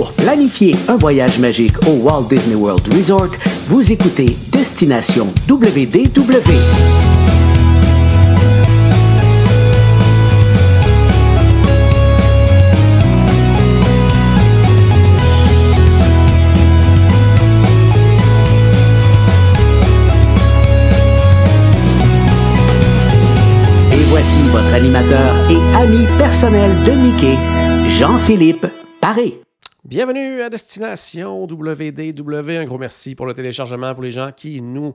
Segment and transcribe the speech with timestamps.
[0.00, 3.28] Pour planifier un voyage magique au Walt Disney World Resort,
[3.66, 5.92] vous écoutez Destination WDW.
[23.92, 27.36] Et voici votre animateur et ami personnel de Mickey,
[27.98, 28.66] Jean-Philippe
[29.02, 29.42] Paré.
[29.82, 32.50] Bienvenue à Destination WDW.
[32.58, 34.92] Un gros merci pour le téléchargement pour les gens qui nous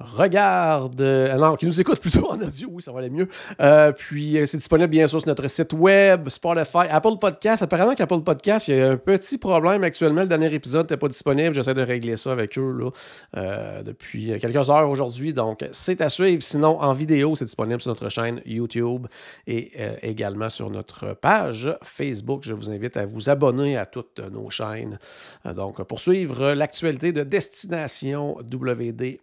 [0.00, 3.28] regardent, euh, non, qui nous écoutent plutôt en audio, oui, ça va aller mieux.
[3.60, 7.62] Euh, puis euh, c'est disponible bien sûr sur notre site web, Spotify, Apple Podcast.
[7.62, 10.22] Apparemment qu'Apple Podcast, il y a un petit problème actuellement.
[10.22, 11.54] Le dernier épisode n'était pas disponible.
[11.54, 12.90] J'essaie de régler ça avec eux
[13.34, 15.32] là, depuis quelques heures aujourd'hui.
[15.32, 16.42] Donc c'est à suivre.
[16.42, 19.06] Sinon, en vidéo, c'est disponible sur notre chaîne YouTube
[19.46, 22.42] et également sur notre page Facebook.
[22.44, 24.98] Je vous invite à vous abonner à toutes nos chaînes.
[25.46, 29.18] Euh, donc, pour suivre l'actualité de Destination WDW.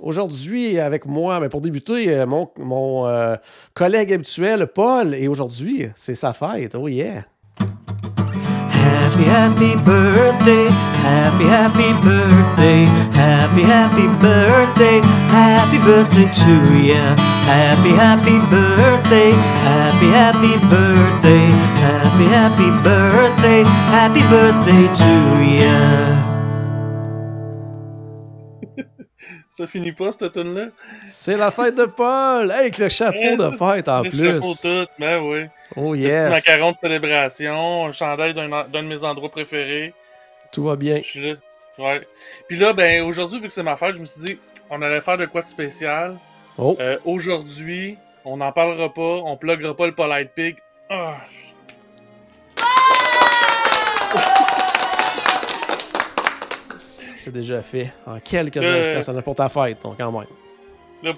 [0.00, 3.36] Aujourd'hui, avec moi, mais pour débuter, euh, mon, mon euh,
[3.74, 6.74] collègue habituel, Paul, et aujourd'hui, c'est sa fête.
[6.74, 7.24] Oh yeah!
[9.16, 10.68] Happy, happy birthday,
[11.00, 12.84] happy, happy birthday,
[13.16, 15.00] happy, happy birthday,
[15.32, 17.16] happy birthday to ya.
[17.48, 19.32] Happy, happy birthday,
[19.64, 21.48] happy, happy birthday,
[21.80, 26.25] happy, happy birthday, happy birthday to ya.
[29.56, 30.66] Ça finit pas, cette tune-là?
[31.06, 32.50] C'est la fête de Paul!
[32.50, 34.18] Hey, avec le chapeau de fête en Le plus!
[34.18, 35.46] chapeau tout, ben oui.
[35.76, 36.28] Oh Le petit yes!
[36.28, 39.94] macaron de célébration, un chandail d'un de mes endroits préférés.
[40.52, 40.98] Tout va bien.
[40.98, 41.36] Je suis là.
[41.78, 42.06] Ouais.
[42.48, 45.00] Puis là, ben aujourd'hui, vu que c'est ma fête, je me suis dit, on allait
[45.00, 46.18] faire de quoi de spécial.
[46.58, 46.76] Oh!
[46.78, 47.96] Euh, aujourd'hui,
[48.26, 50.56] on n'en parlera pas, on pluggera pas le Polite Pig.
[50.90, 51.16] Ah,
[57.26, 57.92] C'est déjà fait.
[58.06, 58.80] En quelques Euh.
[58.80, 60.26] instants, ça n'a pour ta fête, donc quand même.
[61.02, 61.12] là,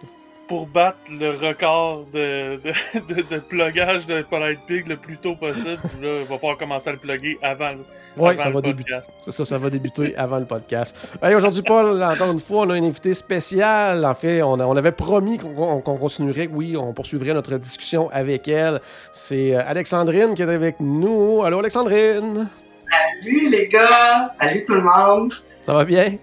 [0.48, 5.34] pour battre le record de, de, de, de pluggage de Polite Pig le plus tôt
[5.36, 7.84] possible, là, il va falloir commencer à le plugger avant, le-
[8.16, 8.94] Oui, avant ça le va débuter.
[9.28, 10.96] ça, ça va débuter avant le podcast.
[11.22, 14.02] Hey, Aujourd'hui, Paul, encore une fois, on a un invité spécial.
[14.06, 18.08] En fait, on, a- on avait promis qu'on qu'on continuerait, oui, on poursuivrait notre discussion
[18.10, 18.80] avec elle.
[19.12, 21.42] C'est euh, Alexandrine qui est avec nous.
[21.44, 22.48] Allô, Alexandrine?
[22.90, 25.34] Salut les gars, salut tout le monde.
[25.68, 26.16] Ça va bien?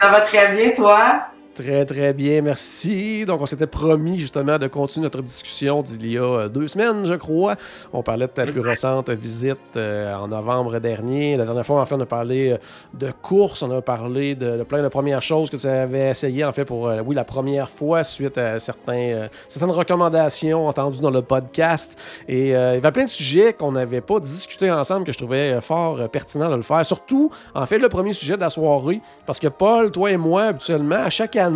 [0.00, 1.26] Ça va très bien toi?
[1.60, 3.26] Très, très bien, merci.
[3.26, 7.04] Donc, on s'était promis justement de continuer notre discussion d'il y a euh, deux semaines,
[7.04, 7.56] je crois.
[7.92, 11.36] On parlait de ta plus récente visite euh, en novembre dernier.
[11.36, 12.56] La dernière fois, en fait, on a parlé euh,
[12.94, 16.46] de course, on a parlé de, de plein de premières choses que tu avais essayé,
[16.46, 21.02] en fait, pour, euh, oui, la première fois, suite à certains, euh, certaines recommandations entendues
[21.02, 21.98] dans le podcast.
[22.26, 25.60] Et il y avait plein de sujets qu'on n'avait pas discuté ensemble que je trouvais
[25.60, 26.86] fort pertinent de le faire.
[26.86, 30.44] Surtout, en fait, le premier sujet de la soirée, parce que Paul, toi et moi,
[30.44, 31.49] habituellement, à chaque année,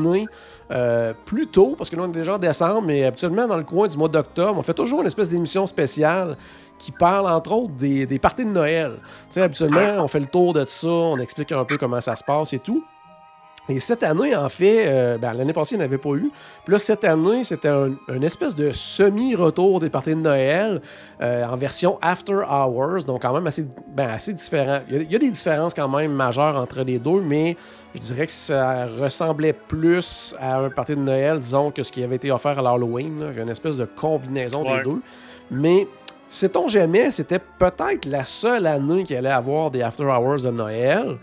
[0.70, 3.64] euh, plus tôt, parce que là, on est déjà en décembre, mais habituellement, dans le
[3.64, 6.36] coin du mois d'octobre, on fait toujours une espèce d'émission spéciale
[6.78, 8.98] qui parle, entre autres, des, des parties de Noël.
[9.28, 12.16] Tu sais, habituellement, on fait le tour de ça, on explique un peu comment ça
[12.16, 12.82] se passe et tout.
[13.68, 16.30] Et cette année, en fait, euh, ben, l'année passée, il n'y en avait pas eu.
[16.64, 20.80] Puis là, cette année, c'était un, une espèce de semi-retour des parties de Noël
[21.22, 24.80] euh, en version After Hours, donc quand même assez, ben, assez différent.
[24.88, 27.56] Il y, a, il y a des différences quand même majeures entre les deux, mais
[27.94, 32.02] je dirais que ça ressemblait plus à un party de Noël, disons, que ce qui
[32.02, 33.20] avait été offert à l'Halloween.
[33.20, 33.26] là.
[33.30, 34.78] Il y a une espèce de combinaison Ouais.
[34.78, 35.00] des deux.
[35.50, 35.86] Mais
[36.28, 41.16] sait-on jamais, c'était peut-être la seule année qu'il allait avoir des After Hours de Noël.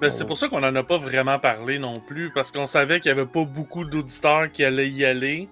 [0.00, 3.00] Ben, c'est pour ça qu'on en a pas vraiment parlé non plus, parce qu'on savait
[3.00, 5.48] qu'il y avait pas beaucoup d'auditeurs qui allaient y aller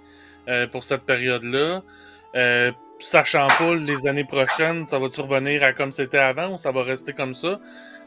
[0.48, 1.82] euh, pour cette période-là.
[2.36, 6.70] Euh, sachant pas les années prochaines, ça va-tu revenir à comme c'était avant ou ça
[6.70, 7.58] va rester comme ça?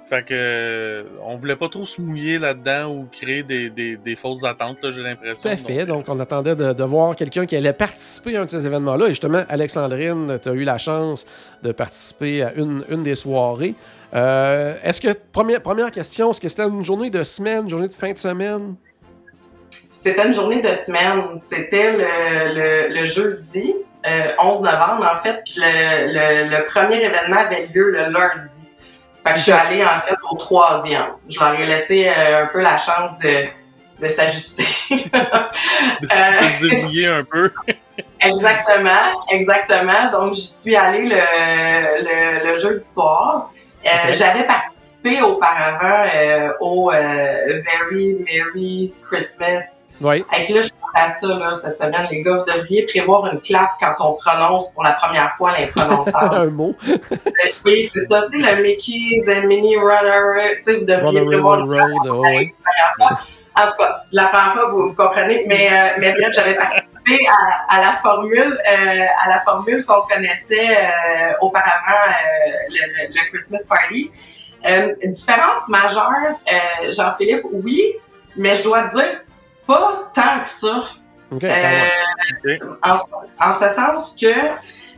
[0.10, 4.16] Fait que euh, on voulait pas trop se mouiller là-dedans ou créer des, des, des
[4.16, 5.42] fausses attentes, j'ai l'impression.
[5.42, 5.86] Tout à fait.
[5.86, 8.66] Donc, Donc, on attendait de, de voir quelqu'un qui allait participer à un de ces
[8.66, 9.06] événements-là.
[9.06, 11.28] Et justement, Alexandrine, tu as eu la chance
[11.62, 13.76] de participer à une, une des soirées.
[14.14, 17.88] Euh, est-ce que, première, première question, est-ce que c'était une journée de semaine, une journée
[17.88, 18.76] de fin de semaine?
[19.90, 21.22] C'était une journée de semaine.
[21.40, 23.76] C'était le, le, le jeudi,
[24.08, 26.08] euh, 11 novembre en fait, puis le,
[26.48, 28.68] le, le premier événement avait lieu le lundi.
[29.24, 31.08] Fait que je suis allée en fait au troisième.
[31.28, 33.46] Je leur ai laissé euh, un peu la chance de,
[34.02, 34.66] de s'ajuster.
[34.90, 37.52] de Euh, se débrouiller un peu.
[38.22, 40.10] Exactement, exactement.
[40.12, 43.52] Donc, j'y suis allée le, le, le jeudi soir.
[43.86, 44.14] Euh.
[44.14, 49.92] J'avais participé auparavant euh, au euh, Very Merry Christmas.
[50.02, 50.24] Oui.
[50.32, 53.40] Avec là, je pense à ça là, cette semaine, les gars, vous devriez prévoir une
[53.40, 56.36] clap quand on prononce pour la première fois l'imprononçable.
[56.36, 56.76] Un mot.
[57.66, 61.26] oui, c'est ça, tu sais, le Mickey's and Mini Runner, tu sais, vous devriez Runner
[61.26, 62.52] prévoir une clap Road, oh, oui.
[63.58, 67.20] En tout cas, la première fois, vous, vous comprenez, mais, euh, mais bref, j'avais participé
[67.28, 73.14] à, à la formule, euh, à la formule qu'on connaissait euh, auparavant, euh, le, le-
[73.14, 74.12] le Christmas Party.
[75.06, 76.12] Différence majeure,
[76.92, 77.96] Jean-Philippe, oui,
[78.36, 79.22] mais je dois dire,
[79.66, 80.84] pas tant que ça.
[82.84, 82.96] En,
[83.50, 84.28] en ce sens que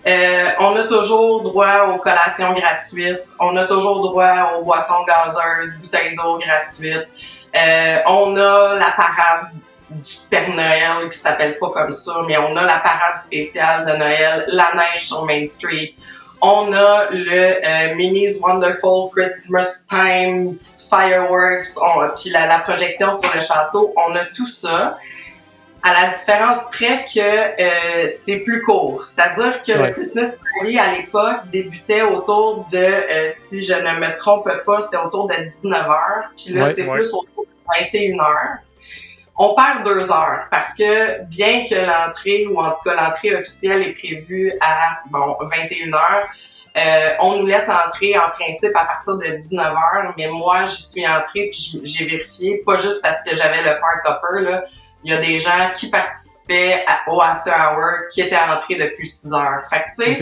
[0.07, 5.75] euh, on a toujours droit aux collations gratuites, on a toujours droit aux boissons gazeuses,
[5.80, 7.07] bouteilles d'eau gratuites.
[7.56, 9.48] Euh, on a la parade
[9.89, 13.98] du Père Noël qui s'appelle pas comme ça, mais on a la parade spéciale de
[13.98, 15.94] Noël, la neige sur Main Street.
[16.42, 20.57] On a le euh, Wonderful Christmas Time
[20.89, 21.77] Fireworks,
[22.15, 23.94] puis la, la projection sur le château.
[23.95, 24.98] On a tout ça
[25.83, 29.04] à la différence près que euh, c'est plus court.
[29.06, 29.88] C'est-à-dire que Ouais.
[29.88, 34.81] le Christmas Party à l'époque débutait autour de, euh, si je ne me trompe pas,
[34.81, 36.30] c'était autour de 19h.
[36.38, 36.94] Puis là, Ouais, c'est ouais.
[36.98, 38.60] plus autour de 21h.
[39.38, 43.81] On perd deux heures parce que bien que l'entrée, ou en tout cas l'entrée officielle
[43.81, 46.27] est prévue à bon 21h,
[46.77, 51.07] euh, on nous laisse entrer en principe à partir de 19h, mais moi j'y suis
[51.07, 54.63] entrée puis j'ai vérifié, pas juste parce que j'avais le park hopper, là,
[55.03, 59.07] il y a des gens qui participaient à- au after hour qui étaient entrés depuis
[59.07, 59.62] 6 heures.
[59.69, 60.15] Fait que tu sais,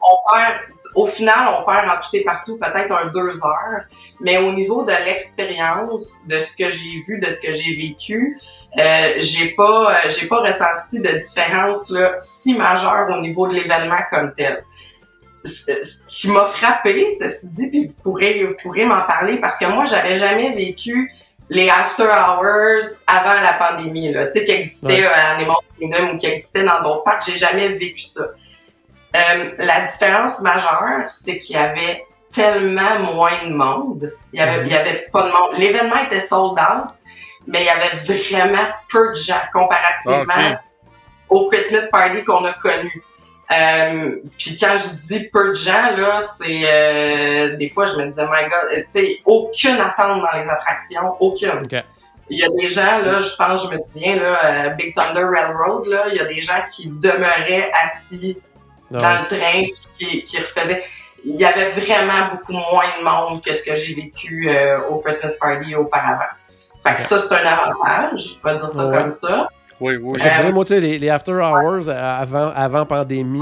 [0.00, 0.54] on perd,
[0.96, 3.82] au final, on perd en tout et partout peut-être un deux heures,
[4.20, 8.38] mais au niveau de l'expérience, de ce que j'ai vu, de ce que j'ai vécu,
[8.78, 13.54] euh, j'ai pas, euh, j'ai pas ressenti de différence là, si majeure au niveau de
[13.54, 14.64] l'événement comme tel.
[15.44, 19.58] Ce ce qui m'a frappé, ceci dit, puis vous pourrez, vous pourrez m'en parler parce
[19.58, 21.10] que moi, j'avais jamais vécu
[21.50, 25.06] les after hours avant la pandémie, là, tu sais, qui existaient Ouais.
[25.06, 27.24] euh, à Animal Kingdom ou qui existaient dans d'autres parcs.
[27.26, 28.22] J'ai jamais vécu ça.
[29.16, 34.12] Euh, la différence majeure, c'est qu'il y avait tellement moins de monde.
[34.32, 34.66] Il y avait, Mhm.
[34.66, 35.50] il y avait pas de monde.
[35.58, 36.88] L'événement était sold out,
[37.46, 40.60] mais il y avait vraiment peu de gens comparativement Ah,
[41.28, 43.04] au Christmas party qu'on a connu.
[43.52, 48.06] Euh, puis quand je dis peu de gens, là, c'est euh, des fois je me
[48.06, 51.62] disais, my God, euh, tu sais, aucune attente dans les attractions, aucune.
[52.30, 55.24] Il y a des gens, là, je pense, je me souviens, là, euh, Big Thunder
[55.24, 58.38] Railroad, là, il y a des gens qui demeuraient assis
[58.94, 59.62] Ah dans le train
[59.98, 60.84] qui, qui refaisaient.
[61.22, 65.00] Il y avait vraiment beaucoup moins de monde que ce que j'ai vécu euh, au
[65.00, 66.32] Christmas Party auparavant.
[66.82, 68.96] Fait que ça, c'est un avantage, on va dire ça Ouais.
[68.96, 69.48] comme ça.
[69.84, 70.18] Oui, oui.
[70.18, 73.40] Je te Euh, dirais, moi, tu sais, les, les After Hours euh, avant, avant pandémie,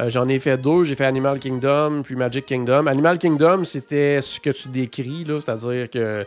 [0.00, 0.84] euh, j'en ai fait deux.
[0.84, 2.86] J'ai fait Animal Kingdom, puis Magic Kingdom.
[2.86, 6.24] Animal Kingdom, c'était ce que tu décris, là, c'est-à-dire que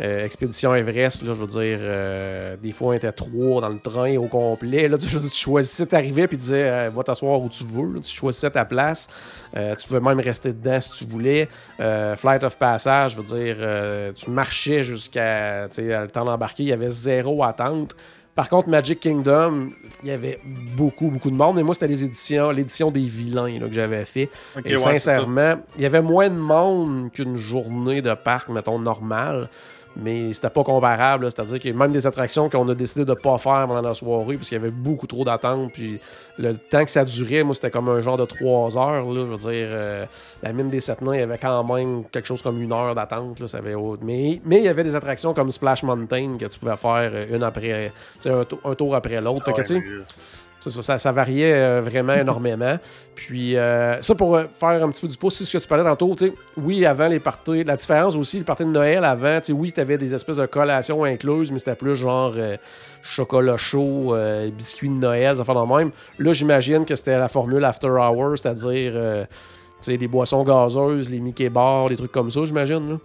[0.00, 3.80] euh, Expédition Everest, là, je veux dire, euh, des fois, on était trois dans le
[3.80, 4.86] train au complet.
[4.88, 7.94] Là, tu, tu choisissais, t'arrivais, puis tu disais, euh, va t'asseoir où tu veux.
[7.94, 8.00] là.
[8.00, 9.08] tu choisissais ta place.
[9.56, 11.48] Euh, tu pouvais même rester dedans si tu voulais.
[11.80, 16.24] Euh, Flight of Passage, je veux dire, euh, tu marchais jusqu'à tu sais, le temps
[16.24, 16.62] d'embarquer.
[16.62, 17.96] Il y avait zéro attente.
[18.38, 19.70] Par contre, Magic Kingdom,
[20.04, 20.38] il y avait
[20.76, 21.56] beaucoup, beaucoup de monde.
[21.56, 24.30] Mais moi, c'était les éditions, l'édition des vilains là, que j'avais fait.
[24.64, 29.48] Et ouais, sincèrement, il y avait moins de monde qu'une journée de parc, mettons, normale.
[29.96, 31.24] Mais c'était pas comparable.
[31.30, 33.94] C'est-à-dire qu'il y a même des attractions qu'on a décidé de pas faire pendant la
[33.94, 35.72] soirée parce qu'il y avait beaucoup trop d'attentes.
[35.72, 35.98] Puis
[36.38, 39.04] le temps que ça durait, moi, c'était comme un genre de trois heures.
[39.04, 40.04] Là, je veux dire, euh,
[40.42, 42.94] la mine des sept nains, il y avait quand même quelque chose comme une heure
[42.94, 43.40] d'attente.
[43.40, 46.46] là, ça avait autre- mais, mais il y avait des attractions comme Splash Mountain que
[46.46, 47.92] tu pouvais faire euh, une après,
[48.26, 49.44] un, un tour après l'autre.
[50.60, 52.78] Ça, ça, ça variait euh, vraiment énormément.
[53.14, 55.68] Puis, euh, ça pour euh, faire un petit peu du pouce, c'est ce que tu
[55.68, 56.14] parlais tantôt.
[56.16, 59.46] tu sais, Oui, avant les parties, la différence aussi, les parties de Noël avant, tu
[59.46, 62.56] sais, oui, tu avais des espèces de collations incluses, mais c'était plus genre euh,
[63.02, 64.14] chocolat chaud,
[64.56, 65.90] biscuits de Noël, ça fait de même.
[66.18, 71.10] Là, j'imagine que c'était la formule After Hours, c'est-à-dire euh, tu sais, des boissons gazeuses,
[71.10, 72.98] les Mickey Bars, des trucs comme ça, j'imagine.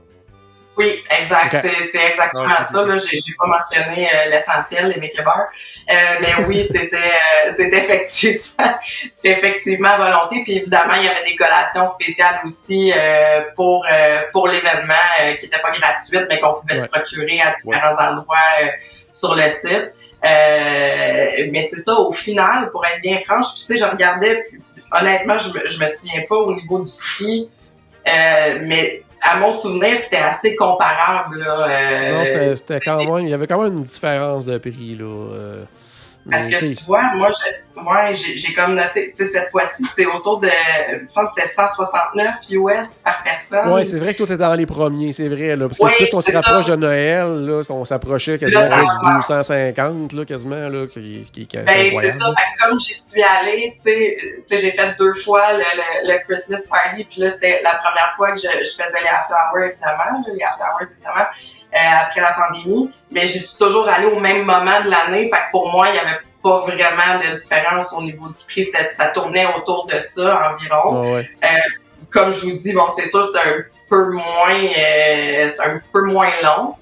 [0.76, 1.56] Oui, exact.
[1.62, 2.86] C'est, exactement Ah, ok, ça.
[2.86, 5.48] Là, j'ai, pas mentionné euh, l'essentiel, les Bars.
[5.90, 8.80] Euh, mais oui, c'était, euh, c'était effectivement,
[9.12, 10.42] c'était effectivement à volonté.
[10.44, 13.86] Puis évidemment, il y avait des collations spéciales aussi euh, pour
[14.32, 14.94] pour l'événement
[15.40, 16.82] qui n'étaient pas gratuites, mais qu'on pouvait Ouais.
[16.82, 18.38] se procurer à différents endroits
[19.12, 19.92] sur le site.
[20.24, 24.60] Mais c'est ça, au final, pour être bien franche, tu sais, je regardais, puis,
[24.92, 27.50] honnêtement, je me, je me souviens pas au niveau du prix,
[28.06, 31.40] mais à mon souvenir, c'était assez comparable.
[31.40, 33.26] Là, euh, non, c'était- sais, quand même.
[33.26, 34.96] Il y avait quand même une différence de prix.
[34.96, 35.64] Là, euh,
[36.30, 37.32] Parce que tu vois, moi,
[37.76, 40.48] Ouais, j'ai comme noté, tu sais, cette fois-ci, c'est autour de,
[40.94, 43.68] il me semble que c'est 169 US par personne.
[43.74, 45.56] Ouais, c'est vrai que toi, t'es dans les premiers, c'est vrai.
[45.56, 46.72] Là, parce que Oui, plus on se rapproche ça.
[46.74, 49.28] de Noël, là, on s'approchait quasiment avance.
[49.28, 52.26] 250, là, quasiment, là, qui, qui, qui Ben, c'est ça.
[52.28, 53.82] Fait que comme j'y suis allée, tu
[54.46, 58.14] sais, j'ai fait deux fois le, le, le Christmas party, puis là, c'était la première
[58.16, 61.26] fois que je, je faisais les after hours, évidemment, là, les after hours, évidemment,
[61.74, 62.92] après la pandémie.
[63.12, 65.28] Mais j'y suis toujours allée au même moment de l'année.
[65.28, 68.66] Fait que pour moi, il y avait pas vraiment de différence au niveau du prix.
[68.92, 71.14] Ça tournait autour de ça environ.
[71.14, 71.28] Ouais.
[72.12, 75.78] comme je vous dis, bon, c'est sûr, c'est un petit peu moins, euh, c'est un
[75.78, 76.76] petit peu moins long.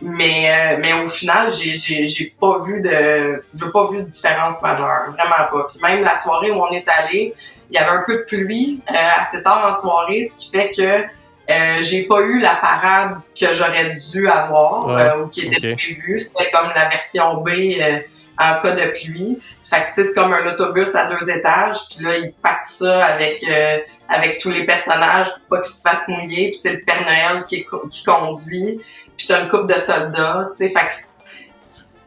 [0.00, 4.02] Mais, euh, mais au final, j'ai, j'ai, j'ai pas vu de, j'ai pas vu de
[4.02, 5.06] différence majeure.
[5.08, 5.66] Vraiment pas.
[5.68, 7.34] Puis même la soirée où on est allé,
[7.70, 10.70] il y avait un peu de pluie, euh, assez tard en soirée, ce qui fait
[10.70, 11.04] que,
[11.50, 15.74] euh, j'ai pas eu la parade que j'aurais dû avoir, Ouais, euh, ou qui était
[15.74, 16.20] prévue.
[16.20, 17.48] C'était comme la version B,
[17.80, 17.98] euh,
[18.40, 19.38] en cas de pluie.
[19.64, 23.42] Fait que, c'est comme un autobus à deux étages, puis là, ils pactent ça avec,
[23.50, 23.78] euh,
[24.08, 27.44] avec tous les personnages pour pas qu'ils se fassent mouiller, puis c'est le Père Noël
[27.44, 28.80] qui, qui conduit,
[29.16, 30.94] puis t'as une coupe de soldats, tu sais, fait que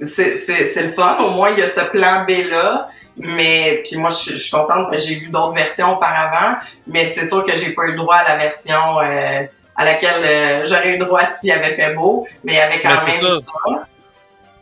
[0.04, 3.98] c'est- c'est c'est le fun, au moins il y a ce plan B-là, mais puis
[3.98, 7.74] moi je, je suis contente, j'ai vu d'autres versions auparavant, mais c'est sûr que j'ai
[7.74, 9.44] pas eu le droit à la version euh,
[9.76, 13.12] à laquelle euh, j'aurais eu le droit s'il avait fait beau, mais avait quand Mais
[13.22, 13.40] même ça.
[13.40, 13.86] ça.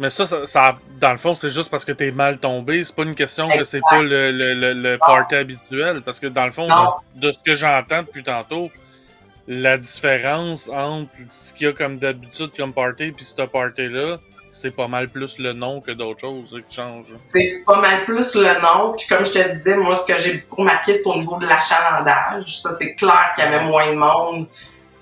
[0.01, 2.81] Mais ça, ça, ça- dans le fond, c'est juste parce que t'es mal tombé.
[2.85, 6.01] C'est pas une question que c'est pas le, le, le, le party habituel.
[6.05, 6.93] Parce que dans le fond, Non.
[7.15, 8.71] de ce que j'entends depuis tantôt,
[9.45, 11.09] la différence entre
[11.41, 14.19] ce qu'il y a comme d'habitude comme party puis ce party-là,
[14.51, 17.15] c'est pas mal plus le nom que d'autres choses qui changent.
[17.19, 18.93] c'est pas mal plus le nom.
[18.97, 21.47] Puis comme je te disais, moi, ce que j'ai beaucoup remarqué, c'est au niveau de
[21.47, 22.59] l'achalandage.
[22.59, 24.47] Ça, c'est clair qu'il y avait moins de monde.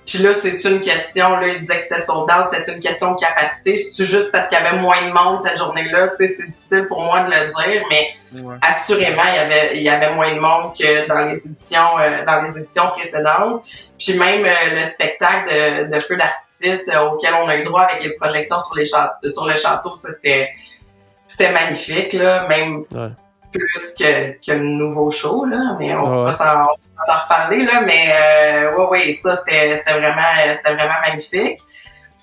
[0.07, 3.11] Puis là, c'est une question, là, il disait que c'était sold out, c'est une question
[3.13, 3.75] de capacité.
[3.77, 6.87] C'est juste parce qu'il y avait moins de monde cette journée-là, tu sais, c'est difficile
[6.87, 8.07] pour moi de le dire, mais
[8.41, 8.55] Ouais.
[8.61, 12.23] assurément, il y avait, il y avait moins de monde que dans les éditions, euh,
[12.25, 13.63] dans les éditions précédentes.
[13.99, 17.81] Puis même euh, le spectacle de, de feu d'artifice euh, auquel on a eu droit
[17.83, 20.49] avec les projections sur les sur le château, ça c'était,
[21.25, 23.09] c'était magnifique là, même Ouais.
[23.51, 25.75] plus que, que le nouveau show là.
[25.79, 26.25] Mais on Ouais.
[26.25, 26.73] va s'en, on va
[27.05, 27.81] s'en reparler là.
[27.81, 30.21] Mais euh, ouais, ouais, ça c'était, vraiment,
[30.63, 31.59] vraiment magnifique.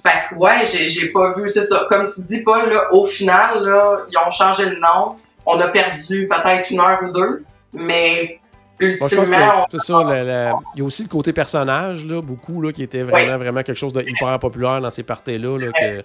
[0.02, 1.86] Fait que ouais, j'ai, pas vu, c'est ça.
[1.88, 5.16] Comme tu dis, Paul, là, au final, là, ils ont changé le nom.
[5.46, 8.38] On a perdu peut-être une heure ou deux, mais
[8.80, 10.02] ultimement, ça.
[10.74, 13.78] Il y a aussi le côté personnage, là, beaucoup, là, qui était vraiment, vraiment quelque
[13.78, 16.04] chose de hyper populaire dans ces parties-là, là, que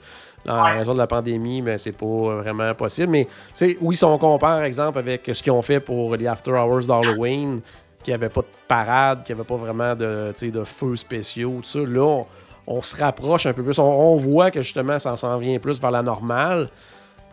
[0.50, 3.10] en raison de la pandémie, mais c'est pas vraiment possible.
[3.10, 6.16] Mais, tu sais, oui, si on compare, par exemple, avec ce qu'ils ont fait pour
[6.16, 7.62] les After Hours d'Halloween,
[8.10, 11.80] qui avait pas de parade, qui avait pas vraiment de, de feux spéciaux, tout ça,
[11.80, 12.24] là,
[12.66, 13.78] on, se rapproche un peu plus.
[13.78, 16.70] On, voit que, justement, ça s'en vient plus vers la normale.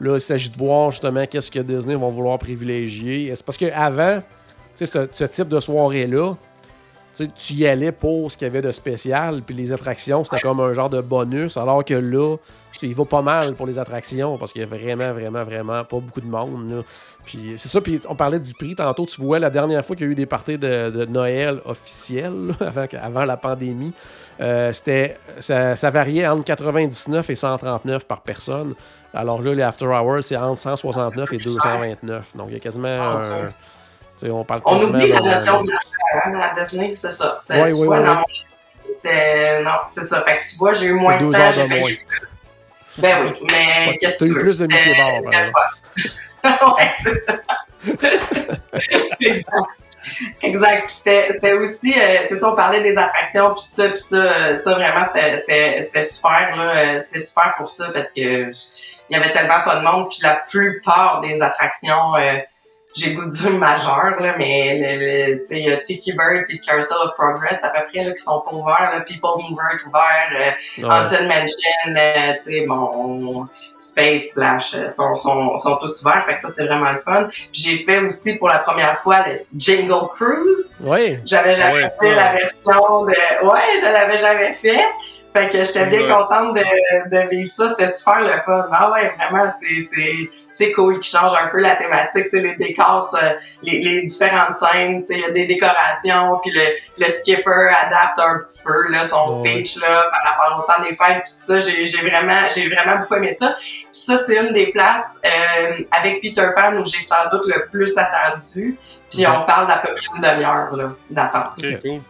[0.00, 3.32] Là, il s'agit de voir justement qu'est-ce que Disney vont vouloir privilégier.
[3.34, 4.22] C'est parce qu'avant,
[4.74, 6.34] ce, ce type de soirée-là,
[7.34, 10.60] tu y allais pour ce qu'il y avait de spécial, puis les attractions, c'était comme
[10.60, 12.36] un genre de bonus, alors que là,
[12.72, 15.44] tu sais, il va pas mal pour les attractions, parce qu'il y a vraiment, vraiment,
[15.44, 16.70] vraiment pas beaucoup de monde.
[16.70, 16.82] là.
[17.26, 20.06] Puis c'est ça, puis on parlait du prix tantôt, tu vois, la dernière fois qu'il
[20.06, 23.92] y a eu des parties de, de Noël officielles, là, avant, la pandémie,
[24.40, 28.74] euh, c'était ça, ça variait entre 99 et 139 par personne.
[29.12, 32.36] Alors là, les After Hours, c'est entre 169 et 229.
[32.36, 33.18] Donc il y a quasiment Ah,
[34.22, 34.30] un...
[34.30, 37.36] on parle on oublie la notion de l'argent à Disney, c'est ça.
[37.50, 38.22] Vois, mon
[38.98, 40.22] c'est, non, c'est ça.
[40.22, 41.90] Fait que tu vois, j'ai eu moins de deux temps, j'ai payé moins.
[42.98, 44.40] Ben oui, mais Ouais, qu'est-ce que eu tu veux?
[44.40, 44.94] plus de Mickey
[49.20, 49.68] Exact.
[50.42, 50.90] Exact.
[50.90, 54.74] C'était, aussi, euh, c'est ça, on parlait des attractions, puis ça, puis ça, euh, ça
[54.74, 56.76] vraiment, c'était super, là.
[56.76, 58.50] euh, C'était super pour ça parce que
[59.08, 62.38] il y avait tellement pas de monde, puis la plupart des attractions, euh,
[62.96, 64.98] j'ai le goût de dire majeures, là, mais le,
[65.34, 68.04] le- tu sais, il y a Tiki Bird puis Carousel of Progress à peu près,
[68.04, 69.00] là, qui sont pas ouverts, là.
[69.00, 70.94] People Mover est ouvert, euh, Ouais.
[70.94, 73.46] Haunted Mansion, euh, tu sais, bon,
[73.78, 77.28] Space Splash, euh, sont, sont, sont tous ouverts, fait que ça, c'est vraiment le fun.
[77.52, 80.70] Puis j'ai fait aussi pour la première fois le Jingle Cruise.
[80.80, 82.14] Oui, J'avais jamais Ouais, fait ouais.
[82.14, 83.46] la version de...
[83.46, 84.80] Ouais, je l'avais jamais fait.
[85.36, 86.08] Fait que j'étais bien Ouais.
[86.12, 86.62] contente de,
[87.10, 87.68] de vivre ça.
[87.68, 88.68] C'était super le fun.
[88.72, 92.24] Ah ouais, vraiment, c'est, c'est, c'est cool qui change un peu la thématique.
[92.24, 93.06] Tu sais, les décors,
[93.62, 96.62] les, les différentes scènes, tu sais, il y a des décorations, puis le,
[96.98, 99.50] le skipper adapte un petit peu là, son Ouais.
[99.62, 101.24] speech là, par rapport au temps des fêtes.
[101.24, 103.56] Puis ça, j'ai, j'ai vraiment, j'ai vraiment beaucoup aimé ça.
[103.58, 107.66] Puis ça, c'est une des places euh, avec Peter Pan où j'ai sans doute le
[107.70, 108.78] plus attendu.
[109.10, 111.52] Puis on parle d'à peu près une demi-heure là, d'attente.
[111.58, 111.82] Ok, Ok.
[111.82, 112.00] cool.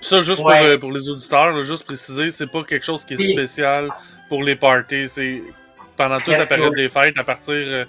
[0.00, 0.58] Ça, juste Ouais.
[0.58, 3.90] pour, euh, pour les auditeurs, là, juste préciser, c'est pas quelque chose qui est spécial
[4.28, 5.08] pour les parties.
[5.08, 5.42] C'est
[5.96, 7.84] pendant toute la période des fêtes, à partir euh,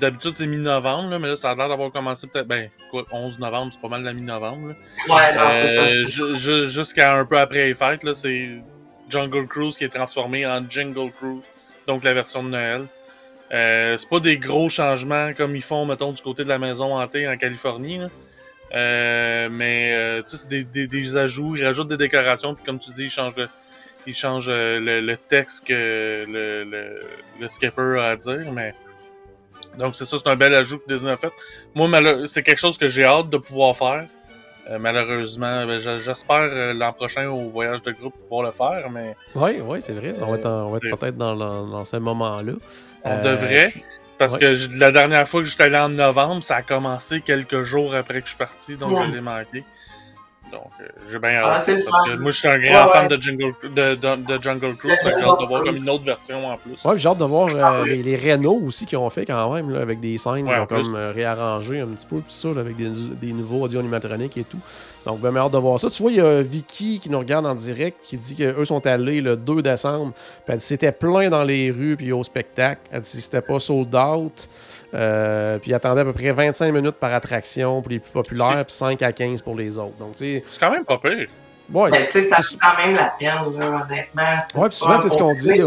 [0.00, 2.46] D'habitude, c'est mi-novembre, mais là, ça a l'air d'avoir commencé peut-être.
[2.46, 4.68] Ben, quoi, 11 novembre, c'est pas mal la mi-novembre.
[4.68, 5.82] Ouais, non, c'est ça.
[6.22, 8.48] Euh, Jusqu'à un peu après les fêtes, là, c'est
[9.10, 11.42] Jungle Cruise qui est transformé en Jingle Cruise,
[11.86, 12.84] donc la version de Noël.
[13.52, 16.96] Euh, c'est pas des gros changements comme ils font, mettons, du côté de la maison
[16.98, 17.98] hantée en Californie.
[17.98, 18.06] là.
[18.74, 22.64] Euh, mais euh, tu sais, c'est des, des, des ajouts, ils rajoutent des décorations, puis
[22.64, 23.46] comme tu dis, ils changent le,
[24.06, 27.00] ils changent euh, le, le texte que le, le,
[27.40, 28.74] le skipper a à dire, mais
[29.78, 31.32] donc c'est ça, c'est un bel ajout que Disney a fait.
[31.74, 31.88] Moi,
[32.28, 34.06] c'est quelque chose que j'ai hâte de pouvoir faire.
[34.70, 39.60] Euh, malheureusement, ben, j'espère l'an prochain au voyage de groupe pouvoir le faire, mais Oui,
[39.62, 40.14] oui, c'est vrai.
[40.14, 42.52] ça, on va être, peut-être dans, dans, dans ce moment-là.
[43.04, 43.68] on devrait.
[43.70, 43.82] puis-
[44.26, 44.40] Parce ouais.
[44.40, 47.94] que j- la dernière fois que j'étais allé en novembre, ça a commencé quelques jours
[47.94, 49.06] après que je suis parti, donc Ouais.
[49.06, 49.64] je l'ai manqué.
[50.54, 51.70] Donc, euh, j'ai bien Ah, hâte.
[52.20, 53.16] moi, je suis un grand Ouais, fan ouais.
[53.16, 56.46] de, Jungle, de, de, de Jungle Cruise, j'ai hâte de voir comme une autre version
[56.48, 56.72] en plus.
[56.84, 58.02] Ouais, puis j'ai hâte de voir euh, Ah oui.
[58.02, 60.60] les, les Renault aussi qui ont fait quand même, là, avec des scènes Ouais, qui
[60.60, 60.82] ont plus.
[60.84, 64.36] comme euh, réarrangé un petit peu, tout ça, là, avec des, des nouveaux audio animatroniques
[64.38, 64.58] et tout.
[65.04, 65.90] Donc, ben, hâte de voir ça.
[65.90, 68.86] Tu vois, il y a Vicky qui nous regarde en direct qui dit qu'eux sont
[68.86, 70.12] allés le 2 décembre.
[70.14, 72.80] Puis elle dit c'était plein dans les rues puis au spectacle.
[72.90, 74.48] Elle dit que c'était pas sold out.
[74.94, 78.64] Euh, puis ils attendaient à peu près 25 minutes par attraction pour les plus populaires,
[78.64, 79.96] puis 5 à 15 pour les autres.
[79.98, 81.28] Donc, C'est quand même pas pire.
[81.72, 84.38] ouais, Ben, tu sais, ça vaut quand même la peine, là, honnêtement.
[84.68, 85.60] Puis souvent, c'est ce qu'on dit,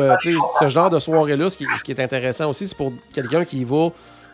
[0.61, 3.59] ce genre de soirée-là, ce qui, ce qui est intéressant aussi, c'est pour quelqu'un qui
[3.59, 3.89] y va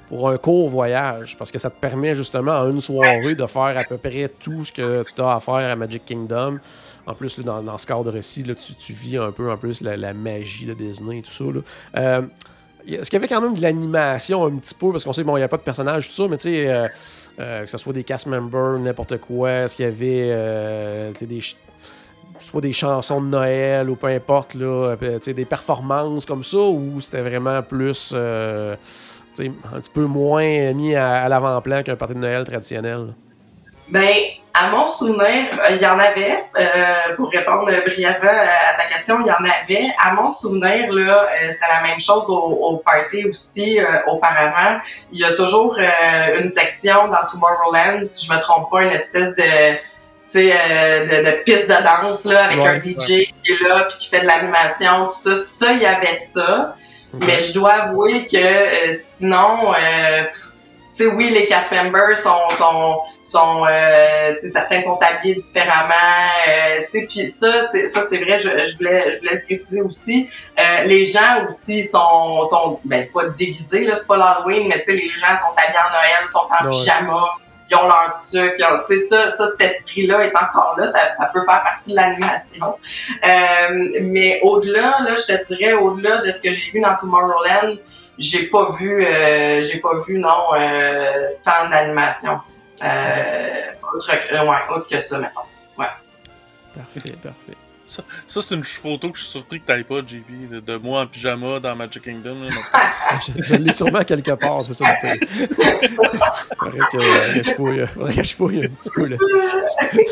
[0.10, 3.76] pour un court voyage, parce que ça te permet justement en une soirée de faire
[3.76, 6.60] à peu près tout ce que tu as à faire à Magic Kingdom.
[7.08, 9.98] En plus, là, dans, dans ce cadre-ci, tu, tu vis un peu en plus la,
[9.98, 11.44] la magie de Disney et tout ça.
[11.46, 11.60] là.
[11.98, 12.22] Euh,
[12.88, 14.92] Est-ce qu'il y avait quand même de l'animation un petit peu?
[14.92, 16.68] Parce qu'on sait, bon, il n'y a pas de personnage, tout ça, mais tu sais,
[16.68, 16.88] euh,
[17.40, 21.40] euh, que ce soit des cast members, n'importe quoi, est-ce qu'il y avait euh, des,
[22.40, 27.22] soit des chansons de Noël ou peu importe, là, des performances comme ça, ou c'était
[27.22, 28.78] vraiment plus, un
[29.36, 33.14] petit peu moins mis à, à l'avant-plan qu'un party de Noël traditionnel?
[33.90, 34.10] Ben,
[34.54, 36.46] à mon souvenir, euh, il y en avait.
[36.58, 39.88] euh, pour répondre brièvement euh, à ta question, il y en avait.
[40.04, 44.80] À mon souvenir, là, euh, c'était la même chose au, au party aussi euh, auparavant.
[45.12, 48.92] Il y a toujours euh, une section dans Tomorrowland, si je me trompe pas, une
[48.94, 49.44] espèce de
[50.26, 53.06] tu sais, euh, de, de piste de danse là, avec Ouais, un DJ
[53.44, 55.36] qui est là puis qui fait de l'animation, tout ça.
[55.36, 56.76] Ça, il y avait ça.
[57.14, 60.24] Mais je dois avouer que euh, sinon, euh,
[60.98, 65.94] sais, oui, les cast members sont, sont, sont, euh, tu sais, certains sont habillés différemment,
[66.48, 69.42] euh, tu sais, puis ça, c'est, ça c'est vrai, je, je voulais, je voulais le
[69.42, 70.28] préciser aussi.
[70.60, 74.86] Euh, les gens aussi sont, sont, ben pas déguisés là, c'est pas l'Halloween, mais tu
[74.86, 76.70] sais, les gens sont habillés en Noël, sont en Ouais.
[76.72, 77.26] pyjama.
[77.72, 80.86] Ils ont leur truc, ils ont- tu sais, ça, ça, cet esprit-là est encore là,
[80.86, 82.76] ça, ça peut faire partie de l'animation.
[83.26, 87.78] Euh, mais au-delà, là, je te dirais, au-delà de ce que j'ai vu dans Tomorrowland,
[88.18, 92.40] j'ai pas vu, euh, j'ai pas vu, non, euh, tant d'animation.
[92.84, 95.42] Euh, autre, ouais, autre que ça, mettons.
[96.76, 97.58] Parfait, parfait.
[98.28, 101.02] Ça, c'est une photo que je suis surpris que t'ailles pas, JP, de, de moi
[101.02, 102.36] en pyjama dans Magic Kingdom.
[102.44, 104.86] là, dans- je je l'ai sûrement quelque part, c'est ça.
[105.04, 105.28] le pire.
[106.60, 110.04] faudrait que, euh, que je fouille, euh, faudrait que je fouille un petit peu là-dessus.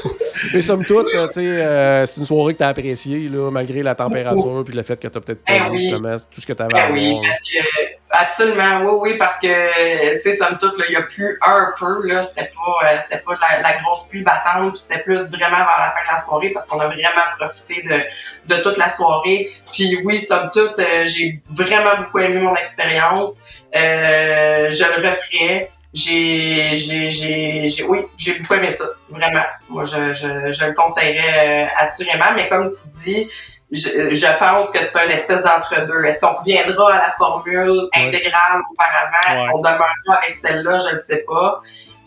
[0.53, 3.49] Mais somme toute, euh, tu sais, euh, c'est une soirée que tu as appréciée, là,
[3.51, 5.79] malgré la température puis le fait que tu peut-être pas Eh oui.
[5.79, 7.21] justement tout ce que tu avais à Ben oui, voir.
[7.23, 11.03] parce que absolument, oui, oui, parce que tu sais, somme toute, là, il y a
[11.03, 14.73] plus un peu, là, c'était pas, euh, c'était pas de la, la grosse pluie battante,
[14.73, 17.05] puis c'était plus vraiment vers la fin de la soirée parce qu'on a vraiment
[17.39, 19.51] profité de, de toute la soirée.
[19.71, 23.43] Puis oui, somme toute, euh, j'ai vraiment beaucoup aimé mon expérience.
[23.75, 25.71] Euh, je le referais.
[25.93, 29.43] J'ai, j'ai, j'ai, j'ai, oui, j'ai beaucoup aimé ça, vraiment.
[29.67, 33.27] Moi, je, je, je le conseillerais euh, assurément, mais comme tu dis,
[33.71, 36.05] je, je pense que c'est un espèce d'entre-deux.
[36.05, 39.31] Est-ce qu'on reviendra à la formule intégrale auparavant?
[39.31, 39.51] Est-ce Ouais.
[39.51, 40.77] qu'on demeurera avec celle-là?
[40.79, 41.59] Je ne sais pas.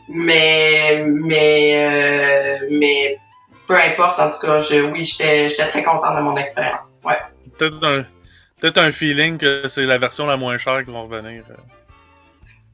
[0.08, 3.18] Mais, mais, euh, mais
[3.66, 4.18] peu importe.
[4.20, 7.00] En tout cas, je, oui, j'étais, j'étais très contente de mon expérience.
[7.04, 7.18] Ouais.
[7.58, 8.04] Peut-être un,
[8.60, 11.42] peut-être un feeling que c'est la version la moins chère qui va revenir.
[11.50, 11.54] euh.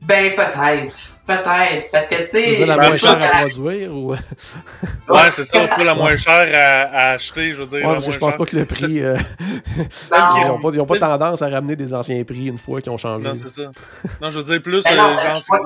[0.02, 1.20] Ben, peut-être.
[1.26, 1.90] Peut-être.
[1.92, 4.12] Parce que, tu sais, la moins chère à produire ou?
[4.12, 7.86] Ouais, c'est ça, la moins chère à, à acheter, je veux dire.
[7.86, 9.02] Ouais, parce que je pense pas que le prix.
[9.02, 9.18] euh,
[9.76, 12.90] ils n'ont pas, ils ont pas tendance à ramener des anciens prix une fois qu'ils
[12.92, 13.24] ont changé.
[13.28, 13.70] Non, c'est ça.
[14.22, 14.82] Non, je veux dire plus.
[14.84, 15.58] Ben euh, non, genre,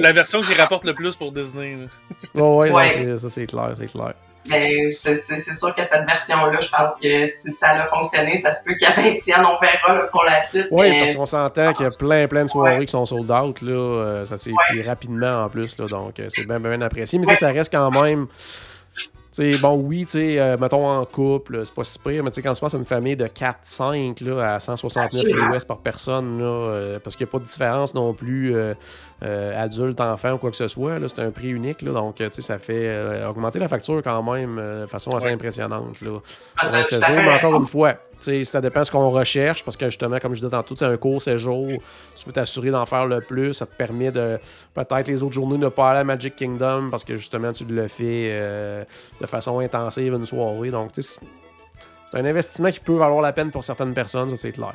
[0.00, 1.76] la version qui rapporte le plus pour Disney.
[2.34, 2.42] là.
[2.42, 4.14] Ouais, ouais, non, ça c'est clair, c'est clair.
[4.46, 8.74] C'est sûr que cette version-là, je pense que si ça a fonctionné, ça se peut
[8.74, 10.68] qu'il y ait 20 ans, on verra là, pour la suite.
[10.70, 12.84] Oui, mais- parce qu'on s'entend qu'il y a plein, plein de soirées Ouais.
[12.86, 13.60] qui sont sold out.
[13.62, 14.56] Là, euh, ça s'est Ouais.
[14.70, 15.76] pris rapidement en plus.
[15.78, 17.18] Là, donc, euh, c'est bien, bien apprécié.
[17.18, 17.34] Mais Ouais.
[17.34, 18.26] ça, ça reste quand même.
[19.36, 22.30] Tu sais, bon, oui, tu sais, euh, mettons en couple, c'est pas si pire, mais
[22.30, 25.54] tu sais, quand tu penses à une famille de 4-5 là, à 169 Absolument.
[25.54, 28.72] US par personne, là, euh, parce qu'il n'y a pas de différence non plus euh,
[29.22, 32.24] euh, adulte, enfant ou quoi que ce soit, c'est un prix unique, là, donc tu
[32.30, 36.00] sais, ça fait augmenter la facture quand même de façon assez impressionnante.
[36.00, 36.18] Là.
[36.72, 40.40] Mais encore une fois, ça dépend de ce qu'on recherche, parce que justement, comme je
[40.40, 41.68] disais tantôt, c'est un court séjour,
[42.16, 44.38] tu veux t'assurer d'en faire le plus, ça te permet de
[44.74, 47.88] peut-être les autres journées ne pas aller à Magic Kingdom, parce que justement, tu le
[47.88, 48.84] fais euh,
[49.20, 51.20] de façon intensive une soirée, donc c'est-
[52.12, 54.72] un investissement qui peut valoir la peine pour certaines personnes, ça c'est clair.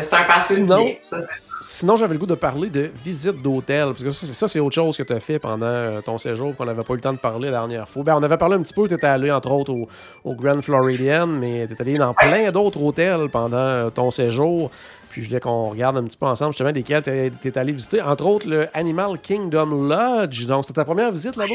[0.00, 1.18] C'est un passé Sinon- ça.
[1.62, 3.86] Sinon, j'avais le goût de parler de visite d'hôtel.
[3.88, 6.64] Parce que ça, c'est- autre chose que tu as fait pendant euh, ton séjour qu'on
[6.66, 8.02] n'avait pas eu le temps de parler la dernière fois.
[8.02, 9.88] Ben, on avait parlé un petit peu, tu étais allé entre autres au,
[10.24, 14.70] au Grand Floridian, mais tu allé dans plein d'autres hôtels pendant euh, ton séjour.
[15.10, 17.10] Puis je voulais qu'on regarde un petit peu ensemble justement lesquels tu
[17.48, 18.02] es allé visiter.
[18.02, 20.46] Entre autres, le Animal Kingdom Lodge.
[20.46, 21.54] Donc, c'était ta première visite là-bas?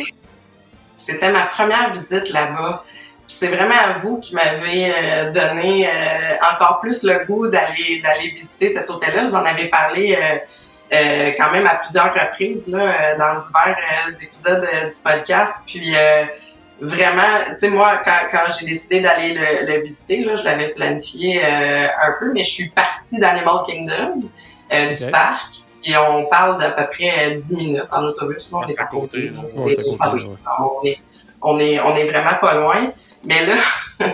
[0.98, 2.84] C'était ma première visite là-bas.
[3.40, 8.30] C'est vraiment à vous qui m'avez euh, donné euh, encore plus le goût d'aller d'aller
[8.30, 9.26] visiter cet hôtel-là.
[9.26, 10.18] Vous en avez parlé
[10.92, 15.64] euh, quand même à plusieurs reprises là, dans divers épisodes du podcast.
[15.66, 15.96] Puis
[16.84, 20.70] vraiment, tu sais, moi, quand, quand j'ai décidé d'aller le, le visiter, là, je l'avais
[20.70, 24.24] planifié euh, un peu, mais je suis partie d'Animal Kingdom,
[24.72, 25.64] euh, du parc.
[25.86, 28.52] Et on parle d'à peu près euh, 10 minutes en autobus.
[28.52, 29.30] Là, on est à côté.
[29.30, 29.42] là.
[29.42, 30.36] Ouais, ah oui, ouais.
[30.60, 30.98] on est,
[31.44, 32.92] on est, on est vraiment pas loin.
[33.26, 33.56] Mais là,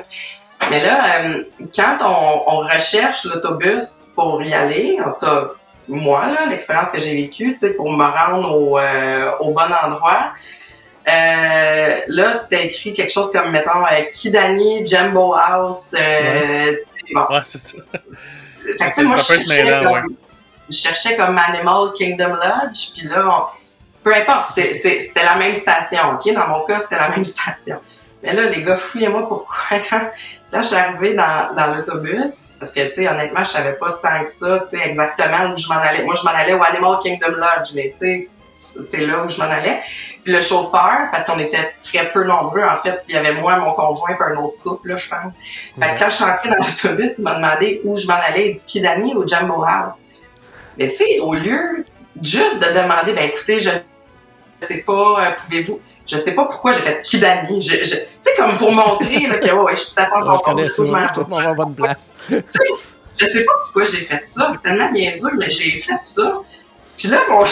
[0.70, 1.44] mais là, euh,
[1.76, 5.48] quand on, on recherche l'autobus pour y aller, en tout cas,
[5.88, 10.34] moi, là, l'expérience que j'ai vécue, pour me rendre au, euh, au bon endroit,
[11.08, 16.80] euh, là, c'était écrit quelque chose comme, mettons, Kidani, Jumbo House, sais,
[17.14, 17.22] bon.
[17.30, 17.78] Ouais, c'est ça.
[17.92, 20.16] Fait que, tu sais, Ça moi, je cherchais, mêlant, comme,
[20.70, 23.46] je cherchais comme Animal Kingdom Lodge, puis là, on-
[24.04, 26.34] peu importe, c'était la même station, OK?
[26.34, 27.80] Dans mon cas, c'était la même station.
[28.22, 29.80] Mais là, les gars, fouillez-moi pourquoi.
[29.90, 30.10] Quand,
[30.52, 34.24] je suis arrivée dans, dans l'autobus, parce que, tu sais, honnêtement, je savais pas tant
[34.24, 36.04] que ça, tu sais, exactement où je m'en allais.
[36.04, 39.38] Moi, je m'en allais au Animal Kingdom Lodge, mais tu sais, c'est là où je
[39.38, 39.80] m'en allais.
[40.24, 43.56] Puis le chauffeur, parce qu'on était très peu nombreux, en fait, il y avait moi,
[43.56, 45.34] mon conjoint, puis un autre couple, là, je pense.
[45.80, 48.50] Fait que quand je suis entrée dans l'autobus, il m'a demandé où je m'en allais.
[48.50, 50.08] Il dit Kidani ou Jumbo House.
[50.78, 51.86] Mais tu sais, au lieu
[52.22, 53.70] juste de demander, ben écoutez, je
[54.68, 55.80] sais pas, euh, pouvez-vous.
[56.08, 57.62] Je sais pas pourquoi j'ai fait Kidani.
[57.62, 60.06] Je, je, tu sais, comme pour montrer là, que ouais, ouais, je suis tout à
[60.06, 62.14] fait en de ça, je bonne place.
[63.20, 64.50] Je sais pas pourquoi j'ai fait ça.
[64.54, 66.42] C'est tellement niaiseux, mais j'ai fait ça.
[66.98, 67.44] Puis là, mon,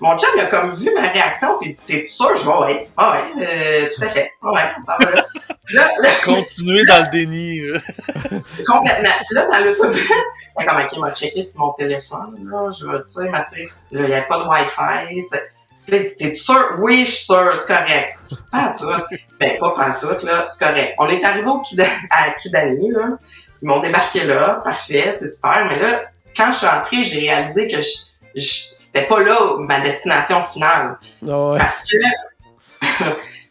[0.00, 2.34] mon chum, il a comme vu ma réaction, puis il dit T'es sûr?
[2.36, 2.88] Je vais, ouais.
[2.96, 4.32] Ah ouais, euh, tout à fait.
[4.42, 5.26] Ah ouais, ça va là.
[5.74, 7.60] là, là Continuer dans le déni.
[8.66, 9.10] complètement.
[9.26, 10.10] Puis là, dans l'autobus,
[10.56, 13.68] ben, comme, ok, m'a checké sur mon téléphone, là, je vais, tu sais, m'assurer.
[13.92, 15.36] Là, il n'y avait pas de Wi-Fi.
[15.88, 16.76] Là, dit, t'es sûr?
[16.78, 18.16] Oui, je suis sûr, c'est correct.
[18.52, 18.86] Pas tout.
[19.38, 20.94] Ben, pas en tout, là, c'est correct.
[20.98, 23.08] On est arrivé au Kida- à Kidani, là.
[23.62, 25.66] Ils m'ont débarqué là, parfait, c'est super.
[25.68, 26.02] Mais là,
[26.36, 27.90] quand je suis entrée, j'ai réalisé que je,
[28.40, 30.98] je- c'était pas là ma destination finale.
[31.28, 31.58] Ah ouais.
[31.58, 33.04] Parce que,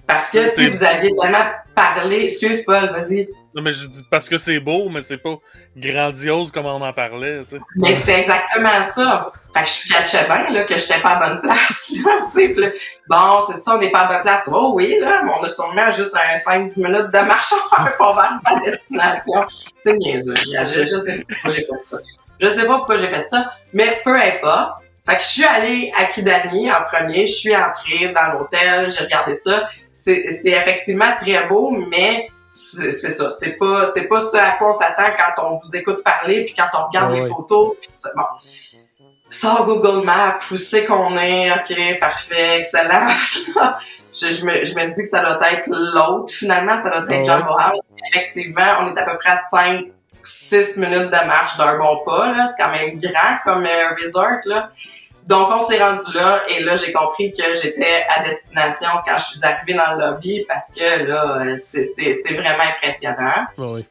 [0.09, 1.45] parce que, C'est- vous aviez tellement
[1.75, 2.23] parlé.
[2.23, 3.29] Excuse, Paul, vas-y.
[3.53, 5.35] Non, mais je dis parce que c'est beau, mais c'est pas
[5.77, 7.43] grandiose comme on en parlait.
[7.75, 9.31] Mais c'est exactement ça.
[9.53, 11.91] Fait que je catchais bien là, que j'étais pas à bonne place.
[12.05, 12.17] Là,
[12.57, 12.69] là,
[13.07, 14.49] bon, c'est ça, on n'est pas à bonne place.
[14.51, 17.97] Oh oui, là, mais on a sûrement juste un 5-10 minutes de marche à faire
[17.97, 19.45] pour vers ma destination.
[19.77, 20.33] C'est niaiseux.
[20.35, 21.97] Je, je sais pas pourquoi j'ai fait ça.
[22.39, 24.81] Je sais pas pourquoi j'ai fait ça, mais peu importe.
[25.07, 29.03] Fait que je suis allée à Kidani en premier, je suis entrée dans l'hôtel, j'ai
[29.05, 29.67] regardé ça.
[30.03, 33.29] C'est effectivement très beau, mais c'est ça.
[33.31, 36.55] C'est pas, c'est pas ce à quoi on s'attend quand on vous écoute parler, puis
[36.55, 37.75] quand on regarde les photos.
[37.79, 37.89] Puis.
[38.15, 38.23] Bon.
[39.31, 43.12] Sors Google Maps, où c'est qu'on est, ok, parfait, excellent.
[44.12, 46.33] je, je, me, je me dis que ça doit être l'autre.
[46.33, 47.85] Finalement, ça doit être Jumbo House.
[48.12, 49.85] Effectivement, on est à peu près à 5,
[50.23, 52.31] 6 minutes de marche d'un bon pas.
[52.31, 52.47] là.
[52.47, 54.39] C'est quand même grand comme euh, resort.
[54.45, 54.71] Là.
[55.29, 59.25] Donc, on s'est rendu là et là, j'ai compris que j'étais à destination quand je
[59.37, 63.85] suis arrivée dans le lobby parce que là, euh, c'est- vraiment impressionnant ouais.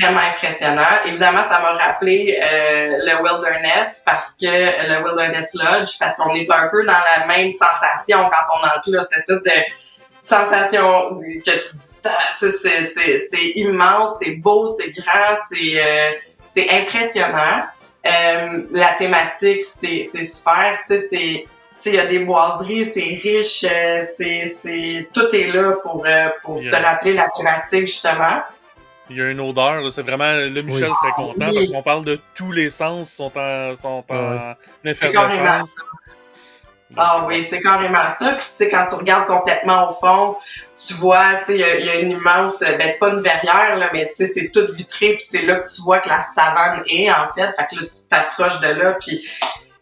[0.00, 0.92] vraiment impressionnant.
[1.04, 6.50] Évidemment, ça m'a rappelé euh, le Wilderness parce que le Wilderness Lodge, parce qu'on est
[6.50, 9.60] un peu dans la même sensation quand on entre là, cette espèce de
[10.18, 16.10] sensation que tu dis, Ah, c'est- c'est c'est immense, c'est beau, c'est grand, c'est euh,
[16.46, 17.62] c'est impressionnant.
[18.06, 22.18] Euh, la thématique, c'est c'est super, tu sais, c'est tu sais, il y a des
[22.20, 26.70] boiseries, c'est riche, euh, c'est, c'est, tout est là pour, euh, pour Yeah.
[26.70, 28.42] te rappeler la thématique, justement.
[29.08, 30.30] Il y a une odeur, là, c'est vraiment.
[30.32, 30.94] Le Michel Oui.
[31.00, 31.54] serait content Oui.
[31.54, 35.74] parce qu'on parle de tous les sens sont en, sont en carrément effervescence.
[36.96, 38.32] Ah oui, c'est carrément ça.
[38.32, 40.36] Puis tu sais, quand tu regardes complètement au fond,
[40.86, 43.10] tu vois, tu sais, il y, a- il y a une immense, ben c'est pas
[43.10, 45.98] une verrière, là, mais tu sais, c'est tout vitré, puis c'est là que tu vois
[46.00, 47.52] que la savane est, en fait.
[47.56, 49.24] Fait que là, tu t'approches de là, puis...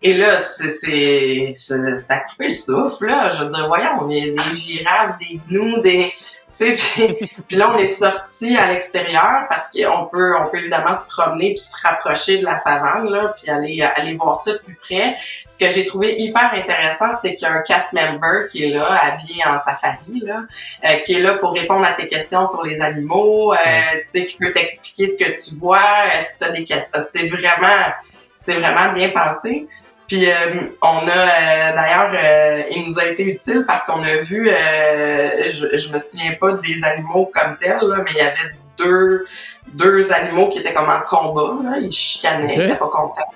[0.01, 3.33] Et là, c'est c'est c'est c'est à couper le souffle, là.
[3.33, 6.13] Je veux dire, voyons, il y a des girafes, des gnous, des...
[6.51, 10.59] Tu sais, puis, puis là, on est sorti à l'extérieur parce qu'on peut, on peut
[10.59, 14.53] évidemment se promener puis se rapprocher de la savane, là, puis aller, aller voir ça
[14.53, 15.17] de plus près.
[15.47, 18.75] Ce que j'ai trouvé hyper intéressant, c'est qu'il y a un cast member qui est
[18.75, 20.45] là, habillé en safari, là,
[20.85, 24.27] euh, qui est là pour répondre à tes questions sur les animaux, euh, tu sais,
[24.27, 27.01] qui peut t'expliquer ce que tu vois, euh, si t'as des questions.
[27.03, 27.93] C'est vraiment,
[28.37, 29.69] c'est vraiment bien pensé.
[30.09, 30.35] Puis euh,
[30.83, 35.51] on a euh, d'ailleurs, euh, il nous a été utile parce qu'on a vu, euh,
[35.51, 39.27] je, je me souviens pas des animaux comme tels, là, mais il y avait deux
[39.75, 43.31] deux animaux qui étaient comme en combat, là, ils chicanaient, ils étaient pas contents.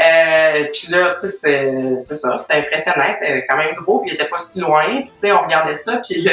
[0.00, 4.10] Euh, puis là, tu sais, c'est- c'est ça, c'était impressionnant, c'était quand même gros, puis
[4.10, 6.30] il était pas si loin, puis tu sais, on regardait ça, puis le,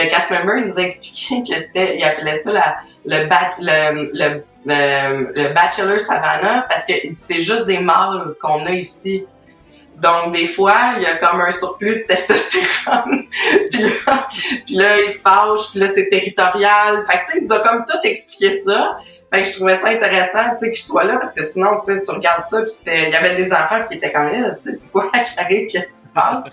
[0.00, 3.50] le cast member, il nous a expliqué que c'était, il appelait ça la, le, bat,
[3.60, 9.24] le, le, le, Bachelor Savannah, parce que c'est juste des mâles qu'on a ici.
[9.96, 13.24] Donc, des fois, il y a comme un surplus de testostérone.
[13.70, 17.04] puis, là, il se fâche, puis là, c'est territorial.
[17.06, 18.98] Fait que, tu sais, il nous a comme tout expliqué ça.
[19.32, 21.92] Fait que je trouvais ça intéressant, tu sais, qu'il soit là, parce que sinon, tu
[21.92, 24.72] sais, tu regardes ça, puis il y avait des enfants qui étaient comme là, tu
[24.72, 26.44] sais, c'est quoi qui arrive, qu'est-ce qui se passe?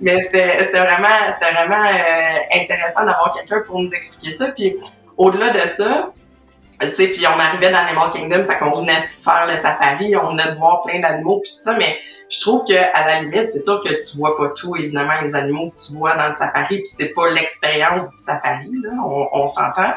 [0.00, 1.08] Mais c'était, vraiment,
[1.40, 4.46] vraiment euh, intéressant d'avoir quelqu'un pour nous expliquer ça.
[4.48, 4.76] Puis
[5.16, 6.12] au-delà de ça,
[6.80, 10.30] tu sais, puis on arrivait dans Animal Kingdom, fait qu'on venait faire le safari, on
[10.30, 13.52] venait de voir plein d'animaux, puis tout ça, mais je trouve que à la limite,
[13.52, 16.32] c'est sûr que tu vois pas tout, évidemment, les animaux que tu vois dans le
[16.32, 19.92] safari, puis c'est pas l'expérience du safari, là, on, on s'entend.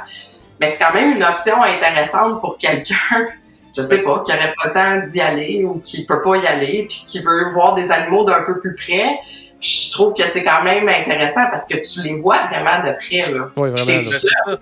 [0.59, 3.27] Mais c'est quand même une option intéressante pour quelqu'un,
[3.75, 6.47] je sais pas, qui aurait pas le temps d'y aller ou qui peut pas y
[6.47, 9.19] aller, puis qui veut voir des animaux d'un peu plus près.
[9.59, 13.31] Je trouve que c'est quand même intéressant parce que tu les vois vraiment de près,
[13.31, 13.49] là.
[13.55, 14.57] Oui, vraiment.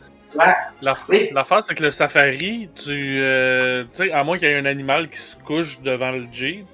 [1.34, 4.66] L'affaire, c'est que le safari, tu, euh, tu sais, à moins qu'il y ait un
[4.66, 6.66] animal qui se couche devant le Jeep,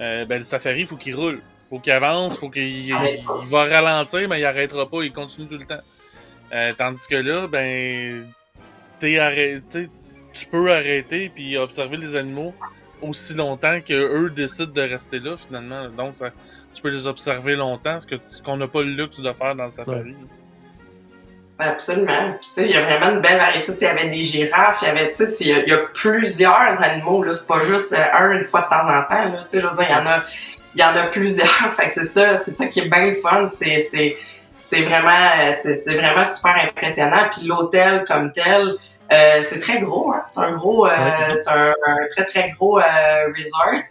[0.00, 1.40] euh, ben le safari, il faut qu'il roule.
[1.70, 5.46] faut qu'il avance, faut qu'il il, il va ralentir, mais il arrêtera pas, il continue
[5.46, 5.80] tout le temps.
[6.52, 8.26] Euh, tandis que là, ben,
[9.00, 9.86] t'es arrêté,
[10.34, 12.54] tu peux arrêter puis observer les animaux
[13.00, 15.88] aussi longtemps que eux décident de rester là finalement.
[15.88, 16.30] Donc, ça-
[16.74, 19.54] tu peux les observer longtemps, ce que ce qu'on n'a pas le luxe de faire
[19.54, 20.14] dans le safari.
[21.58, 22.32] Absolument.
[22.40, 23.72] Puis, tu sais, il y a vraiment une belle variété.
[23.72, 25.58] Tu sais, Il y avait des girafes, il y avait, tu sais, il y, a-
[25.60, 27.34] il y a plusieurs animaux, là.
[27.34, 29.38] C'est pas juste euh, un une fois de temps en temps, là.
[29.44, 30.22] Tu sais, je veux dire, il y en a,
[30.74, 31.46] il y en a plusieurs.
[31.76, 33.46] Fait que c'est ça, c'est ça qui est bien fun.
[33.48, 34.16] C'est, c'est,
[34.56, 37.28] c'est vraiment, euh, c'est, c'est vraiment super impressionnant.
[37.30, 38.74] Puis l'hôtel comme tel,
[39.12, 40.22] euh, c'est très gros, hein.
[40.26, 40.90] C'est un gros, euh,
[41.34, 42.82] c'est un, un très, très gros euh,
[43.36, 43.82] resort.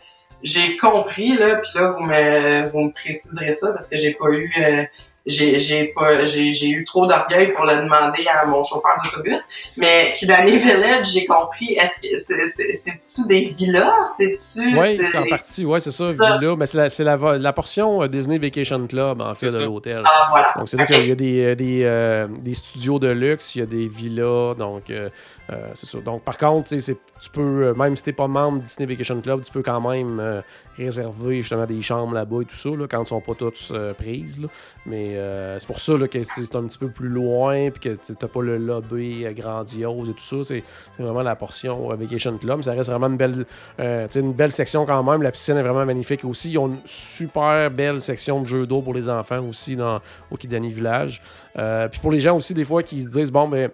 [0.43, 4.27] J'ai compris, là, puis là, vous me, vous me préciserez ça parce que j'ai pas
[4.29, 4.83] eu, euh,
[5.25, 9.41] j'ai j'ai pas j'ai j'ai eu trop d'orgueil pour le demander à mon chauffeur d'autobus
[9.77, 13.91] mais Kidani Village j'ai compris est-ce que c'est c'est c'est-tu des villas?
[14.17, 16.37] C'est-tu Oui, c'est- en partie, ouais, c'est ça, Ça.
[16.37, 16.55] Villa.
[16.57, 20.01] Mais c'est la, c'est la, la portion euh, Disney Vacation Club, en fait, de l'hôtel.
[20.05, 20.89] ah voilà Donc, c'est là Ok.
[20.89, 23.87] qu'il y a des, euh, des, euh, des studios de luxe, il y a des
[23.87, 25.09] villas, donc euh,
[25.51, 25.99] euh, c'est ça.
[25.99, 26.95] Donc, par contre, tu
[27.33, 30.41] peux, euh, même si t'es pas membre Disney Vacation Club, tu peux quand même euh,
[30.77, 34.39] réserver justement des chambres là-bas et tout ça, quand elles sont pas toutes prises.
[34.85, 35.17] Mais
[35.59, 38.41] c'est pour ça là, que c'est un petit peu plus loin, puis que t'as pas
[38.41, 40.43] le lobby grandiose et tout ça.
[40.43, 40.63] C'est
[40.97, 42.63] vraiment la portion Vacation Club.
[42.63, 43.45] Ça reste vraiment une belle,
[43.77, 45.21] une belle section quand même.
[45.21, 46.51] La piscine est vraiment magnifique aussi.
[46.51, 49.99] Ils ont une super belle section de jeux d'eau pour les enfants aussi dans,
[50.31, 51.21] au Kidani Village.
[51.53, 53.69] Puis pour les gens aussi, des fois, qui se disent, bon, ben,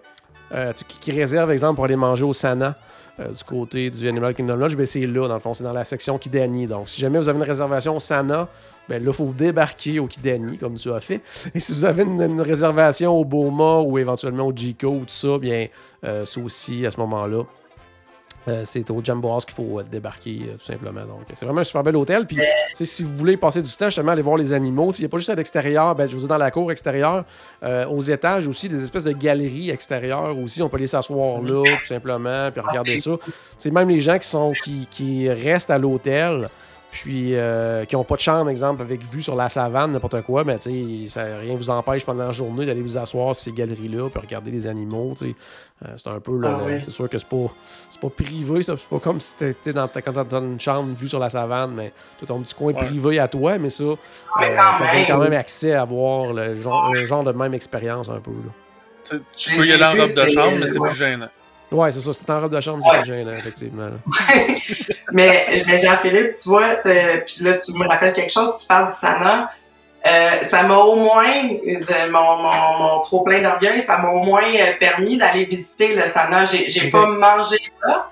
[0.52, 2.76] euh, qui, qui réservent, exemple, pour aller manger au Sana.
[3.20, 5.72] euh, du côté du Animal Kingdom Lodge, ben c'est là, dans le fond, c'est dans
[5.72, 6.66] la section Kidani.
[6.66, 8.48] Donc, si jamais vous avez une réservation au Sana,
[8.88, 11.20] ben là, il faut vous débarquer au Kidani, comme tu as fait.
[11.54, 15.06] Et si vous avez une, une réservation au Boma ou éventuellement au Jico ou tout
[15.08, 15.66] ça, bien,
[16.04, 17.42] euh, c'est aussi à ce moment-là.
[18.48, 21.02] Euh, c'est au Jumbo House qu'il faut euh, débarquer, euh, tout simplement.
[21.02, 22.26] Donc, c'est vraiment un super bel hôtel.
[22.26, 22.38] Puis,
[22.74, 25.18] si vous voulez passer du temps, justement, aller voir les animaux, il n'y a pas
[25.18, 27.24] juste à l'extérieur, ben, je vous dis dans la cour extérieure,
[27.62, 30.62] euh, aux étages aussi, des espèces de galeries extérieures aussi.
[30.62, 33.12] On peut aller s'asseoir là, tout simplement, puis regarder ça.
[33.58, 36.48] C'est même les gens qui sont qui, qui restent à l'hôtel,
[36.90, 40.42] puis euh, qui n'ont pas de chambre, exemple, avec vue sur la savane, n'importe quoi,
[40.44, 40.70] mais tu
[41.04, 44.20] sais, ça, rien vous empêche pendant la journée d'aller vous asseoir sur ces galeries-là, puis
[44.20, 45.34] regarder les animaux, tu sais.
[45.84, 46.78] Euh, c'est un peu, là, Ah oui.
[46.82, 47.46] c'est sûr que c'est pas,
[47.90, 50.94] c'est pas privé, ça, c'est pas comme si t'étais dans quand t'as dans une chambre
[50.96, 52.84] vue sur la savane, mais tu ton petit coin Ouais.
[52.86, 53.96] privé à toi, mais ça, euh,
[54.40, 58.20] ça donne quand même accès à avoir le genre, le genre de même expérience un
[58.20, 59.18] peu, là.
[59.36, 60.88] Tu, peux y aller en robe de chambre, mais c'est ouais.
[60.88, 61.28] plus gênant.
[61.70, 62.98] Ouais, c'est ça, c'est en robe de chambre, c'est Ouais.
[63.02, 63.90] plus gênant, effectivement.
[65.12, 68.94] mais, mais Jean-Philippe, tu vois, puis là, tu me rappelles quelque chose, tu parles du
[68.94, 69.50] Sana.
[70.06, 74.22] Euh, ça m'a au moins, de mon, mon, mon trop plein d'orgueil, ça m'a au
[74.22, 76.44] moins euh, permis d'aller visiter le Sana.
[76.44, 78.10] J'ai, pas mangé là,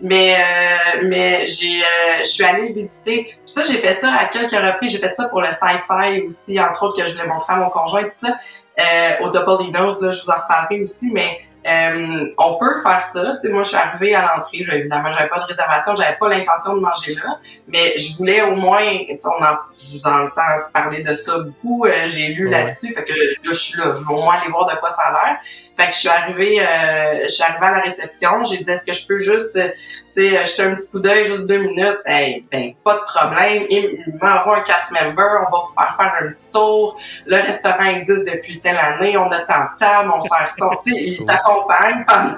[0.00, 3.24] mais euh, mais j'ai, euh, je suis allée visiter.
[3.24, 4.92] Puis ça, j'ai fait ça à quelques reprises.
[4.92, 7.68] J'ai fait ça pour le sci-fi aussi, entre autres que je l'ai montré à mon
[7.68, 8.38] conjoint, tout ça.
[8.78, 13.04] Euh, au Double Dinos, là, je vous en reparlerai aussi, mais euh, on peut faire
[13.04, 13.32] ça.
[13.34, 14.58] Tu sais, moi, je suis arrivée à l'entrée.
[14.62, 18.42] je- Évidemment, j'avais pas de réservation, j'avais pas l'intention de manger là, mais je voulais
[18.42, 18.86] au moins.
[19.08, 21.86] Tu sais, on en, je vous entends parler de ça beaucoup.
[21.86, 22.50] euh, J'ai lu Ouais.
[22.64, 23.94] là-dessus, fait que là, je suis là.
[23.96, 25.36] Je veux au moins aller voir de quoi ça a l'air.
[25.76, 28.42] Fait que je suis arrivée, euh, je suis arrivée à la réception.
[28.44, 29.70] J'ai dit, est-ce que je peux juste, tu
[30.10, 31.98] sais, jeter un petit coup d'œil, juste deux minutes?
[32.06, 33.64] Hey, ben, pas de problème.
[33.70, 35.24] Il, m'envoie un cast member.
[35.48, 36.96] On va vous faire faire un petit tour.
[37.26, 39.16] Le restaurant existe depuis telle année.
[39.16, 40.70] On a tant de on sert ça.
[40.84, 41.24] Tu sais.
[41.64, 42.36] T'accompagne pendant,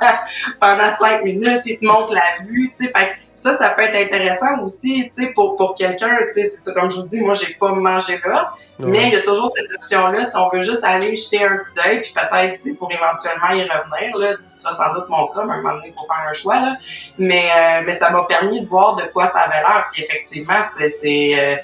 [0.60, 1.62] pendant cinq minutes.
[1.66, 2.70] Il te montre la vue.
[2.70, 6.16] Tu sais, fait que ça, ça peut être intéressant aussi, tu sais, pour, pour quelqu'un.
[6.26, 8.52] Tu sais, c'est ça, comme je vous dis, moi, j'ai pas mangé là.
[8.78, 11.70] Mais il y a toujours cette option-là, si on veut juste aller jeter un coup
[11.74, 15.26] d'œil, puis peut-être tu sais, pour éventuellement y revenir, là, ce sera sans doute mon
[15.28, 16.56] cas, mais à un moment donné, il faut faire un choix.
[16.56, 16.76] Là.
[17.18, 19.86] Mais, euh, mais ça m'a permis de voir de quoi ça avait l'air.
[19.92, 20.88] Puis effectivement, c'est.
[20.88, 21.56] c'est euh,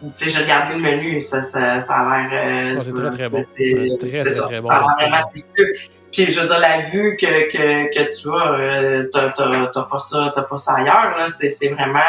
[0.00, 2.30] tu sais, j'ai regardé le menu, ça, ça, ça a l'air.
[2.32, 3.42] euh, Ah, c'est très, très bon.
[3.42, 5.74] c'est- très, très, très bon, Ça a l'air vraiment délicieux.
[6.12, 9.82] Puis je veux dire, la vue que, que, que tu as, euh, t'as, t'as, t'as
[9.82, 11.26] pas ça, t'as pas ça ailleurs, là.
[11.28, 12.00] C'est, c'est vraiment,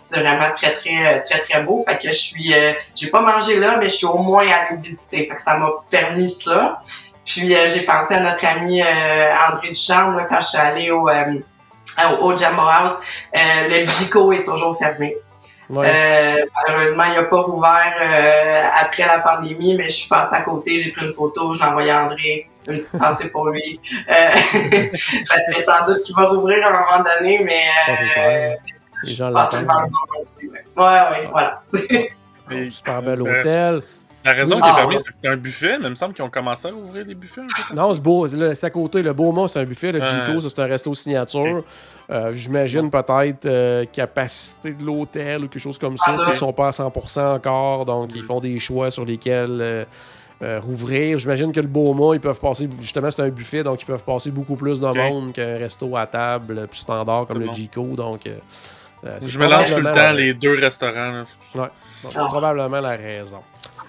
[0.00, 1.82] c'est vraiment très, très, très, très beau.
[1.88, 4.80] Fait que je suis, euh, j'ai pas mangé là, mais je suis au moins allée
[4.82, 5.26] visiter.
[5.26, 6.80] Fait que ça m'a permis ça.
[7.24, 10.90] Puis euh, j'ai pensé à notre ami euh, André Duchamp, là, quand je suis allée
[10.90, 11.40] au, euh,
[12.20, 12.92] au, au House.
[13.34, 15.16] Euh, le Gico est toujours fermé.
[15.70, 15.86] Ouais.
[15.88, 20.42] Euh, malheureusement, il n'a pas rouvert euh, après la pandémie, mais je suis passée à
[20.42, 23.78] côté, j'ai pris une photo, je l'ai envoyée à André, une petite pensée pour lui.
[24.08, 24.12] Euh,
[25.28, 28.04] parce que sans doute qu'il va rouvrir à un moment donné, mais Je pense que
[28.14, 28.56] c'est euh, clair.
[29.04, 29.84] Les gens je pense que c'est l'attendent.
[29.84, 30.48] le bon aussi.
[30.48, 31.62] Ouais, ouais, ouais, voilà.
[32.50, 33.82] Mais, Super bel euh, hôtel.
[34.24, 34.62] La raison Oui.
[34.62, 35.02] qui est Ah, fermé, ouais.
[35.02, 37.14] c'est que c'est un buffet, mais il me semble qu'ils ont commencé à ouvrir des
[37.14, 37.74] buffets un peu.
[37.74, 38.26] Non, c'est beau.
[38.28, 39.02] C'est à côté.
[39.02, 39.92] Le Beaumont, c'est un buffet.
[39.92, 41.64] Le ça, c'est un resto signature.
[42.10, 46.16] Euh, J'imagine peut-être euh, capacité de l'hôtel ou quelque chose comme ça.
[46.18, 46.24] Ah.
[46.28, 49.84] Ils sont pas à 100% encore, donc ils font des choix sur lesquels euh,
[50.42, 51.18] euh, rouvrir.
[51.18, 54.30] J'imagine que le Beaumont, ils peuvent passer, justement, c'est un buffet, donc ils peuvent passer
[54.30, 57.52] beaucoup plus de monde qu'un resto à table plus standard comme C'est le bon.
[57.52, 57.84] Gico.
[57.94, 58.38] Donc, euh,
[59.04, 61.12] euh, c'est Je mélange tout le temps les deux restaurants.
[61.12, 61.24] là.
[62.02, 62.24] donc, c'est Ah.
[62.26, 63.38] probablement la raison.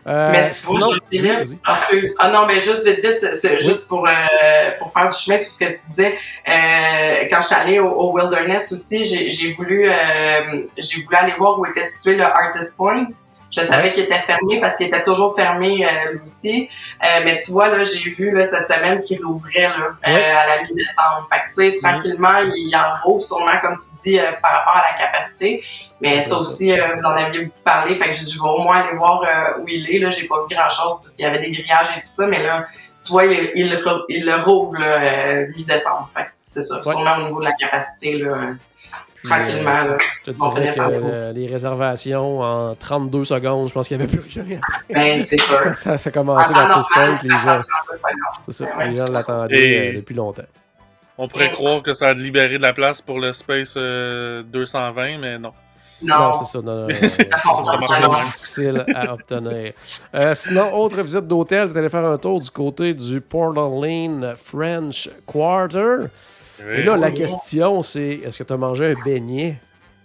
[0.08, 0.88] Euh, Mais sinon,
[1.94, 4.12] Oui, ah, non, mais juste vite, vite, c'est- juste pour, euh,
[4.80, 6.18] pour faire du chemin sur ce que tu disais.
[6.48, 11.16] Euh, quand je suis allée au, au Wilderness aussi, j'ai j'ai voulu, euh, j'ai voulu
[11.16, 13.08] aller voir où était situé le Artist Point.
[13.52, 16.70] Je savais qu'il était fermé parce qu'il était toujours fermé euh, lui aussi.
[17.04, 20.48] Euh, mais tu vois, là, j'ai vu là, cette semaine qu'il rouvrait là, euh, à
[20.48, 21.28] la mi-décembre.
[21.32, 24.78] Fait que, tu sais, tranquillement, il en rouvre sûrement, comme tu dis, euh, par rapport
[24.78, 25.64] à la capacité.
[26.02, 27.96] Mais Ouais, ça aussi, euh, vous en aviez beaucoup parlé.
[27.96, 30.00] Fait que je, vais au moins aller voir euh, où il est.
[30.00, 32.26] Là, j'ai pas vu grand-chose parce qu'il y avait des grillages et tout ça.
[32.26, 32.66] Mais là,
[33.06, 36.10] tu vois, il, il, le rouvre là, euh, mi-décembre.
[36.16, 36.78] Fait c'est ça.
[36.78, 36.84] Ouais.
[36.84, 38.54] Sûrement au niveau de la capacité, là,
[39.24, 39.70] tranquillement.
[39.72, 39.98] euh, là.
[40.26, 44.18] Je te dirais que euh, les réservations en 32 secondes, je pense qu'il n'y avait
[44.18, 44.60] plus rien.
[44.90, 45.60] Ben, c'est sûr.
[45.76, 47.62] ça, ça a commencé En temps l'Artist normal, Point, les gens,
[48.46, 48.90] c'est ça, Ouais.
[48.90, 50.44] les gens l'attendaient euh, depuis longtemps.
[51.18, 51.52] On pourrait Ouais.
[51.52, 55.52] croire que ça a libéré de la place pour le Space euh, 220, mais non.
[56.04, 56.34] Non, Non.
[56.34, 56.62] c'est ça.
[56.64, 59.74] Non, c'est difficile à obtenir.
[60.16, 64.34] Euh, sinon, autre visite d'hôtel, tu allé faire un tour du côté du Portland Lane
[64.36, 66.08] French Quarter.
[66.74, 67.14] Et là, la Oui.
[67.14, 69.56] question, c'est est-ce que tu as mangé un beignet?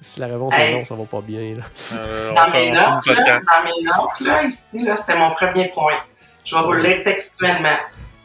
[0.01, 1.55] Si la réponse est non, ça va pas bien.
[1.57, 1.63] là.
[1.95, 3.45] Euh, Dans mes notes, là, podcast.
[3.47, 5.95] dans mes notes, là, ici, là, c'était mon premier point.
[6.45, 7.77] Je vais vous le lire textuellement.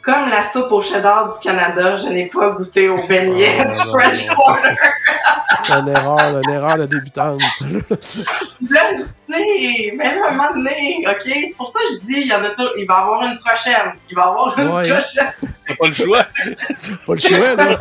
[0.04, 3.78] Comme la soupe au cheddar du Canada, je n'ai pas goûté au beignet Ah, du
[3.78, 4.70] non, French non, Quarter.
[4.76, 7.42] c'est- C'est une erreur, une erreur de débutante.
[7.60, 11.22] Je le sais, mais là, à un moment donné, OK?
[11.26, 13.24] C'est pour ça que je dis, il, y en a tout, il va y avoir
[13.26, 13.94] une prochaine.
[14.10, 14.90] Il va y avoir une Ouais.
[14.90, 15.32] prochaine.
[15.68, 16.24] T'as pas le choix.
[17.06, 17.78] Pas le choix, là.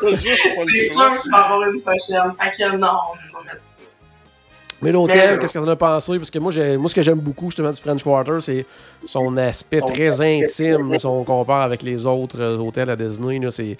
[0.00, 2.32] C'est sûr qu'il va y avoir une prochaine.
[2.40, 2.88] Fait que non,
[3.32, 3.82] on va mettre ça.
[4.84, 6.16] Mais l'hôtel, qu'est-ce que t'en as pensé?
[6.18, 8.66] Parce que moi, moi ce que j'aime beaucoup justement du French Quarter, c'est
[9.06, 10.98] son aspect Son très intime.
[10.98, 13.76] Si on compare avec les autres euh, hôtels à Disney, c'est,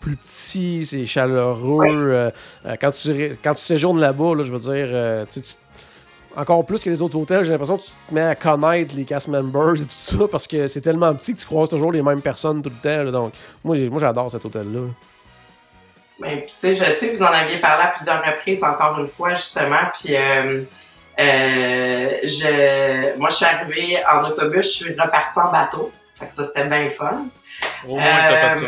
[0.00, 1.84] plus petit, c'est chaleureux.
[1.86, 2.30] euh,
[2.66, 5.40] euh, quand, tu, ré- quand tu séjournes là-bas, là, je veux dire, tu
[6.36, 9.04] encore plus que les autres hôtels, j'ai l'impression que tu te mets à connaître les
[9.04, 12.02] cast members et tout ça parce que c'est tellement petit que tu croises toujours les
[12.02, 13.04] mêmes personnes tout le temps.
[13.04, 13.10] là.
[13.12, 14.80] donc, moi, moi j'adore cet hôtel-là.
[16.20, 19.08] Ben, tu sais, je sais que vous en aviez parlé à plusieurs reprises, encore une
[19.08, 19.80] fois, justement.
[19.92, 20.62] Puis, euh,
[21.18, 25.90] euh, je, moi, je suis arrivée en autobus, je suis repartie en bateau.
[26.18, 27.26] Fait que ça, c'était bien fun.
[27.88, 28.66] Au moins, t'as Euh, fait ça.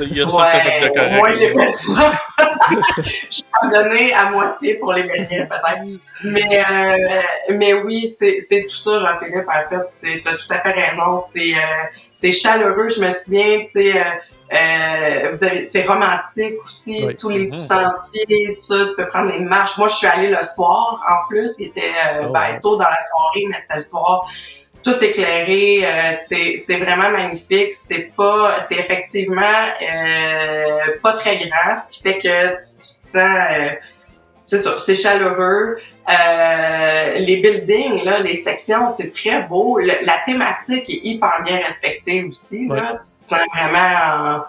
[0.00, 1.14] Il y a ça que t'as fait de Ouais, correct.
[1.14, 2.12] moi j'ai fait ça.
[3.04, 6.00] je suis donné à moitié pour les beignets, peut-être.
[6.24, 9.86] Mais, euh, mais oui, c'est tout ça, Jean-Philippe, en fait.
[9.92, 11.16] c'est- T'as tout à fait raison.
[11.18, 12.88] C'est euh, c'est chaleureux.
[12.88, 13.92] Je me souviens, tu sais,
[14.52, 17.16] euh, vous avez, c'est romantique aussi, Oui.
[17.16, 17.50] tous les Mhm.
[17.50, 18.86] petits sentiers, tout ça.
[18.88, 19.76] Tu peux prendre des marches.
[19.78, 21.58] Moi, je suis allée le soir, en plus.
[21.58, 24.28] Il était euh, Oh, ben, tôt dans la soirée, mais c'était le soir
[24.82, 27.72] tout éclairé, euh, c'est c'est vraiment magnifique.
[27.72, 29.40] C'est pas, c'est effectivement
[29.80, 33.70] euh, pas très grand, ce qui fait que tu, tu te sens, euh,
[34.44, 35.78] c'est ça, c'est chaleureux.
[36.08, 39.78] Euh, les buildings, là, les sections, c'est très beau.
[39.78, 42.68] Le- la thématique est hyper bien respectée aussi.
[42.68, 42.92] Là.
[42.92, 44.44] Tu te sens vraiment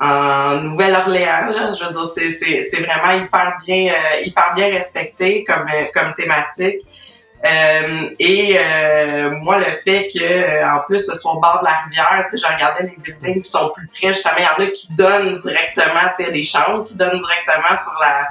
[0.00, 1.46] en, en Nouvelle-Orléans.
[1.50, 1.72] Là.
[1.78, 5.84] Je veux dire, c'est- c'est c'est vraiment hyper bien, euh, hyper bien respecté comme, euh,
[5.92, 6.78] comme thématique.
[7.44, 11.64] Euh, et euh, moi, le fait que euh, en plus ce soit au bord de
[11.64, 14.46] la rivière, tu sais, je regardais les buildings qui sont plus près, justement, il y
[14.46, 18.28] en a qui donnent directement, tu sais, des chambres qui donnent directement sur la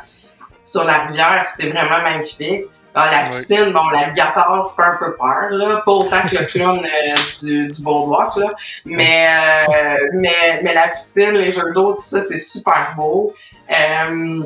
[0.63, 2.65] sur la rivière, c'est vraiment magnifique.
[2.95, 3.29] Dans la Oui.
[3.29, 7.67] piscine, bon, l'alligator fait un peu peur, là, pas autant que le clown euh, du,
[7.67, 8.47] du boardwalk, là,
[8.83, 13.31] mais, euh, mais mais la piscine, les jeux d'eau, tout ça, c'est super beau.
[13.69, 14.41] Euh,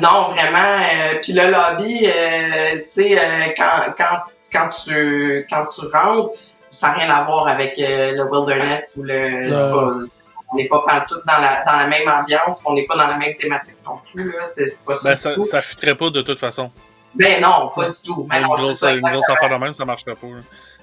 [0.00, 0.78] non, vraiment.
[0.80, 4.20] euh, Puis le lobby, euh, tu sais, euh, quand, quand,
[4.52, 6.30] quand, tu, quand tu rentres,
[6.70, 10.08] ça n'a rien à voir avec euh, le wilderness ou le.
[10.52, 13.16] On n'est pas pantoute dans la, dans la même ambiance, on n'est pas dans la
[13.16, 14.32] même thématique non plus.
[14.32, 14.44] là.
[14.44, 15.44] C'est c'est pas ça Ben, du ça, tout.
[15.44, 16.70] ça fitterait pas de toute façon.
[17.14, 18.24] Ben non, pas du tout.
[18.24, 20.26] Ben une, non, grosse, ça, une grosse affaire de même, ça marcherait pas.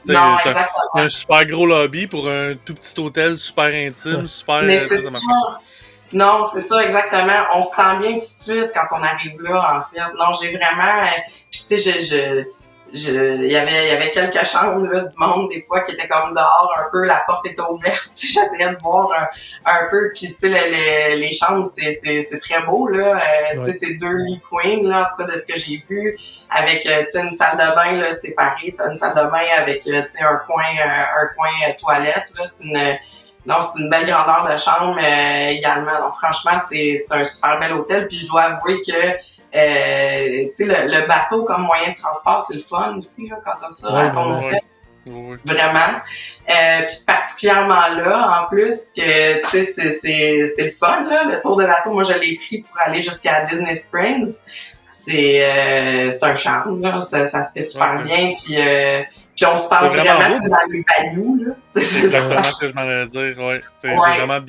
[0.05, 0.69] Non, exactement.
[0.95, 4.61] un super gros lobby pour un tout petit hôtel super intime, super.
[4.63, 5.25] Mais euh, c'est ça, ça ça.
[5.27, 5.61] marche
[6.13, 7.43] Non, c'est ça, exactement.
[7.53, 9.99] On se sent bien tout de suite quand on arrive là, en fait.
[10.17, 11.01] Non, j'ai vraiment...
[11.03, 11.07] euh,
[11.51, 12.43] Puis tu sais, je,
[12.93, 16.33] il y avait, y avait quelques chambres là, du monde des fois qui étaient comme
[16.33, 19.27] dehors un peu, la porte était ouverte, j'essayais de voir un,
[19.71, 23.15] un peu, puis tu sais, les, les, les chambres, c'est, c'est, c'est très beau, là,
[23.15, 23.19] euh,
[23.55, 23.71] tu sais, Ouais.
[23.73, 26.17] c'est deux lits queen, là, en tout cas, de ce que j'ai vu,
[26.49, 29.45] avec, euh, tu sais, une salle de bain, là, séparée, t'as une salle de bain
[29.57, 32.97] avec, euh, tu sais, un coin, euh, un coin toilette, là, c'est une,
[33.45, 35.99] non, c'est une belle grandeur de chambre euh, également.
[36.01, 38.05] Donc, franchement, c'est c'est un super bel hôtel.
[38.09, 38.91] Puis je dois avouer que
[39.53, 43.53] tu sais, le, le bateau comme moyen de transport, c'est le fun aussi là, quand
[43.61, 44.59] t'as ça Ouais, à ton hôtel.
[45.09, 45.37] Oui.
[45.45, 45.99] Vraiment.
[46.49, 51.23] Euh, puis particulièrement là, en plus, que tu sais, c'est- le fun, là.
[51.23, 54.39] Le tour de bateau, moi je l'ai pris pour aller jusqu'à Disney Springs.
[54.89, 57.01] C'est euh, un charme, là.
[57.01, 58.33] Ça, ça se fait super bien.
[58.43, 59.01] Puis, euh,
[59.37, 60.83] puis on se C'est vraiment vraiment, dans les
[61.45, 61.53] là.
[61.75, 63.61] Exactement ce que je m'en allais dire, ouais.
[63.83, 64.17] Ouais.
[64.17, 64.39] vraiment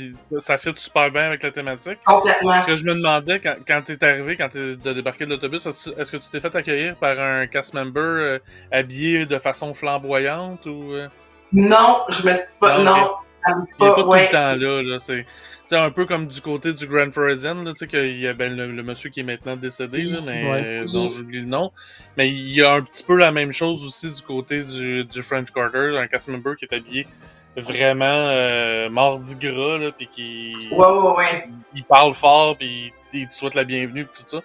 [0.40, 1.98] ça fit super bien avec la thématique.
[2.06, 2.62] complètement.
[2.62, 6.10] Ce que je me demandais quand, quand t'es arrivé, quand t'es débarqué de l'autobus, est-ce
[6.10, 8.38] que tu t'es fait accueillir par un cast member euh,
[8.72, 11.08] habillé de façon flamboyante ou euh?
[11.52, 12.78] Non, je me suis pas.
[12.78, 13.10] Non, Non,
[13.46, 14.02] ça me il est pas pas.
[14.02, 15.26] tout le temps là, là c'est
[15.68, 18.26] tu sais, un peu comme du côté du Grand Floridian, là, tu sais, qu'il y
[18.26, 20.62] a ben, le, le monsieur qui est maintenant décédé, là, mais Ouais.
[20.64, 21.72] euh, dont j'oublie le nom.
[22.16, 25.22] Mais il y a un petit peu la même chose aussi du côté du, du
[25.22, 27.06] French Quarter, un cast member qui est habillé
[27.56, 31.44] vraiment euh, mardi gras, là, puis qui Ouais, ouais, ouais.
[31.74, 34.42] il parle fort, puis il, il te souhaite la bienvenue, puis tout ça.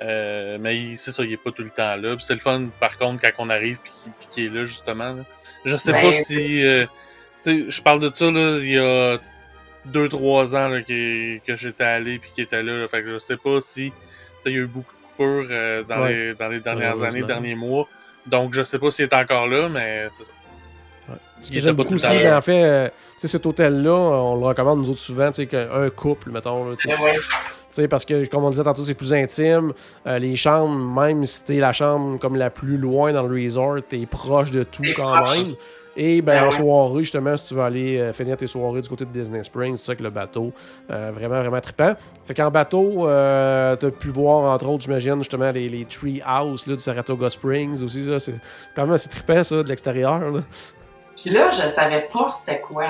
[0.00, 2.16] Euh, mais il- c'est ça, il est pas tout le temps là.
[2.20, 3.92] C'est le fun, par contre, quand on arrive, puis
[4.30, 5.12] qu'il- est là, justement.
[5.12, 5.24] là.
[5.64, 6.64] Je sais Ben, pas si...
[6.64, 6.86] euh,
[7.44, 9.18] je parle de ça, là, il y a
[9.92, 12.88] deux, trois ans là, qui- que j'étais allé, puis qu'il était là, là.
[12.88, 13.92] Fait que je sais pas si...
[14.46, 16.14] Il y a eu beaucoup de coupures euh, dans, Ouais.
[16.14, 17.86] les, dans les dernières années, derniers mois.
[18.26, 20.30] Donc je sais pas s'il est encore là, mais c'est ça.
[21.42, 24.98] Ce que j'aime beaucoup aussi, en fait, euh, cet hôtel-là, on le recommande nous autres
[24.98, 26.76] souvent, tu sais, qu'un couple, mettons, là,
[27.70, 29.72] sais, parce que, comme on disait tantôt, c'est plus intime.
[30.06, 33.76] Euh, les chambres, même si t'es la chambre comme la plus loin dans le resort,
[33.88, 35.36] t'es proche de tout quand proche.
[35.38, 35.54] même.
[36.00, 38.88] Et ben, Ben en soirée, justement, si tu veux aller euh, finir tes soirées du
[38.88, 40.52] côté de Disney Springs, c'est ça avec le bateau.
[40.92, 41.94] euh, vraiment, vraiment trippant.
[42.24, 46.66] Fait qu'en bateau, euh, t'as pu voir, entre autres, j'imagine, justement, les, les tree house
[46.68, 48.04] là, du Saratoga Springs aussi.
[48.06, 48.34] Ça, c'est
[48.76, 50.20] quand même assez trippant, ça, de l'extérieur.
[51.20, 52.86] Puis là, je savais pas c'était quoi.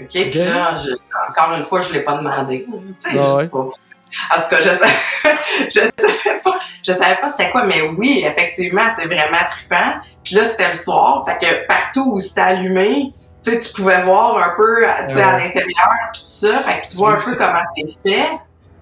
[0.00, 0.08] OK?
[0.08, 0.90] Puis là, je-
[1.30, 2.64] encore une fois, je l'ai pas demandé.
[2.64, 3.42] Tu sais, je ouais.
[3.44, 3.58] sais pas.
[3.58, 5.38] En tout cas, je savais,
[5.68, 6.58] je savais pas.
[6.82, 10.00] Je savais pas c'était quoi, mais oui, effectivement, c'est vraiment trippant.
[10.24, 11.24] Puis là, c'était le soir.
[11.26, 13.12] Fait que partout où c'était allumé,
[13.44, 16.62] tu sais, tu pouvais voir un peu, tu sais, à l'intérieur, tout ça.
[16.62, 18.28] Fait que tu vois un peu comment c'est fait.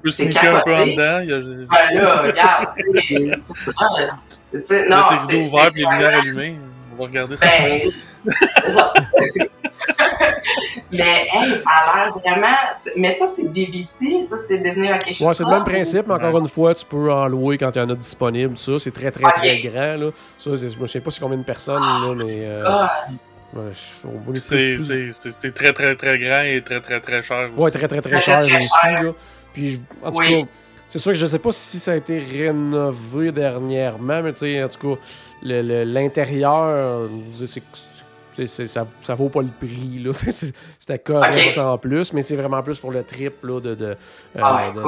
[0.05, 0.97] C'est sneaker un peu en capoté.
[0.97, 1.21] dedans.
[1.21, 6.59] Y a, Ben là, regarde, tu sais, non, c'est ouvert puis les lumières allumées.
[6.93, 7.37] On va regarder.
[7.37, 8.33] Ben,
[8.69, 8.93] ça.
[10.93, 12.57] mais hey, ça a l'air vraiment.
[12.79, 16.15] c'est- Mais ça, c'est DVC, ça, c'est Disney Vacation Ouais, c'est le même principe, mais
[16.15, 18.57] encore une fois, tu peux en louer quand il y en a disponible.
[18.59, 19.97] Ça, c'est très, très, très grand.
[19.97, 20.11] Là.
[20.37, 22.41] Ça, c'est- je ne sais pas c'est combien de personnes, là, mais.
[22.47, 22.93] euh, Ah,
[23.53, 27.51] Ouais, C'est plus- très très très grand et très très très cher.
[27.57, 27.73] Ouais, aussi.
[27.79, 28.69] très très très Très, cher très aussi.
[28.81, 29.03] cher.
[29.03, 29.11] Là.
[29.53, 30.43] Puis, je- en tout Oui.
[30.43, 30.49] cas,
[30.87, 34.63] c'est sûr que je sais pas si ça a été rénové dernièrement, mais tu sais,
[34.63, 35.01] en tout cas,
[35.43, 37.61] le- le- l'intérieur, c'est-
[38.47, 39.99] ça, ça vaut pas le prix.
[40.05, 40.13] là.
[40.31, 41.51] C'est- C'était correct Ok.
[41.51, 43.75] sans plus, mais c'est vraiment plus pour le trip là, de.
[43.75, 43.97] de, euh,
[44.41, 44.83] Ah, cool.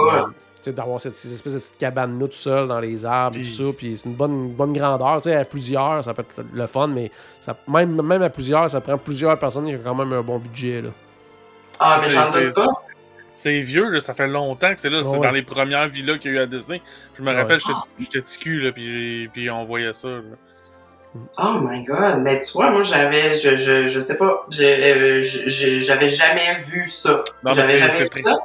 [0.65, 3.47] de- d'avoir cette, cette espèce de petite cabane-là tout seul dans les arbres et Oui.
[3.57, 3.73] tout ça.
[3.77, 5.17] Puis c'est une bonne, bonne grandeur.
[5.17, 8.71] Tu sais, à plusieurs, ça peut être le fun, mais ça, même, même à plusieurs,
[8.71, 9.67] ça prend plusieurs personnes.
[9.67, 10.81] Il y a quand même un bon budget.
[10.83, 10.91] Là.
[11.81, 12.69] Ah, mais C'est- j'en doute c'est- pas.
[13.35, 15.01] C'est vieux, là, ça fait longtemps que c'est là.
[15.03, 15.27] C'est Ouais.
[15.27, 16.81] dans les premières villas qu'il y a eu à Disney.
[17.17, 17.41] Je me Ouais.
[17.41, 20.09] rappelle, j'étais- j'étais petit cul, là, puis, j'ai- puis on voyait ça.
[20.09, 20.21] là.
[21.39, 22.19] Oh my god.
[22.23, 27.23] Mais tu vois, moi, j'avais, je, je, je sais pas, euh, j'avais jamais vu ça.
[27.53, 28.39] J'avais jamais vu très- ça.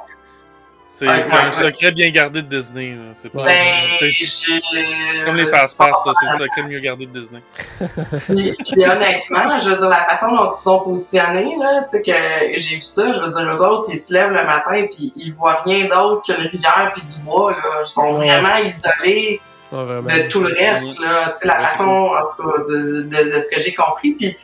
[0.90, 2.96] C'est c'est un secret bien gardé de Disney.
[3.22, 3.44] C'est pas.
[3.44, 3.54] Ben,
[4.00, 7.40] j'ai- comme les passe-passe, ça, c'est le secret mieux gardé de Disney.
[8.26, 12.02] Puis, puis honnêtement, je veux dire, la façon dont ils sont positionnés, là, tu sais,
[12.02, 15.12] que j'ai vu ça, je veux dire, eux autres, ils se lèvent le matin puis
[15.14, 17.58] ils voient rien d'autre qu'une rivière puis du bois, là.
[17.82, 19.40] Ils sont vraiment isolés
[19.72, 21.30] De tout le reste, là.
[21.30, 24.12] Tu sais, la Ouais, façon, en tout cas, de, de, de ce que j'ai compris.
[24.12, 24.38] Puis, puis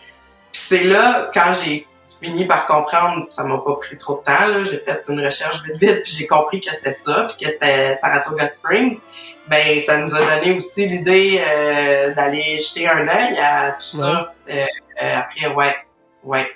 [0.52, 1.86] c'est là, quand j'ai
[2.20, 4.64] fini par comprendre, ça m'a pas pris trop de temps, là.
[4.64, 7.94] J'ai fait une recherche vite vite puis j'ai compris que c'était ça puis que c'était
[7.94, 8.96] Saratoga Springs.
[9.46, 14.34] Ben, ça nous a donné aussi l'idée euh, d'aller jeter un œil à tout ça.
[14.48, 14.64] Euh,
[15.02, 15.76] euh, après, ouais,
[16.22, 16.50] ouais.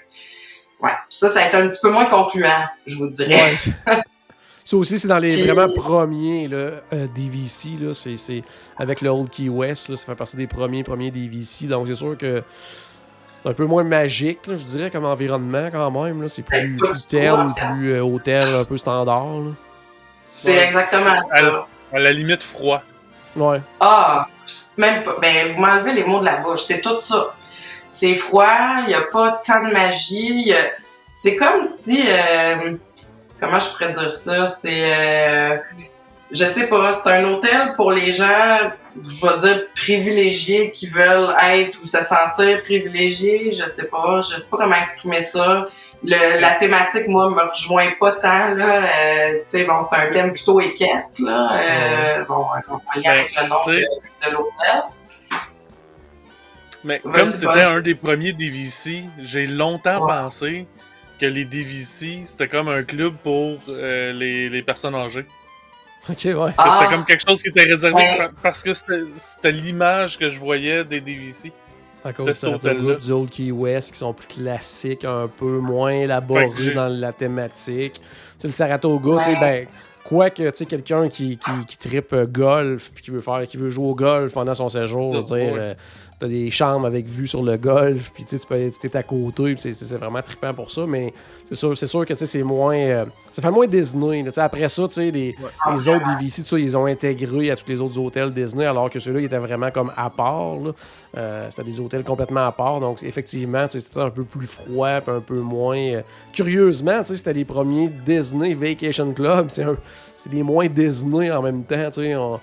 [0.80, 0.92] Ouais.
[1.08, 3.52] Ça, ça a été un petit peu moins concluant, je vous dirais.
[3.86, 3.94] Ouais.
[4.68, 7.70] Ça aussi, c'est dans les vraiment premiers là, euh, DVC.
[7.80, 8.42] Là, c'est, c'est
[8.76, 9.88] avec le Old Key West.
[9.88, 11.64] Là, ça fait partie des premiers premiers DVC.
[11.68, 12.42] Donc, c'est sûr que
[13.42, 16.20] c'est un peu moins magique, là, je dirais, comme environnement quand même.
[16.20, 16.28] Là.
[16.28, 17.30] C'est plus, plus fait.
[17.72, 19.24] plus euh, hôtel, un peu standard.
[19.40, 19.52] là.
[20.20, 20.66] C'est Ouais.
[20.66, 21.66] exactement ça.
[21.90, 22.82] À la limite, froid.
[23.36, 23.62] Ouais.
[23.80, 24.26] Ah,
[24.76, 25.16] même pas.
[25.22, 26.60] Ben, vous m'enlevez les mots de la bouche.
[26.64, 27.34] C'est tout ça.
[27.86, 28.46] C'est froid,
[28.82, 30.52] il n'y a pas tant de magie.
[30.52, 30.72] a-
[31.14, 32.02] C'est comme si.
[32.06, 32.74] euh,
[33.40, 34.46] comment je pourrais dire ça?
[34.46, 34.82] C'est.
[34.84, 35.56] euh,
[36.30, 38.58] je sais pas, c'est un hôtel pour les gens,
[39.02, 43.50] je vais dire privilégiés qui veulent être ou se sentir privilégiés.
[43.52, 45.64] Je sais pas, je sais pas comment exprimer ça.
[46.04, 48.82] Le- la thématique, moi, me rejoint pas tant, là.
[48.84, 51.60] Euh, tu sais, bon, c'est un thème plutôt équestre, là.
[51.60, 54.82] Euh, Bon, on va y aller avec le nom de, de l'hôtel.
[56.84, 60.12] Mais comme c'était un des premiers DVC, j'ai longtemps Ouais.
[60.12, 60.66] pensé
[61.18, 65.26] que les DVC, c'était comme un club pour euh, les, les personnes âgées.
[66.08, 66.32] Ok, ouais.
[66.34, 66.78] Que Ah.
[66.80, 68.28] C'était comme quelque chose qui était réservé Ouais.
[68.42, 69.00] parce que c'était
[69.34, 71.52] c'était l'image que je voyais des DVC.
[72.04, 72.94] À C'était cause de hôtel-là.
[72.94, 77.94] du Old Key West, qui sont plus classiques, un peu moins élaborés dans la thématique.
[77.94, 78.00] Tu
[78.38, 79.40] sais, le Saratoga, tu sais, Ouais.
[79.40, 79.66] ben,
[80.04, 83.44] quoi que, tu sais, quelqu'un qui, qui, qui trippe euh, golf, puis qui veut faire,
[83.48, 85.74] qui veut jouer au golf pendant son séjour, je veux dire, euh,
[86.18, 89.02] t'as des chambres avec vue sur le golf, puis tu sais, tu peux- t'es à
[89.02, 91.12] côté, puis c'est- vraiment trippant pour ça, mais
[91.48, 92.76] c'est sûr, c'est sûr que, tu sais, c'est moins...
[92.76, 95.34] euh, ça fait moins Disney, là, après ça, tu sais, les,
[95.72, 99.20] les autres DVC, ils ont intégré à tous les autres hôtels Disney, alors que ceux-là,
[99.20, 100.72] ils étaient vraiment comme à part, là.
[101.16, 105.00] Euh, c'était des hôtels complètement à part, donc effectivement, c'était peut-être un peu plus froid,
[105.00, 105.76] puis un peu moins.
[105.78, 106.02] euh,
[106.32, 109.76] Curieusement, tu sais, c'était les premiers Disney Vacation Club, c'est un-
[110.18, 112.14] c'est des moins Disney en même temps, tu sais.
[112.16, 112.42] on- tu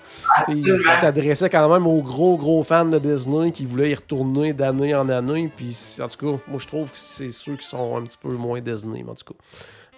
[0.52, 0.90] sais, Absolument.
[0.92, 4.94] Ils s'adressaient quand même aux gros, gros fans de Disney qui voulaient y retourner d'année
[4.94, 8.02] en année, puis en tout cas, moi je trouve que c'est ceux qui sont un
[8.02, 9.38] petit peu moins Disney, en tout cas.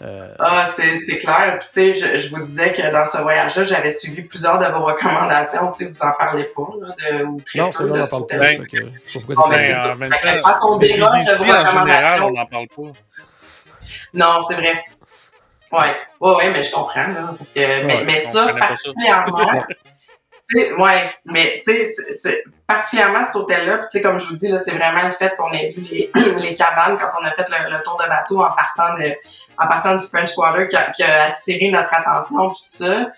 [0.00, 1.56] Euh, Ah, c'est c'est clair.
[1.58, 4.66] Puis, tu sais, je, je vous disais que dans ce voyage-là, j'avais suivi plusieurs de
[4.66, 5.72] vos recommandations.
[5.72, 7.94] Tu sais, vous en parlez pas, là, de, ou très non, peu c'est là, de
[7.96, 8.46] on en ce parle pas.
[8.46, 8.84] fait que,
[9.34, 9.92] Bon, ben, Mais ça.
[9.92, 12.68] en même Fait que temps, quand on les déroge de en général, on n'en parle
[12.68, 12.82] pas.
[14.14, 14.84] Non, c'est vrai.
[15.72, 17.34] Ouais, ouais, ouais, mais je comprends, là.
[17.36, 19.64] Parce que, mais, mais ça, particulièrement.
[20.78, 24.70] ouais, mais tu sais, particulièrement cet hôtel-là, tu sais, comme je vous dis, là, c'est
[24.70, 26.10] vraiment le fait qu'on ait vu les,
[26.40, 29.10] les cabanes quand on a fait le, le tour de bateau en partant de,
[29.58, 33.10] en partant du French Quarter qui a, qui a attiré notre attention, tout ça.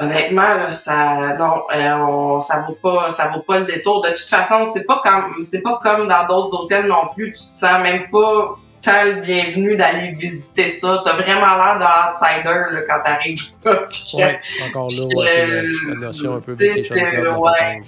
[0.00, 4.00] Honnêtement, là, ça, non, euh, on, ça vaut pas, ça vaut pas le détour.
[4.02, 7.32] De toute façon, c'est pas comme, c'est pas comme dans d'autres hôtels non plus.
[7.32, 11.02] Tu te sens même pas tant le bienvenu d'aller visiter ça.
[11.04, 13.86] T'as vraiment l'air d'un outsider là, quand t'arrives là.
[14.14, 17.80] Ouais, encore là, ouais, c'est la, notion un peu la ouais.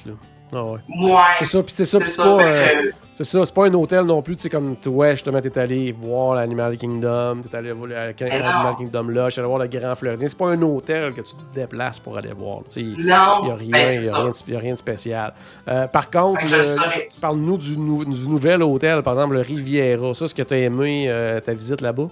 [0.53, 0.79] Ah ouais.
[0.89, 1.21] Ouais.
[1.39, 2.91] C'est ça, puis c'est ça, C'est pas, euh,
[3.25, 5.93] c'est ça, c'est pas un hôtel non plus, tu sais, comme, ouais, justement, t'es allé
[5.93, 8.75] voir l'Animal Kingdom, t'es allé voir l'Animal non.
[8.75, 11.55] Kingdom là, t'es allé voir le Grand Fleuridien, c'est pas un hôtel que tu te
[11.55, 14.31] déplaces pour aller voir, tu sais, il Non, y a rien, ben, y a rien,
[14.31, 15.35] de- y a rien de spécial.
[15.69, 17.09] Euh, par contre, saurais.
[17.21, 21.07] parle-nous du, nou- du nouvel hôtel, par exemple, le Riviera, ça, ce que t'as aimé,
[21.09, 22.09] euh, ta visite là-bas?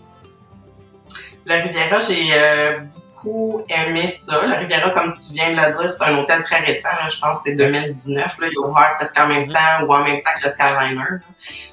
[1.47, 2.79] La Riviera, j'ai euh,
[3.23, 4.47] beaucoup aimé ça.
[4.47, 6.89] Le Riviera, comme tu viens de le dire, c'est un hôtel très récent.
[6.89, 8.39] Là, je pense que c'est 2019.
[8.39, 11.23] Là, il est ouvert presque en même temps ou en même temps que le Skyliner.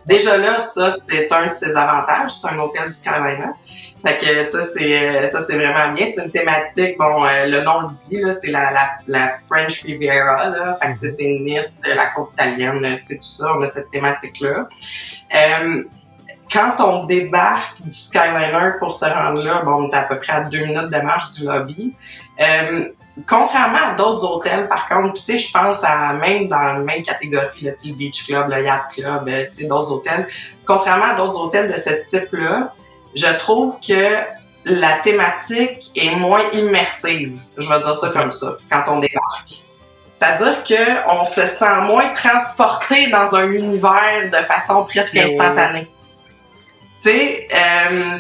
[0.06, 2.32] Déjà là, ça, c'est un de ses avantages.
[2.32, 3.52] C'est un hôtel du Skyliner.
[4.06, 6.06] Fait que ça, c'est ça c'est vraiment bien.
[6.06, 9.82] C'est une thématique, bon, euh, le nom le dit, là, c'est la, la, la, French
[9.82, 10.50] Riviera.
[10.50, 10.76] Là.
[10.82, 14.68] Fait que c'est Nice, la côte italienne, tu sais, tout ça, on a cette thématique-là.
[15.36, 15.84] Euh,
[16.52, 20.34] quand on débarque du Skyliner pour se rendre là, bon, on est à peu près
[20.34, 21.94] à deux minutes de marche du lobby.
[22.40, 22.90] Euh,
[23.28, 27.04] contrairement à d'autres hôtels, par contre, tu sais, je pense à même dans la même
[27.04, 30.28] catégorie, le Beach Club, le Yacht Club, euh, tu sais, d'autres hôtels.
[30.66, 32.74] Contrairement à d'autres hôtels de ce type-là,
[33.16, 34.18] je trouve que
[34.66, 37.40] la thématique est moins immersive.
[37.58, 39.64] Je vais dire ça comme ça, quand on débarque.
[40.10, 45.88] C'est-à-dire qu'on se sent moins transporté dans un univers de façon presque instantanée.
[47.06, 48.18] Tu sais, euh,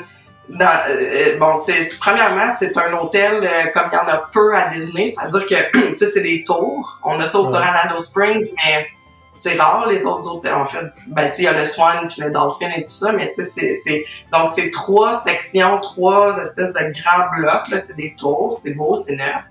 [0.61, 4.67] euh, bon, c'est premièrement, c'est un hôtel euh, comme il y en a peu à
[4.67, 6.99] Disney, c'est-à-dire que tu sais, c'est des tours.
[7.03, 8.85] On a ça au Coronado Springs, mais
[9.33, 10.53] c'est rare les autres hôtels.
[10.53, 12.91] En fait, ben tu sais, il y a le Swan puis le Dolphin et tout
[12.91, 17.67] ça, mais tu sais, c'est donc c'est trois sections, trois espèces de grands blocs.
[17.67, 19.45] Là, c'est des tours, c'est beau, c'est neuf.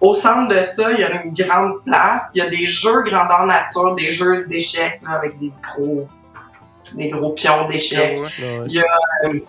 [0.00, 2.30] Au centre de ça, il y a une grande place.
[2.34, 6.08] Il y a des jeux grandeur nature, des jeux d'échecs avec des gros
[6.94, 8.18] des gros pions d'échecs.
[8.66, 8.84] Il y a
[9.24, 9.40] euh,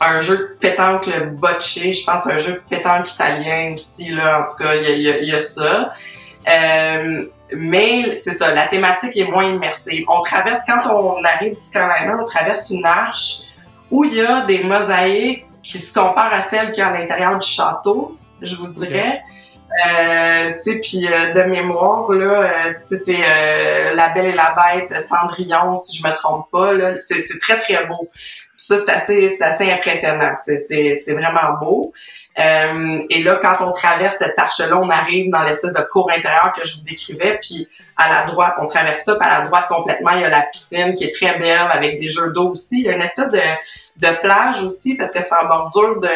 [0.00, 4.40] un jeu de pétanque, le bocce, je pense un jeu de pétanque italien aussi, là,
[4.40, 5.92] en tout cas, il y a, ça.
[6.48, 10.04] Euh, mais c'est ça, la thématique est moins immersive.
[10.08, 13.40] On traverse, quand on arrive du Carolina, on traverse une arche
[13.90, 16.98] où il y a des mosaïques qui se comparent à celles qu'il y a à
[16.98, 19.22] l'intérieur du château, je vous dirais.
[19.86, 24.26] Euh, tu sais, puis euh, de mémoire, là, euh, tu sais, c'est euh, La Belle
[24.26, 28.08] et la Bête, Cendrillon, si je me trompe pas, là, c'est, c'est très, très beau.
[28.56, 30.32] Ça, c'est assez, c'est assez impressionnant.
[30.42, 31.92] C'est, c'est, c'est vraiment beau.
[32.36, 36.66] et là, quand on traverse cette arche-là, on arrive dans l'espèce de cour intérieure que
[36.66, 40.12] je vous décrivais, puis à la droite, on traverse ça, puis à la droite complètement,
[40.12, 42.80] il y a la piscine qui est très belle, avec des jeux d'eau aussi.
[42.80, 46.08] Il y a une espèce de, de plage aussi, parce que c'est en bordure de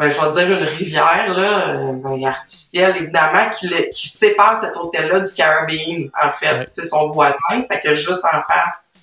[0.00, 4.74] ben, je vais dire une rivière là, euh, ben, artificielle évidemment qui, qui sépare cet
[4.74, 8.98] hôtel-là du Caribbean en fait, c'est son voisin, fait que juste en face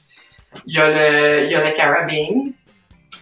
[0.66, 2.52] il y a le il y a le Caribbean.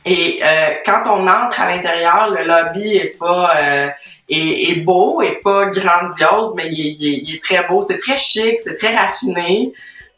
[0.05, 3.89] Et euh, quand on entre à l'intérieur, le lobby est pas euh,
[4.29, 8.15] est, est, beau, est pas grandiose, mais il est, il est, très beau, c'est très
[8.15, 9.73] chic, c'est très raffiné.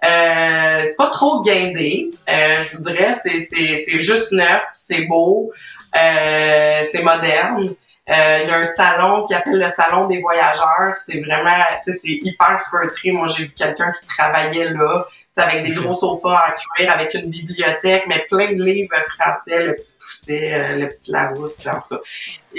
[0.05, 5.05] Euh, c'est pas trop guindé, euh, je vous dirais, c'est, c'est, c'est juste neuf, c'est
[5.05, 5.51] beau.
[5.95, 7.75] Euh, c'est moderne.
[8.09, 10.95] Euh, il y a un salon qui appelle le salon des voyageurs.
[10.95, 13.11] C'est vraiment, tu sais, c'est hyper feutré.
[13.11, 17.29] Moi, j'ai vu quelqu'un qui travaillait là, avec des gros sofas en cuir, avec une
[17.29, 21.95] bibliothèque, mais plein de livres français, le petit Pousset, euh, le petit Larousse, en tout
[21.95, 22.01] cas.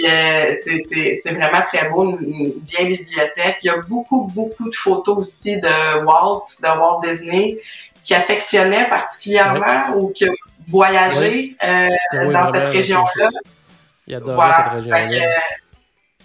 [0.07, 3.57] Euh, c'est vraiment très beau, une, vieille bibliothèque.
[3.63, 7.57] Il y a beaucoup, beaucoup de photos aussi de Walt, de Walt Disney,
[8.03, 10.25] qui affectionnait particulièrement ou que
[10.69, 11.89] voyager euh,
[12.31, 13.29] dans cette région-là.
[14.07, 15.25] Il adorait cette région-là.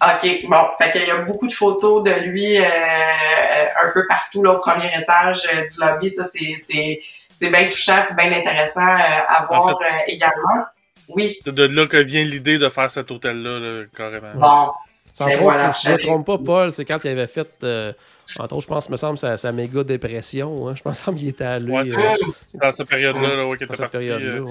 [0.01, 4.43] OK, bon, fait qu'il y a beaucoup de photos de lui euh, un peu partout
[4.43, 6.09] là, au premier étage euh, du lobby.
[6.09, 10.65] Ça, c'est bien touchant et bien intéressant à voir également.
[11.07, 11.37] Oui.
[11.43, 14.33] C'est de là que vient l'idée de faire cet hôtel-là, carrément.
[14.35, 14.71] Bon.
[15.13, 17.65] Sans ben si je ne me trompe pas, Paul, c'est quand il avait fait
[18.39, 20.67] entre autres, je pense, me semble, sa, sa méga dépression.
[20.67, 20.75] Hein.
[20.75, 21.71] Je pense qu'il était allé.
[21.71, 22.17] Ouais, euh,
[22.55, 24.09] dans cette période-là, là, ouais, était parti.
[24.09, 24.43] Euh,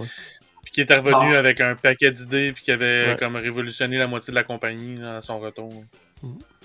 [0.63, 4.31] puis qui était revenu avec un paquet d'idées, puis qui avait comme révolutionné la moitié
[4.31, 5.71] de la compagnie à son retour.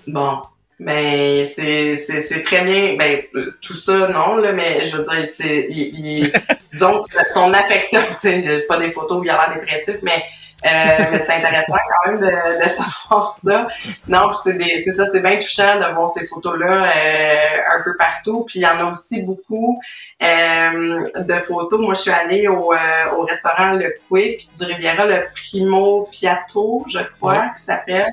[0.06, 0.40] Bon.
[0.82, 2.94] Mais c'est, c'est, c'est très bien.
[2.96, 3.20] Ben,
[3.60, 6.32] tout ça, non, là, mais je veux dire, c'est, il,
[6.72, 7.00] disons
[7.34, 11.18] son affection, tu sais, pas des photos où il a l'air dépressif, mais euh, mais
[11.18, 13.66] c'est intéressant quand même de, de savoir ça.
[14.08, 17.96] Non, c'est des, c'est ça, c'est bien touchant de voir ces photos-là euh, un peu
[17.96, 18.44] partout.
[18.46, 19.80] Puis il y en a aussi beaucoup
[20.22, 21.80] euh, de photos.
[21.80, 22.76] Moi, je suis allée au, euh,
[23.16, 28.12] au restaurant Le Quick du Riviera, le Primo Piatto, je crois, qui s'appelle,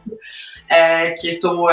[0.71, 1.69] euh, qui est au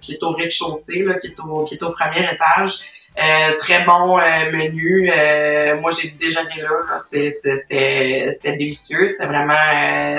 [0.00, 2.80] qui est au rez-de-chaussée, là, qui est au qui est au premier étage.
[3.16, 5.08] Euh, très bon euh, menu.
[5.16, 6.70] Euh, moi, j'ai déjeuné là.
[6.90, 6.98] là.
[6.98, 9.06] C'était délicieux.
[9.06, 9.54] C'était vraiment,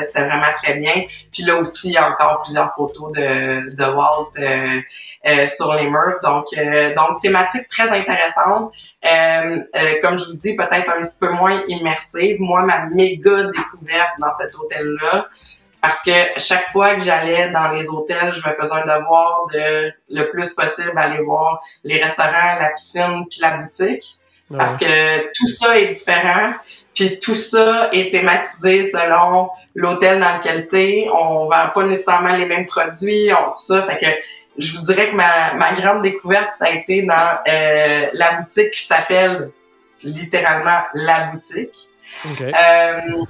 [0.01, 1.03] c'était vraiment très bien.
[1.31, 4.31] Puis là aussi, il y a encore plusieurs photos de, de Walt
[5.47, 6.19] sur les murs.
[6.23, 6.45] Donc,
[6.95, 8.71] donc thématique très intéressante.
[10.01, 12.37] comme je vous dis, peut-être un petit peu moins immersive.
[12.39, 15.27] Moi, ma méga découverte dans cet hôtel-là,
[15.85, 19.93] parce que chaque fois que j'allais dans les hôtels, je me faisais un devoir de
[20.09, 24.17] le plus possible aller voir les restaurants, la piscine puis la boutique.
[24.57, 26.53] Parce que tout ça est différent,
[26.95, 32.45] puis tout ça est thématisé selon l'hôtel dans lequel t'es, on vend pas nécessairement les
[32.45, 33.83] mêmes produits, on tout ça.
[33.83, 34.11] Fait que
[34.57, 38.71] je vous dirais que ma, ma grande découverte, ça a été dans euh, la boutique
[38.71, 39.51] qui s'appelle
[40.01, 41.89] littéralement la boutique.
[42.23, 42.41] OK.
[42.41, 43.25] Euh,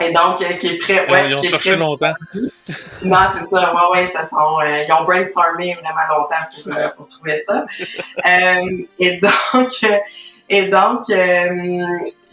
[0.00, 2.14] et donc, euh, qui est prêt, ouais, ils ont cherché prêt longtemps.
[3.04, 3.74] non, c'est ça.
[3.74, 7.64] Ouais, ouais, ça sont, euh, ils ont brainstormé vraiment longtemps pour, euh, pour trouver ça.
[8.98, 9.72] Et donc,
[10.50, 11.04] et donc,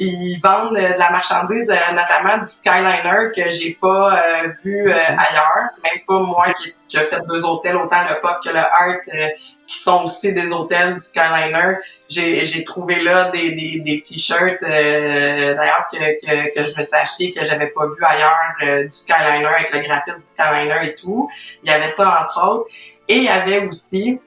[0.03, 4.95] ils vendent de la marchandise, euh, notamment du Skyliner que j'ai pas euh, vu euh,
[4.95, 5.69] ailleurs.
[5.83, 8.97] Même pas moi qui, qui a fait deux hôtels, autant le Pop que le Art,
[9.13, 9.27] euh,
[9.67, 11.75] qui sont aussi des hôtels du Skyliner.
[12.09, 16.95] J'ai, trouvé là des, des, des t-shirts, euh, d'ailleurs, que, que, que je me suis
[16.95, 20.95] acheté, que j'avais pas vu ailleurs, euh, du Skyliner, avec le graphisme du Skyliner et
[20.95, 21.29] tout.
[21.63, 22.71] Il y avait ça, entre autres.
[23.07, 24.19] Et il y avait aussi,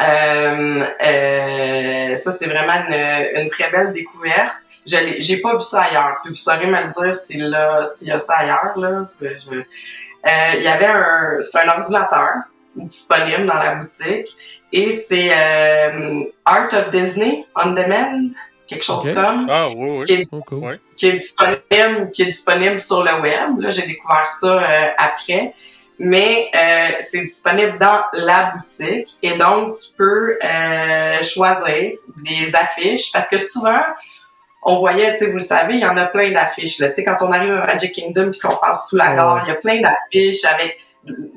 [0.00, 4.54] euh, euh, ça c'est vraiment une, une très belle découverte.
[5.18, 6.16] J'ai pas vu ça ailleurs.
[6.22, 8.76] Puis vous saurez me le dire s'il là- s'il y a ça ailleurs.
[8.76, 9.08] Là.
[9.20, 9.26] Je-
[9.60, 12.30] euh, il y avait un, c'est un ordinateur
[12.76, 14.28] disponible dans la boutique
[14.72, 18.30] et c'est euh, Art of Disney on Demand,
[18.68, 20.04] quelque chose comme Ah, oui, oui.
[20.04, 20.78] qui est, Oh, cool.
[20.96, 23.58] Qui est disponible, qui est disponible sur le web.
[23.60, 25.54] Là, j'ai découvert ça euh, après.
[26.02, 31.92] Mais euh, c'est disponible dans la boutique et donc tu peux euh, choisir
[32.24, 33.82] des affiches parce que souvent
[34.62, 36.78] on voyait, tu sais, vous le savez, il y en a plein d'affiches.
[36.80, 36.88] là.
[36.90, 39.48] Tu sais, quand on arrive à Magic Kingdom puis qu'on passe sous la gare, il
[39.48, 40.76] y a plein d'affiches avec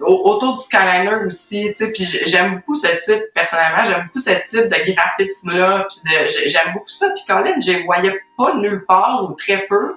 [0.02, 4.20] au- autour du Skyliner aussi, tu sais, puis j'aime beaucoup ce type, personnellement, j'aime beaucoup
[4.20, 8.56] ce type de graphisme-là, puis de, j'aime beaucoup ça, puis Colin, je les voyais pas
[8.56, 9.96] nulle part ou très peu.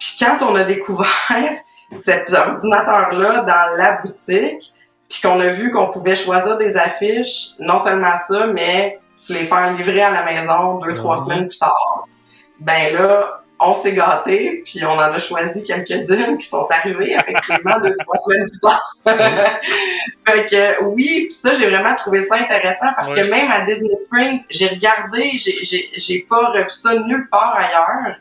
[0.00, 1.08] Puis quand on a découvert
[1.94, 4.72] cet ordinateur-là dans la boutique,
[5.08, 9.44] puis qu'on a vu qu'on pouvait choisir des affiches, non seulement ça, mais se les
[9.44, 12.04] faire livrer à la maison deux, trois semaines plus tard,
[12.60, 17.78] ben là, on s'est gâtés, puis on en a choisi quelques-unes qui sont arrivées effectivement
[17.80, 18.96] deux, trois semaines plus tard.
[20.26, 23.94] fait que oui, puis ça, j'ai vraiment trouvé ça intéressant parce que même à Disney
[23.94, 28.16] Springs, j'ai regardé, j'ai- pas revu ça nulle part ailleurs.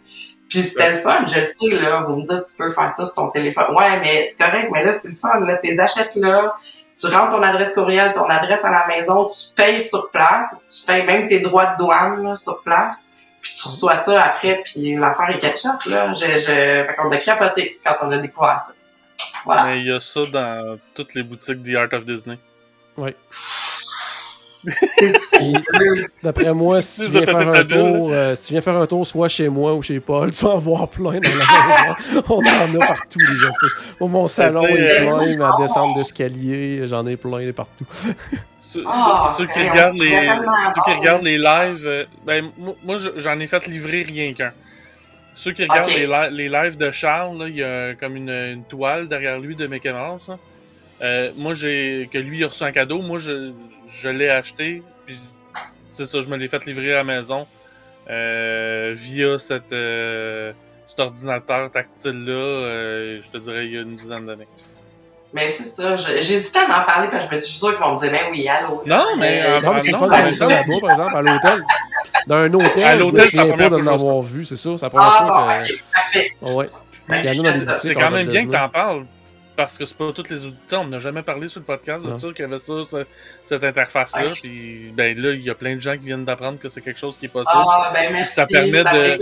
[0.49, 3.05] Puis c'était le fun, je le sais, là, vous me dites, tu peux faire ça
[3.05, 3.75] sur ton téléphone.
[3.75, 6.55] Ouais, mais c'est correct, mais là, c'est le fun, là, t'es achètes là,
[6.99, 10.85] tu rentres ton adresse courriel, ton adresse à la maison, tu payes sur place, tu
[10.85, 13.11] payes même tes droits de douane, là, sur place,
[13.41, 16.13] puis tu reçois ça après, puis l'affaire est ketchup, là.
[16.13, 18.73] Je, je, fait qu'on a capoté quand on a découvert ça.
[19.45, 19.65] Voilà.
[19.65, 22.37] Mais il y a ça dans toutes les boutiques The Art of Disney.
[22.97, 23.15] Puis,
[26.23, 29.05] D'après moi, si tu viens faire un tour, euh, si tu viens faire un tour
[29.05, 32.23] soit chez moi ou chez Paul, tu vas en voir plein dans la maison.
[32.29, 33.95] On en a partout les affiches.
[33.97, 37.51] Pour mon salon, sais, il est euh, plein, ma descente d'escalier, j'en ai plein de
[37.51, 37.85] partout.
[38.59, 40.99] Ceux, Ah, ceux- ceux qui on regardent les, fait tellement ceux qui avoir.
[40.99, 44.51] regardent les lives, euh, ben, moi, moi, je- j'en ai fait livrer rien qu'un.
[45.33, 48.63] Ceux qui regardent les, li- les lives de Charles, il y a comme une, une
[48.65, 50.27] toile derrière lui de Mickey Mouse.
[50.27, 50.37] là.
[51.01, 53.01] Euh, moi, j'ai que lui il a reçu un cadeau.
[53.01, 53.51] Moi, je,
[54.01, 54.83] je l'ai acheté.
[55.05, 55.17] Puis
[55.91, 57.47] c'est ça, je me l'ai fait livrer à la maison
[58.09, 60.51] euh, via cette, euh,
[60.87, 62.31] cet ordinateur tactile là.
[62.33, 64.47] euh, je te dirais il y a une dizaine d'années.
[65.31, 67.79] Mais c'est ça, je- j'hésitais à en parler parce que je me suis sûre qu'ils
[67.85, 68.81] vont me dire, ben oui, allô.
[68.87, 71.63] Non, mais, Euh, Non, mais c'est fun mais ça ça- là-bas, par exemple, à l'hôtel.
[72.25, 74.21] Dans un hôtel, À je me l'hôtel, c'est la souviens pas première de je l'avoir
[74.23, 74.71] vu, c'est ça.
[74.75, 75.27] C'est la première Ah, fois
[75.59, 75.71] bon, que...
[75.71, 76.31] ok, parfait.
[76.41, 76.69] Ouais.
[77.07, 79.05] Parce qu'il y en a dans les C'est ça, quand même bien que t'en parles.
[79.59, 82.17] Parce que c'est pas tous les auditeurs, on n'a jamais parlé sur le podcast de
[82.17, 83.05] ça, qu'il y avait ça, ce-
[83.43, 84.31] cette interface-là.
[84.41, 86.97] Puis ben là, il y a plein de gens qui viennent d'apprendre que c'est quelque
[86.99, 87.51] chose qui est possible.
[87.67, 88.35] Ah, ben merci.
[88.35, 89.19] ça permet de-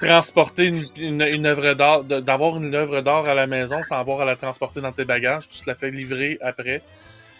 [0.00, 4.20] Transporter une, une, une œuvre d'art, d'avoir une œuvre d'art à la maison sans avoir
[4.20, 6.82] à la transporter dans tes bagages, tu te la fais livrer après.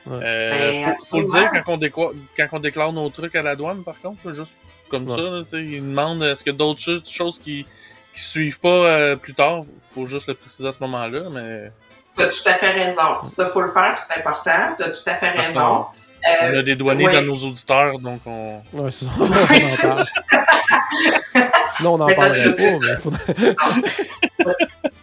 [0.07, 0.19] Ouais.
[0.21, 3.43] Euh, Ben, faut, faut le dire quand on, déclare, quand on déclare nos trucs à
[3.43, 4.57] la douane, par contre, juste
[4.89, 5.15] comme Ouais.
[5.17, 7.65] ça, là, tu sais, ils demandent est-ce qu'il y a d'autres choses, choses qui,
[8.13, 9.61] qui suivent pas euh, plus tard?
[9.95, 11.71] Faut juste le préciser à ce moment-là, mais
[12.19, 13.25] T'as tout à fait raison.
[13.25, 14.75] Ça, faut le faire, c'est important.
[14.79, 15.61] T'as tout à fait Parce raison.
[15.61, 15.87] qu'on-
[16.43, 17.13] on Euh, a des douaniers ouais.
[17.15, 18.61] dans nos auditeurs, donc on.
[18.73, 19.11] Ouais, c'est ça.
[19.21, 19.29] on en
[19.95, 20.05] parle.
[21.77, 22.63] Sinon, on n'en parlerait tout- pas.
[22.87, 23.57] Mais faudrait-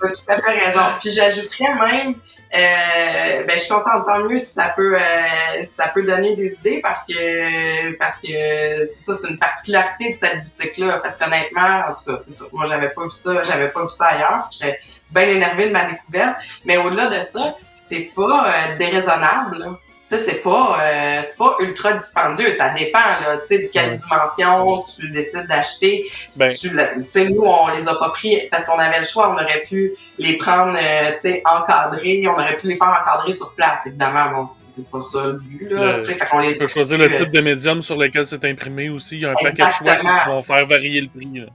[0.02, 0.80] T'as tout à fait raison.
[1.00, 2.16] Puis j'ajouterais même,
[2.54, 6.54] euh, ben, je suis contente, tant mieux si ça peut, euh, ça peut donner des
[6.56, 11.00] idées parce que, parce que ça, c'est une particularité de cette boutique-là.
[11.02, 12.46] Parce qu'honnêtement, en tout cas, c'est ça.
[12.52, 14.50] Moi, j'avais pas vu ça, j'avais pas vu ça ailleurs.
[14.52, 14.80] J'étais
[15.12, 16.38] bien énervée de ma découverte.
[16.66, 19.80] Mais au-delà de ça, c'est pas euh, déraisonnable, là.
[20.08, 22.52] Tu sais, c'est pas, euh, c'est pas ultra dispendieux.
[22.52, 26.06] Ça dépend, là, tu sais, de quelle dimension tu décides d'acheter.
[26.30, 26.54] Si Ben.
[26.54, 26.70] tu
[27.10, 29.32] sais, nous, on les a pas pris parce qu'on avait le choix.
[29.32, 32.24] On aurait pu les prendre, euh, tu sais, encadrés.
[32.28, 33.80] On aurait pu les faire encadrer sur place.
[33.88, 35.94] Évidemment, bon, c'est pas ça le but, là.
[35.98, 38.28] Le- tu sais, fait qu'on les Tu peux choisir le type de médium sur lequel
[38.28, 39.16] c'est imprimé aussi.
[39.16, 40.26] Il y a un paquet de choix qui Exactement.
[40.36, 41.40] vont faire varier le prix.
[41.40, 41.48] là.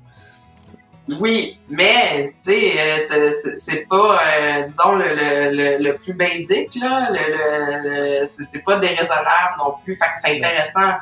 [1.19, 6.75] Oui, mais tu sais, euh, c'est pas, euh, disons, le, le, le, le plus basique,
[6.81, 7.11] là.
[7.11, 9.97] Le, le, le- c'est pas déraisonnable non plus.
[9.97, 10.93] Fait que c'est intéressant.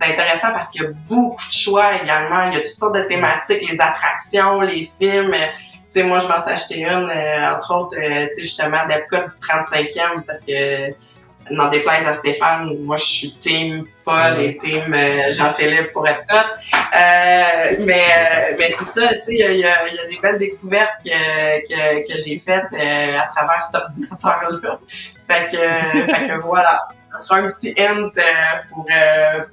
[0.00, 2.48] C'est intéressant parce qu'il y a beaucoup de choix également.
[2.50, 5.32] Il y a toutes sortes de thématiques, les attractions, les films.
[5.32, 8.84] Tu sais, moi, je m'en suis acheté une, euh, entre autres, euh, tu sais, justement,
[8.88, 10.90] d'Epcot du 35e parce que
[11.50, 16.34] n'en déplaise à Stéphane, moi je suis team Paul et team euh, Jean-Philippe pour Epcot.
[16.34, 20.38] Euh, mais euh, mais c'est ça, tu sais, il y a, y y des belles
[20.38, 24.78] découvertes que, que, que j'ai faites euh, à travers cet ordinateur-là.
[25.28, 25.56] Fait que,
[26.14, 26.86] fait que voilà,
[27.18, 28.12] ce sera un petit hint
[28.68, 28.86] pour,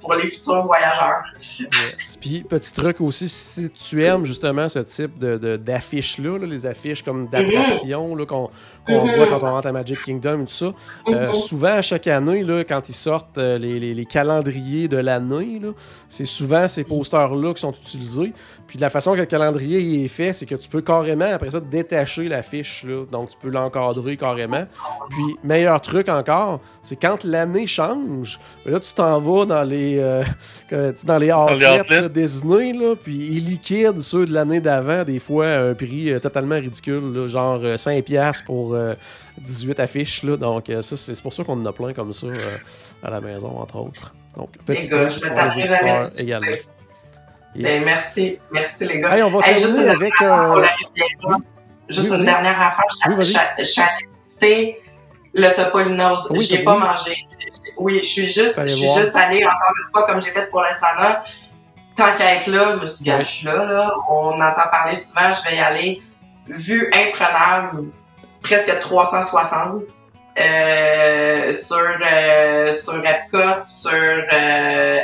[0.00, 1.22] pour les futurs voyageurs.
[1.60, 2.18] Yes.
[2.20, 6.66] Puis, petit truc aussi, si tu aimes justement ce type de, de- d'affiches-là, là, les
[6.66, 8.50] affiches comme d'attractions là, qu'on,
[8.86, 9.14] qu'on Mhm.
[9.16, 10.72] voit quand on rentre à Magic Kingdom et tout ça,
[11.08, 11.32] euh, Mhm.
[11.34, 15.60] souvent, à chaque année, là, quand ils sortent euh, les, les- les calendriers de l'année,
[16.08, 18.32] c'est souvent ces posters-là qui sont utilisés.
[18.66, 21.50] Puis de la façon que le calendrier est fait, c'est que tu peux carrément, après
[21.50, 22.84] ça, détacher l'affiche.
[22.88, 23.04] Là.
[23.10, 24.64] Donc, tu peux l'encadrer carrément.
[25.10, 29.98] Puis, meilleur truc encore, c'est quand l'année change, ben là, tu t'en vas dans les,
[29.98, 30.22] euh,
[31.04, 32.72] dans les outlets outlets.
[32.72, 36.54] là, puis ils liquident ceux de l'année d'avant, des fois à un prix euh, totalement
[36.56, 38.94] ridicule, là, genre euh, 5$ piastres pour euh,
[39.38, 40.22] 18 affiches.
[40.22, 42.38] Là, donc, euh, ça, c'est pour ça qu'on en a plein comme ça euh,
[43.02, 44.14] à la maison, entre autres.
[44.36, 46.56] Donc, petit Les gars, truc je vais pour les auditeurs également.
[47.54, 49.14] Ben, merci, merci les gars.
[49.16, 50.12] Hey, on va Hey, juste une avec.
[50.22, 51.36] euh, Riviera.
[51.88, 52.84] Juste Oui, une dernière affaire.
[53.58, 53.82] Je suis
[54.40, 54.78] allée
[55.34, 56.28] le Topolinos.
[56.30, 57.14] Oui, J'ai pas mangé.
[57.76, 60.62] Oui, je suis juste, je suis juste allée encore une fois comme j'ai fait pour
[60.62, 61.22] le Sana.
[61.94, 63.18] Tant qu'à être là, je me suis dit, Ouais.
[63.22, 63.90] je suis là, là.
[64.08, 66.02] On entend parler souvent, je vais y aller.
[66.48, 67.84] Vue imprenable,
[68.42, 69.82] presque 360.
[70.40, 74.98] Euh, sur euh, sur Epcot, sur euh,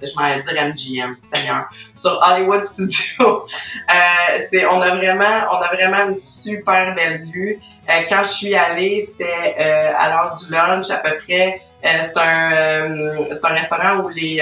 [0.00, 3.46] je m'en vais dire MGM, Seigneur, sur Hollywood Studio.
[3.90, 7.58] Euh, c'est on a vraiment on a vraiment une super belle vue.
[7.90, 11.60] Euh, quand je suis allée, c'était euh, à l'heure du lunch à peu près.
[11.82, 14.40] C'est un c'est un restaurant où les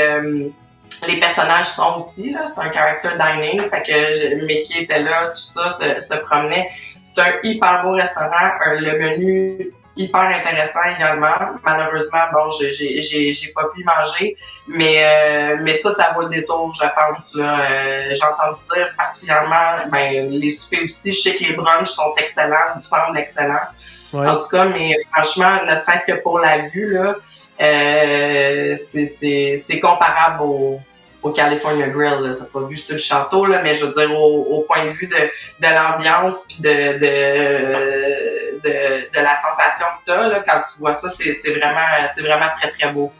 [1.09, 5.29] les personnages sont aussi là, c'est un character dining, fait que je- Mickey était là,
[5.29, 6.69] tout ça se, se promenait.
[7.03, 11.35] C'est un hyper beau restaurant, un- le menu hyper intéressant également.
[11.65, 14.37] Malheureusement, bon, j'ai j'ai j'ai j'ai pas pu manger,
[14.69, 17.61] mais euh, mais ça ça vaut le détour, je pense là.
[17.71, 21.13] Euh, J'ai entendu dire particulièrement, ben les soupers aussi.
[21.13, 23.69] Je sais que les brunchs sont excellents, ils semblent excellents.
[24.15, 24.27] ouais.
[24.29, 27.17] En tout cas, mais franchement, ne serait-ce que pour la vue là,
[27.61, 30.81] euh, c'est c'est c'est comparable au
[31.23, 32.37] au California Grill.
[32.39, 34.91] T'as pas vu sur le château, là, mais je veux dire, au, au point de
[34.91, 40.61] vue de, de l'ambiance puis de, de, de, de la sensation que t'as, là, quand
[40.63, 41.81] tu vois ça, c'est, c'est vraiment,
[42.15, 43.13] c'est vraiment très, très beau.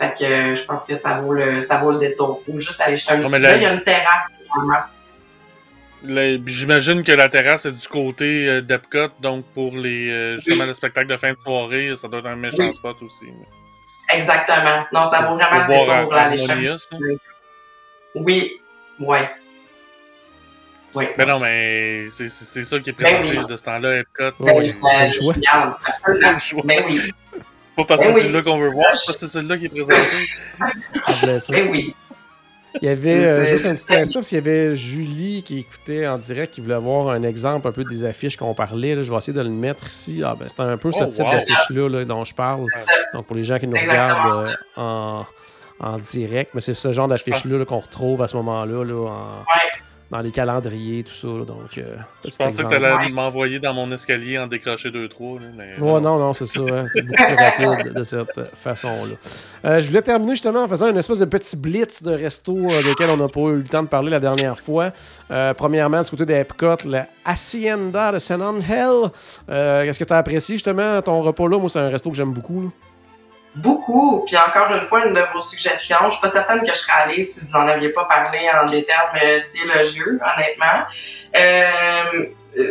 [0.00, 2.42] Fait que, euh, je pense que ça vaut le, ça vaut le détour.
[2.48, 3.60] Ou juste aller jeter un Non, petit là- d'œil.
[3.60, 4.78] Il y a une terrasse, vraiment.
[6.46, 10.66] J'imagine que la terrasse est du côté euh, d'Epcot, donc pour les euh, justement Oui.
[10.66, 12.74] le spectacle de fin de soirée, ça doit être un méchant Oui.
[12.74, 13.26] spot aussi.
[14.14, 14.84] Exactement.
[14.92, 16.98] Non, ça vaut vraiment Pour le un Harmonious, là.
[18.14, 18.52] Oui.
[19.00, 19.30] Ouais.
[20.94, 21.06] Oui.
[21.16, 23.46] Ben non, mais c'est c'est- c'est ça qui est Ben présenté oui.
[23.46, 24.32] de ce temps-là, Epcot.
[24.40, 25.34] Ben, ouais, ça, pas le choix.
[26.24, 26.62] absolument.
[26.66, 27.00] Ben oui.
[27.74, 28.20] Pas parce que Ben c'est oui.
[28.20, 31.38] celui-là qu'on veut voir, c'est parce que c'est celui-là qui est présenté.
[31.40, 31.52] Ça.
[31.54, 31.94] Ben oui.
[32.80, 36.06] Il y avait euh, juste un petit instant parce qu'il y avait Julie qui écoutait
[36.06, 38.94] en direct qui voulait voir un exemple un peu des affiches qu'on parlait.
[38.94, 39.02] là.
[39.02, 40.22] Je vais essayer de le mettre ici.
[40.24, 41.32] Ah ben c'est un peu ce Oh, type wow.
[41.32, 42.64] d'affiche-là là, dont je parle.
[43.12, 45.24] Donc pour les gens qui nous regardent euh, en,
[45.80, 49.44] en direct, mais c'est ce genre d'affiche-là là, qu'on retrouve à ce moment-là là, en-
[50.12, 51.26] dans les calendriers, tout ça.
[51.26, 51.44] là.
[51.44, 52.80] Donc euh, Je petit pensais que exemple.
[52.80, 55.40] t'allais m'envoyer dans mon escalier en décrocher 2-3.
[55.56, 56.60] Mais Ouais, non, non, c'est ça.
[56.60, 56.86] hein.
[56.92, 59.14] C'est beaucoup plus rapide de cette euh, façon-là.
[59.64, 62.82] Euh, je voulais terminer justement en faisant une espèce de petit blitz de resto euh,
[62.84, 64.92] desquels on n'a pas eu le temps de parler la dernière fois.
[65.30, 69.10] Euh, premièrement, du côté d'Epcot, la Hacienda de San Angel.
[69.48, 71.58] Euh, Qu'est-ce que tu as apprécié justement ton repas là?
[71.58, 72.62] Moi, c'est un resto que j'aime beaucoup.
[72.62, 72.68] là.
[73.54, 74.24] Beaucoup.
[74.26, 75.98] Puis encore une fois, une de vos suggestions.
[76.04, 78.64] Je suis pas certaine que je serais allée si vous en aviez pas parlé en
[78.64, 80.86] des termes si élogieux, honnêtement.
[81.36, 82.26] Euh,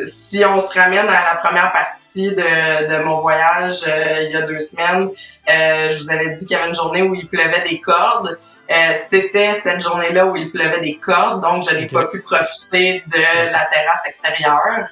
[0.06, 4.36] si on se ramène à la première partie de, de mon voyage euh, il y
[4.36, 5.10] a deux semaines,
[5.50, 8.38] euh, je vous avais dit qu'il y avait une journée où il pleuvait des cordes.
[8.72, 13.04] Euh, C'était cette journée-là où il pleuvait des cordes, donc je n'ai pas pu profiter
[13.08, 14.86] de la terrasse extérieure,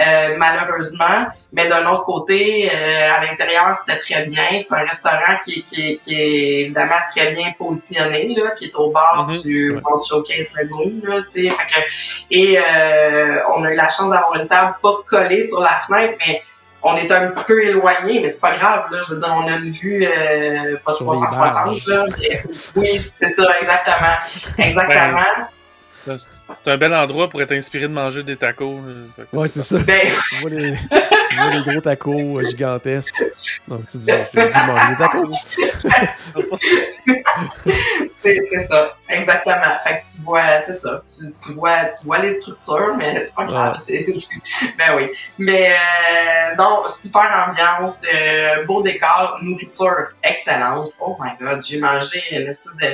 [0.00, 1.26] euh, malheureusement.
[1.52, 4.44] Mais d'un autre côté, euh, à l'intérieur, c'était très bien.
[4.58, 8.90] C'est un restaurant qui, qui, qui est évidemment très bien positionné, là, qui est au
[8.90, 9.40] bord Mhm.
[9.42, 9.80] du Ouais.
[9.84, 10.92] World Showcase Lagoon.
[11.02, 11.50] Là, tu sais.
[11.50, 11.86] Fait que-
[12.30, 16.14] et euh, on a eu la chance d'avoir une table pas collée sur la fenêtre,
[16.26, 16.40] mais
[16.86, 18.84] on est un petit peu éloigné, mais c'est pas grave.
[18.90, 22.04] Là, je veux dire, on a une vue euh, pas Sur les 360, là.
[22.18, 22.42] mais-
[22.76, 24.16] oui, c'est ça, exactement.
[24.58, 25.20] Exactement.
[26.64, 28.80] C'est un bel endroit pour être inspiré de manger des tacos.
[28.86, 28.94] là.
[29.16, 29.78] Fait que Ouais, c'est ça.
[29.78, 33.14] Ben, tu, vois les, tu vois les gros tacos euh, gigantesques.
[33.66, 35.30] Donc tu dis, je vais manger des tacos.
[38.22, 39.78] c'est ça, exactement.
[39.84, 41.02] Fait que tu vois, c'est ça.
[41.04, 43.76] Tu, tu vois, tu vois les structures, mais c'est pas grave.
[43.88, 45.10] ben oui.
[45.38, 50.92] Mais euh, non, super ambiance, euh, beau décor, nourriture excellente.
[51.00, 52.86] Oh my god, j'ai mangé une espèce de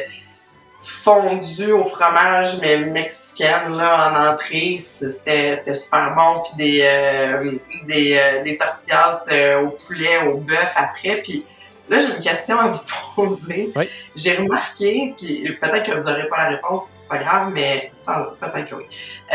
[0.81, 4.77] fondue au fromage, mais mexicaine, là, en entrée.
[4.79, 6.43] C'était super bon.
[6.43, 7.53] Puis des, euh,
[7.87, 11.17] des, euh, des tortillas euh, au poulet, au bœuf après.
[11.23, 11.45] Puis
[11.91, 12.81] là, j'ai une question à vous
[13.17, 13.73] poser.
[13.75, 13.89] Oui.
[14.15, 17.93] J'ai remarqué, puis peut-être que vous n'aurez pas la réponse, puis c'est pas grave, mais
[18.41, 18.85] peut-être que oui.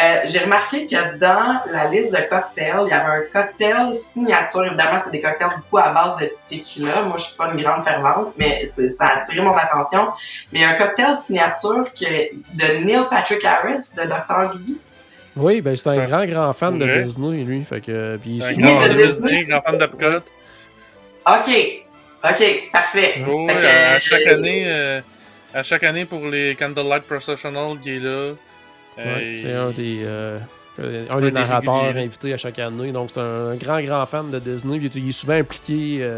[0.02, 4.66] Euh, j'ai remarqué que dans la liste de cocktails, il y avait un cocktail signature.
[4.66, 7.02] Évidemment, c'est des cocktails beaucoup à base de tequila.
[7.04, 10.08] Moi, je suis pas une grande fervente, mais ça a attiré mon attention.
[10.54, 14.58] Mais il y a un cocktail signature que, de Neil Patrick Harris, de Dr.
[14.60, 14.80] Guy.
[15.36, 17.04] Oui, ben c'est un grand, grand fan de.
[17.04, 17.62] Disney, lui.
[17.66, 18.94] Fait que, puis il Un grand de.
[18.94, 20.24] Disney, grand fan d'Epcot.
[21.28, 21.85] OK.
[22.30, 23.14] OK, parfait.
[23.14, 25.02] Fait que, à chaque euh, année, euh,
[25.54, 28.32] à chaque année pour les Candlelight Processional qui est là.
[28.98, 30.40] Ouais, Euh, c'est un des, euh,
[31.10, 32.92] un des narrateurs invités à chaque année.
[32.92, 34.78] Donc, c'est un grand, grand fan de Disney.
[34.78, 36.10] Il est souvent impliqué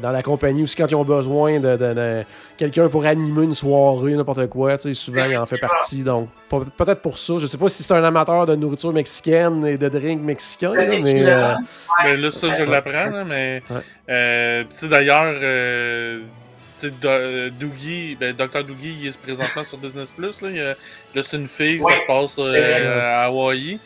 [0.00, 2.24] dans la compagnie aussi quand ils ont besoin de, de- de
[2.56, 4.76] quelqu'un pour animer une soirée, n'importe quoi.
[4.78, 6.02] Tu sais, souvent, il en fait partie.
[6.04, 7.34] Donc, pe- peut-être pour ça.
[7.38, 10.84] Je sais pas si c'est un amateur de nourriture mexicaine et de drinks mexicains, là,
[10.86, 11.24] mais.
[11.26, 11.54] euh,
[12.04, 13.62] Ben là, ça, je l'apprends, mais.
[13.68, 13.76] Ouais.
[14.10, 16.20] Euh, d'ailleurs, euh,
[16.78, 18.64] tu sais, Do- euh, Doogie, ben, Dr.
[18.64, 20.40] Doogie, il est présentement sur Disney Plus.
[20.40, 20.74] Là, Il y a-
[21.14, 21.92] là c'est une fille, Ouais.
[21.94, 23.78] ça se passe euh, à Hawaï.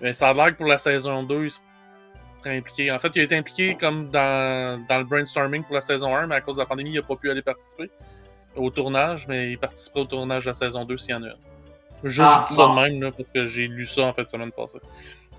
[0.00, 1.50] Mais ça a l'air que pour la saison 2, il
[2.44, 2.90] serait impliqué.
[2.90, 6.26] En fait, il a été impliqué comme dans, dans le brainstorming pour la saison 1,
[6.26, 7.90] mais à cause de la pandémie, il n'a pas pu aller participer
[8.56, 11.26] au tournage, mais il participera au tournage de la saison 2 s'il y en a
[11.26, 11.34] une.
[12.04, 14.28] Juste Ah, je dis ça de même, là, parce que j'ai lu ça en fait
[14.30, 14.78] semaine passée.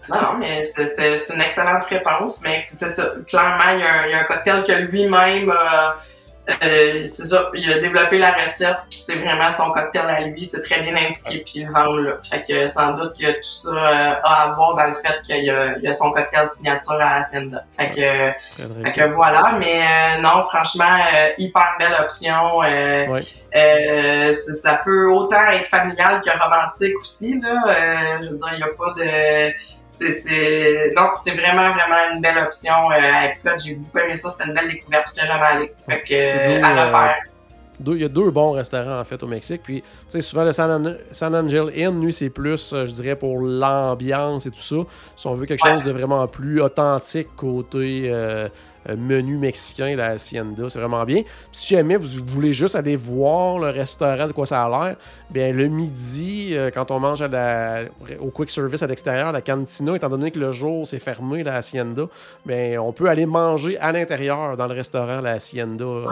[0.10, 3.14] Non, non, mais c'est- une excellente réponse, mais c'est ça.
[3.28, 5.90] Clairement, il y, a un, il y a un cocktail que lui-même, euh,
[6.64, 10.46] euh, c'est ça, il a développé la recette, puis c'est vraiment son cocktail à lui,
[10.46, 12.14] c'est très bien indiqué, puis il vend là.
[12.30, 15.50] Fait que sans doute a tout ça euh, à voir dans le fait qu'il y,
[15.50, 17.64] a- a son cocktail signature à la Hacienda.
[17.78, 20.98] Fait que, fait que voilà, mais euh, non, franchement,
[21.38, 22.64] hyper belle option.
[22.64, 23.24] euh, Ouais.
[23.56, 27.64] Euh, ça peut autant être familial que romantique aussi, là.
[27.68, 29.54] Euh, je veux dire, il n'y a pas de...
[29.88, 30.94] C'est.
[30.98, 32.74] Donc, c'est vraiment, vraiment une belle option.
[32.92, 34.30] Euh, à Epcot, j'ai beaucoup aimé ça.
[34.30, 35.74] C'était une belle découverte que j'aimais aller.
[35.88, 37.16] Fait que, euh, à refaire.
[37.80, 39.62] Deux- il y a deux bons restaurants en fait au Mexique.
[39.64, 43.16] Puis, tu sais, souvent le San, An- San Angel Inn, lui, c'est plus, je dirais,
[43.16, 44.76] pour l'ambiance et tout ça.
[45.16, 45.74] Si on veut quelque Ouais.
[45.74, 48.48] chose de vraiment plus authentique côté euh,
[48.96, 51.22] menu mexicain, la Hacienda, c'est vraiment bien.
[51.24, 54.96] Puis, si jamais vous voulez juste aller voir le restaurant, de quoi ça a l'air,
[55.30, 57.84] bien le midi, euh, quand on mange à la-
[58.20, 61.56] au quick service à l'extérieur, la cantina, étant donné que le jour c'est fermé, la
[61.56, 62.04] Hacienda,
[62.46, 66.06] bien, on peut aller manger à l'intérieur dans le restaurant, la Hacienda, euh,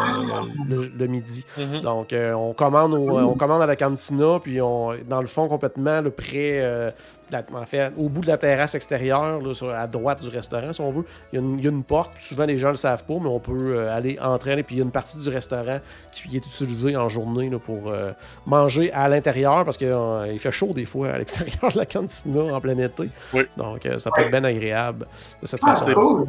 [0.68, 1.46] le- le- le midi.
[1.58, 1.82] Mhm.
[1.82, 5.48] Donc, euh, on, commande au- on commande à la cantina, puis on, dans le fond,
[5.48, 9.70] complètement, le euh, de la- en fait, au bout de la terrasse extérieure, là, sur-
[9.70, 11.84] à droite du restaurant, si on veut, il y, a une- il y a une
[11.84, 12.12] porte.
[12.18, 14.82] Souvent, les gens le savent pas, mais on peut euh, aller entrer, puis il y
[14.82, 15.80] a une partie du restaurant
[16.12, 18.12] qui est utilisée en journée là, pour euh,
[18.46, 22.62] manger à l'intérieur, parce qu'il fait chaud des fois à l'extérieur de la cantina en
[22.62, 23.10] plein été.
[23.34, 23.44] Oui.
[23.58, 25.06] Donc, euh, ça peut être bien agréable
[25.42, 25.86] de cette Ah, façon.
[25.88, 26.26] c'est cool.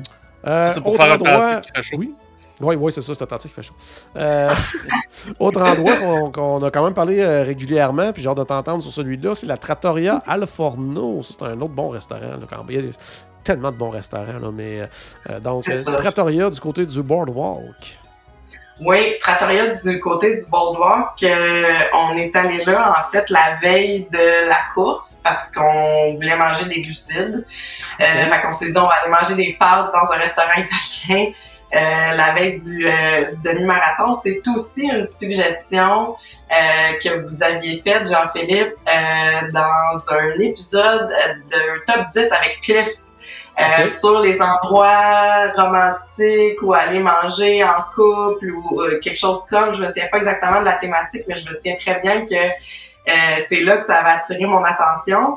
[0.46, 1.96] Euh, C'est pour faire endroit- chaud.
[1.98, 2.14] Oui?
[2.60, 3.74] Oui, oui, c'est ça, c'est attentif, il fait chaud.
[4.16, 4.54] Euh,
[5.40, 5.96] autre endroit
[6.30, 9.46] qu'on a quand même parlé euh, régulièrement, puis j'ai hâte de t'entendre sur celui-là, c'est
[9.46, 11.22] la Trattoria Al Forno.
[11.22, 12.20] Ça, c'est un autre bon restaurant.
[12.20, 12.92] là, quand- Il y a
[13.42, 14.88] tellement de bons restaurants, là, mais
[15.30, 15.94] euh, donc, euh, ça.
[15.96, 17.98] Trattoria du côté du Boardwalk.
[18.80, 24.08] Oui, Trattoria du côté du Boardwalk, euh, on est allé là en fait la veille
[24.10, 27.46] de la course parce qu'on voulait manger des glucides.
[28.00, 31.30] Euh, Fait qu'on s'est dit on va aller manger des pâtes dans un restaurant italien
[31.74, 34.14] la veille du, euh, du demi-marathon.
[34.14, 36.16] C'est aussi une suggestion
[36.50, 41.08] euh, que vous aviez faite, Jean-Philippe, euh, dans un épisode
[41.50, 42.88] de Top 10 avec Cliff
[43.58, 49.74] euh, sur les endroits romantiques ou aller manger en couple ou euh, quelque chose comme.
[49.74, 52.34] Je me souviens pas exactement de la thématique, mais je me souviens très bien que
[52.34, 53.12] euh,
[53.46, 55.36] c'est là que ça avait attiré mon attention.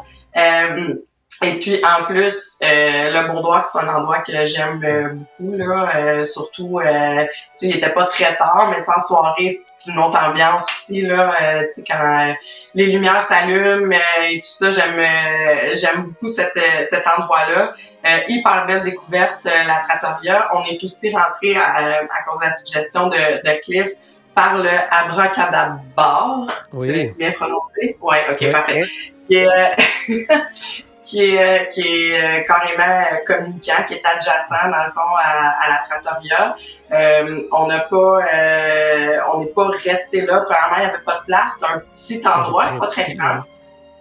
[1.43, 5.91] Et puis en plus, euh, le Bourdoir, c'est un endroit que j'aime euh, beaucoup là,
[5.95, 9.91] euh, surtout, euh, tu sais, il était pas très tard, mais tu en soirée, c'est
[9.91, 12.33] une autre ambiance aussi là, euh, tu sais, quand
[12.73, 17.73] les lumières s'allument euh, et tout ça, j'aime euh, j'aime beaucoup cet, euh, cet endroit-là.
[18.05, 20.49] Euh, hyper belle découverte, euh, la trattoria.
[20.55, 23.89] On est aussi rentré à, à cause de la suggestion de, de Cliff
[24.33, 26.47] par le Abracadabar.
[26.73, 26.95] Oui.
[26.95, 27.97] L'as-tu bien prononcé?
[28.01, 28.83] Ouais, ok, parfait.
[29.31, 29.65] Euh,
[31.07, 35.11] qui est, euh, qui est euh, carrément euh, communicant, qui est adjacent, dans le fond,
[35.17, 35.31] à,
[35.63, 36.55] à la trattoria.
[36.91, 40.41] Euh, on n'a pas, euh, on n'est pas resté là.
[40.41, 41.51] Premièrement, il n'y avait pas de place.
[41.57, 43.37] C'est un petit endroit, c'est pas très grand.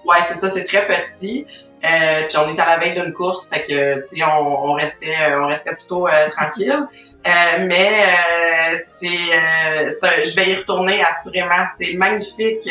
[0.05, 1.47] Ouais, c'est ça, c'est très petit.
[1.85, 4.73] Euh, puis on est à la veille d'une course, fait que tu sais, on, on
[4.73, 6.77] restait, on restait plutôt tranquille.
[7.27, 9.91] Euh, mais euh, c'est, euh,
[10.25, 11.65] je vais y retourner assurément.
[11.77, 12.69] C'est magnifique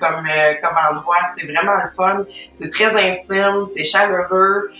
[0.00, 0.28] comme
[0.60, 1.24] comme endroit.
[1.34, 2.24] C'est vraiment le fun.
[2.52, 4.70] C'est très intime, c'est chaleureux,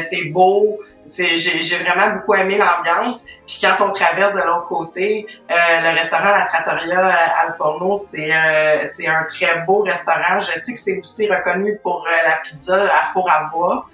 [0.00, 0.80] c'est beau.
[1.04, 3.26] C'est, j'ai, vraiment beaucoup aimé l'ambiance.
[3.46, 7.96] Puis quand on traverse de l'autre côté, euh, le restaurant La Trattoria euh, Al Forno,
[7.96, 10.38] c'est euh, c'est un très beau restaurant.
[10.38, 13.86] Je sais que c'est aussi reconnu pour la pizza à four à bois.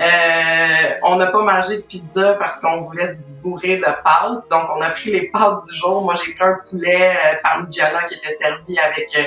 [0.00, 4.44] Euh, on n'a pas mangé de pizza parce qu'on voulait se bourrer de pâtes.
[4.50, 6.02] Donc, on a pris les pâtes du jour.
[6.02, 9.22] Moi, j'ai pris un poulet euh, parmigiana qui était servi avec euh,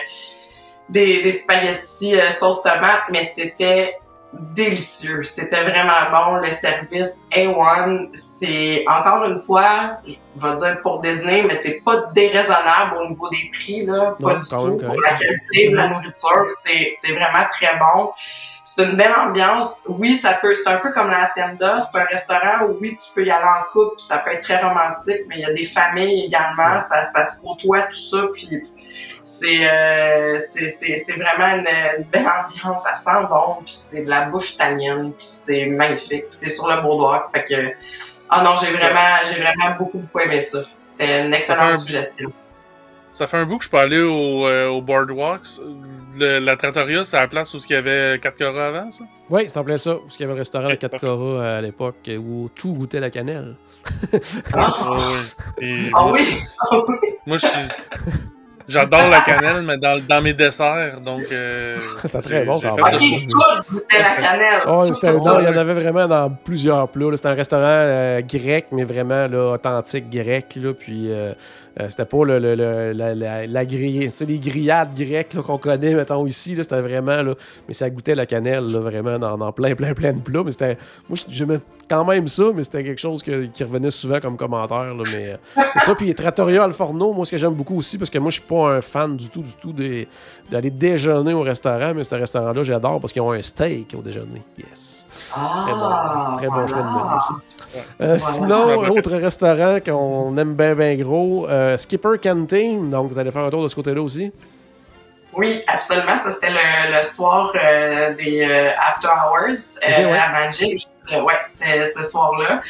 [0.89, 3.95] des, des spaghettis euh, sauce tomate, mais c'était
[4.33, 5.23] délicieux.
[5.23, 6.35] C'était vraiment bon.
[6.35, 12.01] Le service A1, c'est encore une fois, je vais dire pour Disney, mais c'est pas
[12.13, 14.15] déraisonnable au niveau des prix, là.
[14.19, 14.85] Pas Non, du tout.
[14.85, 18.11] Pour la qualité de la nourriture, c'est vraiment très bon.
[18.63, 19.81] C'est une belle ambiance.
[19.87, 21.79] Oui, ça peut, c'est un peu comme la Hacienda.
[21.79, 24.43] C'est un restaurant où oui, tu peux y aller en couple, puis ça peut être
[24.43, 26.73] très romantique, mais il y a des familles également.
[26.73, 26.79] Ouais.
[26.79, 28.61] Ça, ça se côtoie tout ça, puis
[29.23, 32.83] c'est, euh, c'est, c'est, c'est vraiment une, une belle ambiance.
[32.83, 36.25] Ça sent bon, puis c'est de la bouffe italienne, puis c'est magnifique.
[36.37, 37.73] C'est sur le Boulevard, fait que
[38.31, 40.59] ah non, j'ai vraiment, j'ai vraiment beaucoup beaucoup aimé ça.
[40.83, 42.31] C'était une excellente suggestion.
[43.19, 45.59] Ça fait un bout que je peux aller au, euh, au Boardwalks.
[46.17, 49.03] Le- la Trattoria, c'est la place où il y avait 4 Cora avant, ça?
[49.29, 49.95] Oui, c'est en plein ça.
[50.01, 51.05] Parce qu'il y avait un restaurant à Ok, 4 parfait.
[51.05, 53.55] Cora à l'époque où tout goûtait la cannelle.
[54.53, 54.73] Ah,
[55.61, 56.21] Et ah oui,
[56.71, 56.95] ah oui.
[57.25, 57.57] Moi, je suis-
[58.69, 61.23] J'adore la cannelle, mais dans, dans mes desserts, donc...
[61.31, 62.99] Euh, C'était très bon, quand même.
[62.99, 64.61] goûtait la cannelle?
[64.67, 65.39] Oh, Tout, c'était- tout, non, tout.
[65.41, 67.15] il y en avait vraiment dans plusieurs plats.
[67.15, 70.53] C'était un restaurant euh, grec, mais vraiment là, authentique grec.
[70.55, 71.33] Là, puis euh,
[71.79, 76.55] euh, c'était pas la, la, la les grillades grecques qu'on connaît, mettons, ici.
[76.55, 77.33] C'était vraiment, là,
[77.67, 80.43] mais ça goûtait la cannelle, vraiment, dans, plein, plein, plein de plats.
[80.43, 80.77] Mais c'était,
[81.07, 81.59] moi, j'aimais
[81.89, 84.93] quand même ça, mais c'était quelque chose qui revenait souvent comme commentaire.
[84.95, 85.37] Mais euh,
[85.73, 85.95] c'est ça.
[85.95, 88.47] Puis Trattoria Al Forno, moi, ce que j'aime beaucoup aussi, parce que moi, je suis
[88.47, 92.99] pas un fan du tout, du tout d'aller déjeuner au restaurant, mais ce restaurant-là, j'adore
[92.99, 94.41] parce qu'ils ont un steak au déjeuner.
[94.57, 95.05] Yes.
[95.31, 97.83] Très bon, Ah, très bon choix de menu aussi.
[98.01, 102.89] Euh, Sinon, autre restaurant qu'on aime bien, bien gros, euh, Skipper Canteen.
[102.89, 104.31] Donc, vous allez faire un tour de ce côté-là aussi?
[105.33, 106.17] Oui, absolument.
[106.17, 110.17] Ça, c'était le, le soir euh, des euh, After Hours euh, ouais.
[110.17, 110.87] à Magic.
[111.13, 112.61] Euh, ouais, c'est ce soir-là.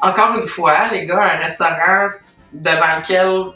[0.00, 2.08] Encore une fois, les gars, un restaurant
[2.52, 3.52] devant lequel,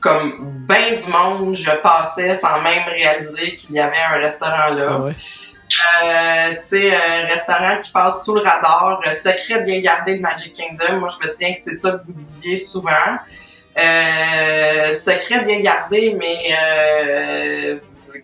[0.00, 4.86] comme ben du monde, je passais sans même réaliser qu'il y avait un restaurant là.
[4.90, 5.12] Ah ouais.
[6.02, 10.20] Euh, tu sais, un restaurant qui passe sous le radar, euh, secret bien gardé de
[10.20, 10.98] Magic Kingdom.
[10.98, 12.90] Moi, je me souviens que c'est ça que vous disiez souvent.
[13.78, 16.56] Euh, secret bien gardé, mais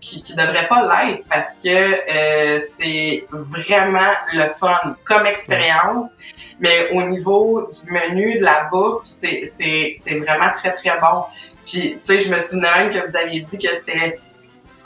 [0.01, 6.19] qui, qui devrait pas l'être parce que c'est vraiment le fun comme expérience.
[6.61, 11.25] Mais au niveau du menu, de la bouffe, c'est, c'est, c'est vraiment très, très bon.
[11.67, 14.19] Puis, tu sais, je me souviens même que vous aviez dit que c'était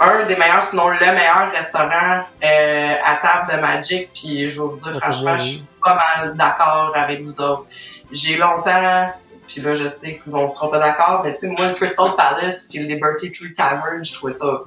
[0.01, 4.11] un des meilleurs, sinon le meilleur restaurant euh, à table de Magic.
[4.15, 7.67] Puis je vais vous dire, franchement, je suis pas mal d'accord avec vous autres.
[8.13, 9.11] J'ai longtemps,
[9.47, 12.65] puis là, je sais qu'on sera pas d'accord, mais tu sais, moi, le Crystal Palace
[12.69, 14.63] puis le Liberty Tree Tavern, je trouvais ça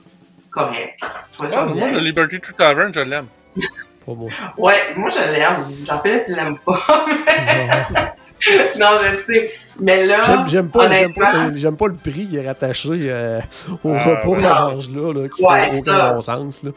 [0.49, 0.99] correct.
[1.01, 3.27] Je trouvais ça Ah, moi, le Liberty Tree Tavern, je l'aime.
[4.05, 4.13] Pas.
[4.57, 5.65] Ouais, moi, je l'aime.
[5.85, 6.79] Jean-Philippe, il l'aime pas.
[6.87, 8.03] Non.
[8.79, 9.51] non, je le sais.
[9.79, 13.39] Mais là, J'aime- pas, j'aime pas, le- j'aime pas le prix qui est rattaché euh,
[13.83, 14.45] au Ah, repas ouais.
[14.45, 15.95] orange-là, là, qui Ouais, fait ça.
[15.95, 16.63] aucun bon sens.
[16.63, 16.71] Là.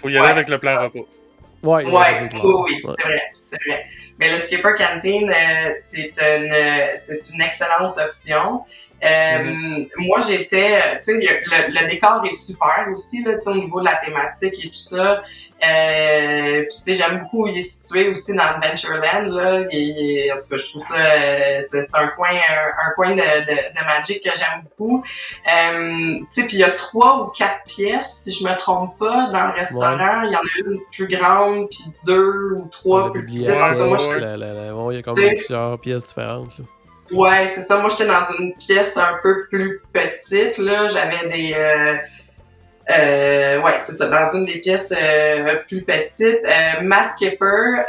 [0.00, 0.80] Faut y aller Ouais, avec le plan ça.
[0.82, 0.98] repas.
[1.62, 2.42] Ouais, Ouais, c'est clair.
[2.44, 3.84] oui, c'est vrai, c'est vrai.
[4.18, 8.62] Mais le Skipper Canteen, euh, c'est une, euh, c'est une excellente option.
[9.02, 9.86] Euh, Mm-hmm.
[9.98, 13.86] Moi, j'étais, euh, tu sais, le, le décor est super aussi, là, au niveau de
[13.86, 15.22] la thématique et tout ça.
[15.62, 19.60] Euh, puis, tu sais, j'aime beaucoup où il est situé aussi dans Adventureland, là.
[19.70, 23.16] Il en tout cas, je trouve ça, euh, c'est un coin, un, un coin de,
[23.16, 25.04] de, de Magic que j'aime beaucoup.
[25.46, 28.98] Euh, tu sais, puis il y a trois ou quatre pièces, si je me trompe
[28.98, 30.22] pas, dans le restaurant.
[30.22, 33.36] Il y en a une plus grande, puis deux ou trois plus petites.
[33.40, 35.78] bibliothèque, En tout cas, moi, je la- la- la- ouais, il y a comme plusieurs
[35.80, 36.58] pièces différentes.
[36.58, 36.64] Là.
[37.12, 37.76] Ouais, c'est ça.
[37.78, 40.86] Moi, j'étais dans une pièce un peu plus petite, là.
[40.88, 41.52] J'avais des...
[42.90, 44.06] Euh, Euh, ouais, c'est ça.
[44.08, 47.82] Dans une des pièces euh, plus petites, euh, Ma Skipper, euh,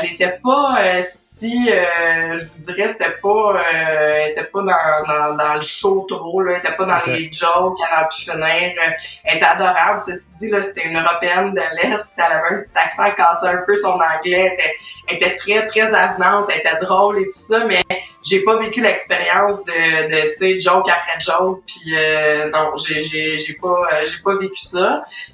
[0.00, 5.06] elle était pas euh, si, euh, je vous dirais, c'était pas, elle était pas dans,
[5.06, 7.12] dans, dans, le show trop, là, elle était pas dans Okay.
[7.12, 8.42] les jokes, elle a pu finir.
[8.42, 8.90] euh,
[9.24, 10.00] elle était adorable.
[10.00, 13.62] Ceci dit, là, c'était une européenne de l'Est, elle avait un petit accent, cassait un
[13.64, 14.74] peu son anglais, elle était,
[15.08, 17.82] elle était très, très avenante, elle était drôle et tout ça, mais
[18.24, 23.04] j'ai pas vécu l'expérience de, de tu sais, joke après joke, puis euh, non, j'ai,
[23.04, 24.88] j'ai, j'ai pas, euh, pas vécu ça.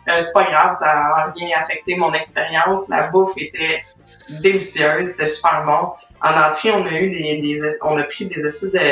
[0.08, 2.80] Euh, c'est pas grave, ça a rien affecté mon expérience.
[2.94, 3.76] La bouffe était
[4.44, 5.82] délicieuse, c'était super bon.
[6.28, 8.86] En entrée, on a eu des, des es- on a pris des espèces de,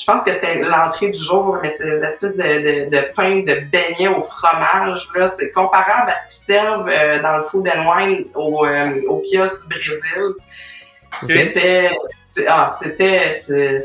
[0.00, 3.36] je pense que c'était l'entrée du jour, mais c'est des espèces de, de, de pain
[3.50, 5.00] de beignets au fromage.
[5.14, 9.02] Là, c'est comparable à ce qu'ils servent euh, dans le food and wine au, euh,
[9.12, 10.24] au kiosque du Brésil.
[11.18, 11.90] C'était,
[12.48, 13.30] ah, c'était,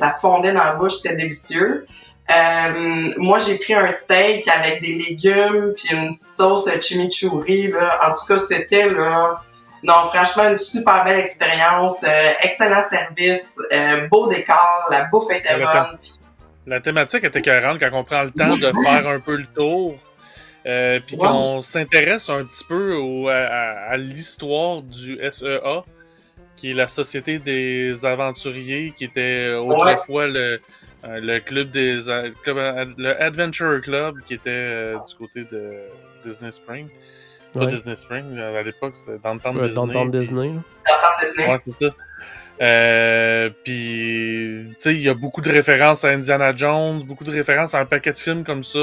[0.01, 1.85] ça fondait dans la bouche, c'était délicieux.
[2.31, 7.67] Euh, moi, j'ai pris un steak avec des légumes puis une petite sauce chimichurri.
[7.67, 7.99] Là.
[8.03, 9.41] En tout cas, c'était là.
[9.83, 15.55] Non, franchement, une super belle expérience, euh, excellent service, euh, beau décor, la bouffe était
[15.57, 15.99] bonne.
[16.65, 19.95] La thématique était cohérente quand on prend le temps de faire un peu le tour.
[21.05, 25.83] Puis qu'on s'intéresse un petit peu au- à, l'histoire du SEA,
[26.55, 30.59] qui est la Société des Aventuriers, qui était autrefois le,
[31.05, 35.45] euh, le club des euh, club, euh, le Adventure Club, qui était euh, du côté
[35.51, 35.73] de
[36.23, 36.87] Disney Spring.
[37.53, 37.67] Pas Ouais.
[37.67, 39.75] Disney Spring, à l'époque, c'était dans le temps de Ouais, Disney.
[39.81, 40.53] dans le temps Disney?
[41.21, 41.47] Disney.
[41.47, 41.95] Ouais, c'est ça.
[42.61, 47.31] Euh, puis, tu sais, il y a beaucoup de références à Indiana Jones, beaucoup de
[47.31, 48.79] références à un paquet de films comme ça.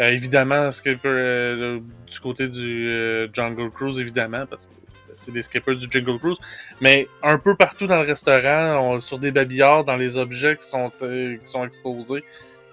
[0.00, 4.72] Euh, évidemment, Skipper, euh, du côté du euh, Jungle Cruise, évidemment, parce que
[5.20, 6.38] c'est des skippers du Jungle Cruise.
[6.80, 10.66] Mais un peu partout dans le restaurant, on- sur des babillards, dans les objets qui
[10.66, 12.24] sont, euh, qui sont exposés,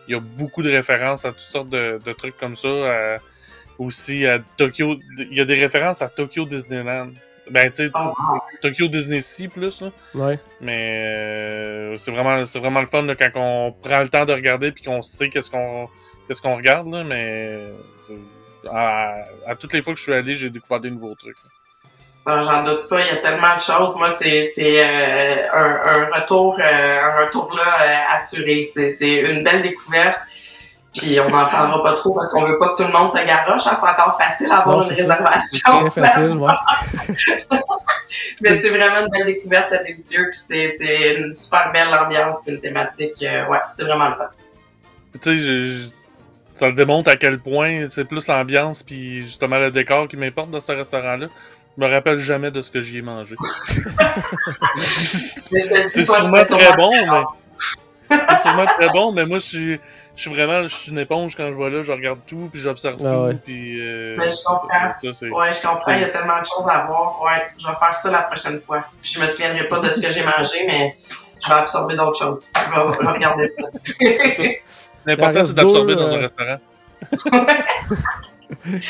[0.08, 2.68] il y a beaucoup de références à toutes sortes de, de trucs comme ça.
[2.70, 3.18] à-
[3.80, 7.12] aussi à Tokyo, il y a des références à Tokyo Disneyland.
[7.52, 8.12] Ben, tu sais, wow.
[8.60, 9.92] Tokyo Disney Sea plus, là.
[10.16, 10.40] Ouais.
[10.62, 14.34] Mais euh, c'est vraiment c'est vraiment le fun là, quand on prend le temps de
[14.34, 15.88] regarder puis qu'on sait qu'est-ce qu'on
[16.28, 17.60] qu'est-ce qu'on regarde là, mais
[18.70, 21.38] à toutes les fois que je suis allé, j'ai découvert des nouveaux trucs.
[22.28, 23.96] Ben, J'en doute pas, il y a tellement de choses.
[23.96, 28.64] Moi, c'est c'est, euh, un, un retour, euh, un retour là euh, assuré.
[28.64, 30.20] C'est c'est une belle découverte.
[30.94, 33.18] Puis on n'en parlera pas trop parce qu'on veut pas que tout le monde se
[33.26, 33.66] garoche.
[33.68, 33.74] hein.
[33.76, 34.96] C'est encore facile d'avoir Non, une c'est.
[34.96, 35.90] C'est réservation.
[35.90, 36.54] très facile, ouais.
[38.42, 40.28] Mais c'est vraiment une belle découverte, c'est délicieux.
[40.32, 43.22] Puis c'est c'est une super belle ambiance, puis une thématique.
[43.24, 44.30] euh, ouais, c'est vraiment le fun.
[45.14, 45.88] Tu sais, je- je-
[46.54, 50.60] ça démontre à quel point c'est plus l'ambiance puis justement le décor qui m'importe dans
[50.60, 51.28] ce restaurant-là.
[51.78, 53.36] Je me rappelle jamais de ce que j'y ai mangé.
[55.50, 57.24] C'est sûrement très bon, mais
[58.30, 59.80] c'est sûrement très bon, mais moi je suis
[60.16, 62.62] je suis vraiment je suis une éponge quand je vois là, je regarde tout puis
[62.62, 63.34] j'observe Ah tout ouais.
[63.44, 64.94] puis euh, Mais je comprends.
[65.14, 67.22] ça, Ouais, je comprends, il y a tellement de choses à voir.
[67.22, 68.82] Ouais, je vais faire ça la prochaine fois.
[69.02, 70.98] Puis je me souviendrai pas de ce que j'ai mangé, mais
[71.44, 72.48] je vais absorber d'autres choses.
[72.56, 73.64] Je vais, je vais regarder ça.
[75.06, 76.58] L'important, c'est d'absorber dans un euh, restaurant.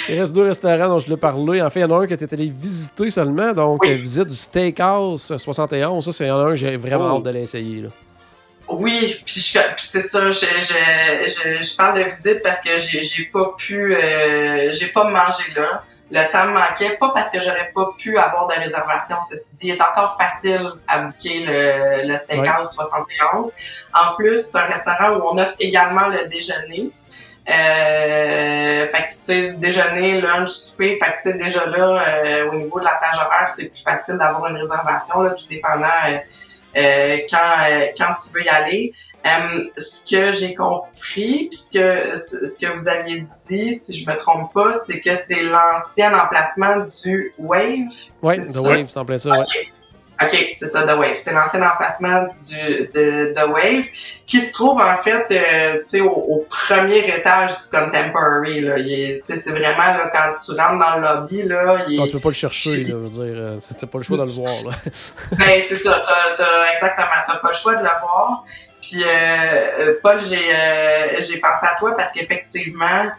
[0.10, 1.62] Il reste deux restaurants dont je l'ai parlé.
[1.62, 3.54] En fait, il y en a un que tu es allé visiter seulement.
[3.54, 3.92] Donc, Oui.
[3.92, 6.04] euh, visite du Steakhouse 71.
[6.06, 7.18] Ça, c'est un que j'ai vraiment Oh.
[7.18, 7.86] hâte de l'essayer.
[8.70, 9.42] Oui, puis,
[9.78, 10.74] c'est ça, je, je,
[11.26, 15.84] je, je parle de visite parce que j'ai pas pu, euh, j'ai pas mangé là.
[16.12, 19.68] Le temps me manquait, pas parce que j'aurais pas pu avoir de réservation, ceci dit,
[19.68, 23.52] il est encore facile à booker le, le Steakhouse 71.
[23.94, 26.90] En plus, c'est un restaurant où on offre également le déjeuner.
[27.50, 32.52] Euh, fait que, tu sais, déjeuner, lunch, souper, fait que, tu sais, déjà là, euh,
[32.52, 35.88] au niveau de la plage horaire, c'est plus facile d'avoir une réservation, là, tout dépendant
[36.08, 36.18] euh,
[36.76, 38.94] euh, quand, euh, quand tu veux y aller.
[39.26, 44.10] Euh, ce que j'ai compris, puis ce que, ce que vous aviez dit, si je
[44.10, 47.90] me trompe pas, c'est que c'est l'ancien emplacement du Wave.
[47.90, 48.62] C'est The ça?
[48.62, 49.32] Wave, c'est en plein ça.
[49.32, 49.46] Ouais.
[50.20, 51.16] Ok, c'est ça, The Wave.
[51.16, 53.86] C'est l'ancien emplacement du, de The Wave
[54.26, 58.62] qui se trouve en fait, euh, tu sais, au, au premier étage du Contemporary.
[58.62, 58.76] Là.
[59.22, 62.30] C'est vraiment là, quand tu rentres dans le lobby, là, il Non, tu peux pas
[62.30, 63.24] le chercher, là, je veux dire.
[63.44, 64.52] euh, C'était pas le choix de le voir.
[64.66, 64.72] Là.
[65.38, 68.44] Ben, c'est ça, t'as, t'as- exactement, t'as pas le choix de le voir.
[68.82, 69.08] Puis, euh,
[69.80, 73.12] euh, Paul, j'ai, euh, j'ai pensé à toi parce qu'effectivement,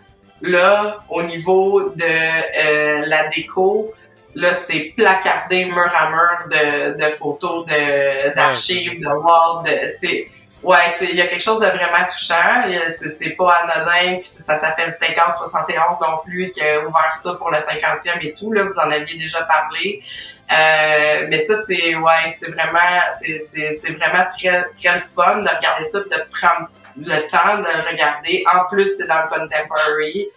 [0.43, 3.93] là, au niveau de euh, la déco,
[4.39, 10.28] là, c'est placardé mur à mur de, de photos, de, d'archives, de walls, de, c'est,
[10.62, 12.65] ouais, c'est, il y a quelque chose de vraiment touchant.
[12.86, 17.51] C'est, pas anodin, puis ça s'appelle Steakhouse 71 non plus, qui a ouvert ça pour
[17.51, 20.02] le 50e et tout, là, vous en aviez déjà parlé.
[20.51, 25.48] Euh, mais ça, c'est ouais, c'est vraiment, c'est, c'est, c'est vraiment très, très fun de
[25.48, 28.44] regarder ça, de prendre le temps de le regarder.
[28.55, 30.28] En plus, c'est dans le contemporary.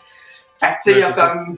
[0.60, 1.56] Fait que, tu sais, il y a comme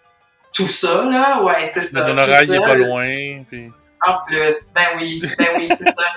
[0.54, 1.42] tout ça, là.
[1.44, 2.02] Ouais, c'est ça.
[2.02, 2.56] Tout Donorail ça.
[2.56, 3.44] est pas loin.
[3.50, 3.72] Puis...
[4.06, 6.04] En plus, ben oui, ben oui, c'est ça.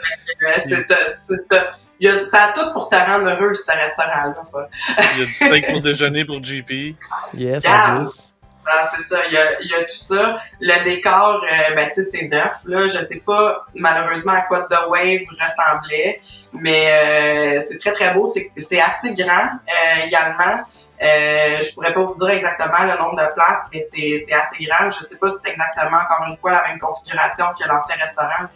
[0.46, 1.60] Euh, c'est, euh, euh,
[1.98, 4.68] il y a, ça a tout pour te rendre heureux, ce restaurant-là.
[5.14, 6.94] Il y a du steak pour déjeuner pour JP.
[7.32, 7.94] Yes, Yeah.
[7.94, 8.34] en plus.
[8.68, 10.38] Ah, c'est ça, il y, a, il y a tout ça.
[10.60, 12.56] Le décor, euh, ben, tu sais, c'est neuf.
[12.66, 12.86] Là.
[12.86, 16.20] Je sais pas, malheureusement, à quoi The Wave ressemblait,
[16.52, 18.26] mais euh, c'est très, très beau.
[18.26, 20.64] C'est, c'est assez grand euh, également.
[21.02, 24.88] Euh, je pourrais pas vous dire exactement le nombre de places, mais c'est, assez grand.
[24.88, 28.48] Je sais pas si c'est exactement, encore une fois, la même configuration que l'ancien restaurant.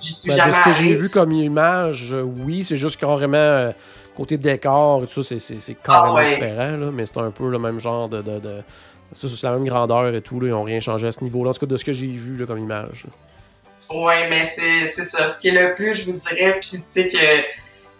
[0.00, 2.98] J'y, suis Ben, jamais de ce que j'ai vu comme image, euh, oui, c'est juste
[3.00, 3.70] carrément euh,
[4.16, 6.24] côté décor et tout ça, c'est- carrément Ah ouais.
[6.24, 8.22] différent, là, mais c'est un peu le même genre de.
[8.22, 8.62] de, de-
[9.14, 11.50] ça, c'est la même grandeur et tout, là, ils n'ont rien changé à ce niveau-là.
[11.50, 13.06] En tout cas, de ce que j'ai vu là, comme image.
[13.90, 15.26] Ouais, mais c'est ça.
[15.26, 17.16] Ce qui est le plus, je vous dirais, puis tu sais que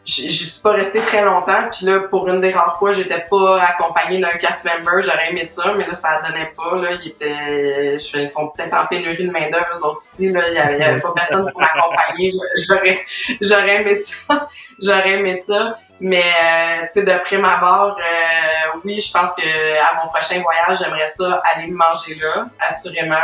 [0.09, 3.61] j'y suis pas restée très longtemps, puis là, pour une des rares fois, j'étais pas
[3.63, 7.97] accompagnée d'un cast member, j'aurais aimé ça, mais là, ça donnait pas, là, ils étaient,
[8.15, 11.13] ils sont peut-être en pénurie de main-d'œuvre, eux autres ici, là, il y avait, pas
[11.15, 13.05] personne pour m'accompagner, j'aurais,
[13.43, 14.49] j'aurais aimé ça,
[14.83, 19.43] j'aurais aimé ça, mais, euh, tu sais, de prime abord, euh, oui, je pense que
[19.43, 23.17] à mon prochain voyage, j'aimerais ça aller manger là, assurément.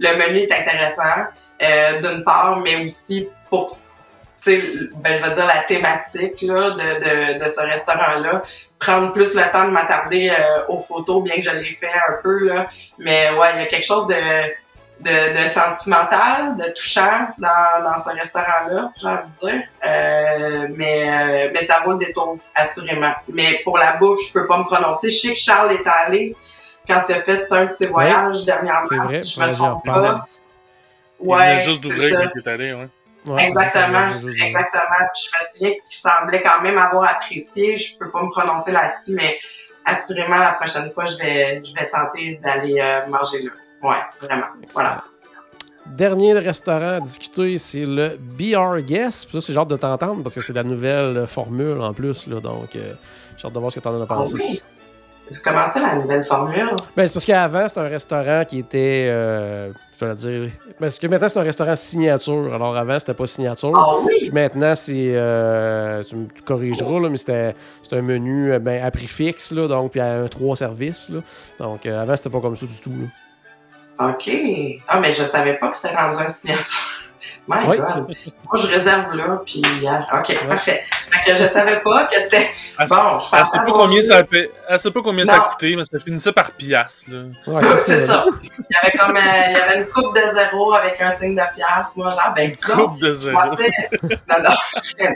[0.00, 1.28] Le menu est intéressant,
[1.62, 3.78] euh, d'une part, mais aussi pour,
[4.50, 8.42] ben, je vais dire la thématique là, de, de, de ce restaurant-là.
[8.78, 12.14] Prendre plus le temps de m'attarder euh, aux photos, bien que je l'ai fait un
[12.22, 12.66] peu, là.
[12.98, 14.14] Mais ouais, il y a quelque chose de,
[15.00, 19.62] de, de sentimental, de touchant dans, dans ce restaurant-là, j'ai envie de dire.
[19.86, 23.12] Euh, mais, euh, mais ça vaut le détour, assurément.
[23.28, 25.10] Mais pour la bouffe, je peux pas me prononcer.
[25.10, 26.36] Je sais que Charles est allé
[26.86, 30.26] quand il a fait un de ses voyages dernièrement, si je me trompe pas.
[31.20, 32.88] Il venait Ouais, juste d'ouvrir quand il est allé, ouais.
[33.26, 35.08] Ouais, Exactement, exactement.
[35.12, 37.76] Puis je me souviens qu'il semblait quand même avoir apprécié.
[37.76, 39.38] Je peux pas me prononcer là-dessus, mais
[39.84, 43.50] assurément la prochaine fois, je vais, je vais tenter d'aller euh, manger là.
[43.82, 44.46] Ouais, vraiment.
[44.72, 45.04] Voilà.
[45.86, 49.26] Dernier restaurant à discuter, c'est le BR Guest.
[49.28, 52.26] Puis ça, c'est genre de t'entendre parce que c'est la nouvelle formule en plus.
[52.26, 52.94] Là, donc, euh,
[53.36, 54.36] j'ai hâte de voir ce que tu en as Ah pensé.
[54.38, 54.62] oui.
[55.42, 56.70] Comment ça la nouvelle formule?
[56.96, 59.08] Ben, c'est parce qu'avant, c'était un restaurant qui était.
[59.10, 60.50] Euh, je vais dire.
[60.78, 62.52] Parce que maintenant, c'est un restaurant signature.
[62.52, 63.72] Alors, avant, c'était pas signature.
[63.76, 64.30] Ah Puis oui!
[64.32, 65.12] maintenant, c'est.
[65.14, 67.54] Euh, tu me corrigeras, là, mais c'était
[67.92, 71.10] un menu euh, ben, à prix fixe, là, donc, puis à un trois services.
[71.10, 71.20] Là.
[71.58, 72.90] Donc, euh, avant, c'était pas comme ça du tout.
[72.90, 74.08] Là.
[74.10, 74.30] OK.
[74.88, 77.03] Ah, mais je savais pas que c'était rendu un signature.
[77.48, 77.76] My Oui.
[77.78, 78.06] God.
[78.06, 79.62] Moi, je réserve là, puis...
[79.84, 80.84] euh, OK, parfait.
[81.10, 82.50] Fait que je savais pas que c'était...
[82.78, 84.36] Elle, Bon, je elle pensais sait pas avoir combien ça a pa-
[84.68, 85.42] elle sait pas combien ça Non.
[85.50, 87.22] coûté, mais ça finissait par piastres, là.
[87.46, 88.24] Ouais, C'est ça.
[88.42, 89.20] Il y avait comme euh,
[89.50, 91.94] il y avait une coupe de zéro avec un signe de pièce.
[91.96, 93.38] Moi, genre, ben, non, Coupe de je zéro.
[93.38, 93.72] pensais.
[94.02, 94.50] Non, non.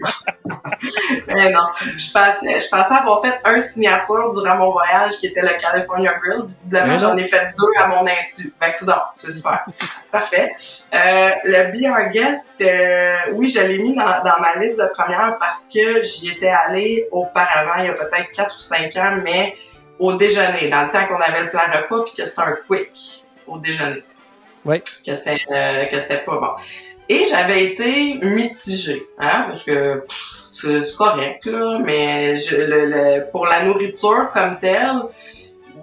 [1.29, 1.67] Eh non.
[1.97, 6.15] Je pensais, je pensais avoir fait un signature durant mon voyage qui était le California
[6.23, 6.45] Grill.
[6.47, 6.99] Visiblement, non.
[6.99, 8.53] j'en ai fait deux à mon insu.
[8.61, 9.65] Ben, tout c'est super.
[10.05, 10.51] C'est parfait.
[10.95, 11.73] Euh, le
[12.05, 16.31] Guest, euh, oui, je l'ai mis dans, dans ma liste de première parce que j'y
[16.31, 19.55] étais allée auparavant, il y a peut-être 4 ou 5 ans, mais
[19.99, 23.25] au déjeuner, dans le temps qu'on avait le plan repas, puis que c'était un quick
[23.47, 24.03] au déjeuner.
[24.65, 24.81] Oui.
[24.83, 26.51] Que c'était euh, que c'était pas bon.
[27.09, 32.87] Et j'avais été mitigée, hein, parce que pff, c'est c'est correct, là, mais je, le,
[32.87, 35.01] le- pour la nourriture comme telle,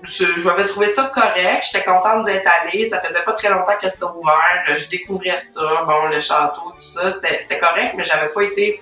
[0.06, 1.64] je- trouvé ça correct.
[1.72, 2.84] J'étais contente d'être allée.
[2.86, 4.64] Ça faisait pas très longtemps que c'était ouvert.
[4.76, 5.84] Je découvrais ça.
[5.88, 8.82] Bon, le château, tout ça, c'était correct, mais j'avais pas été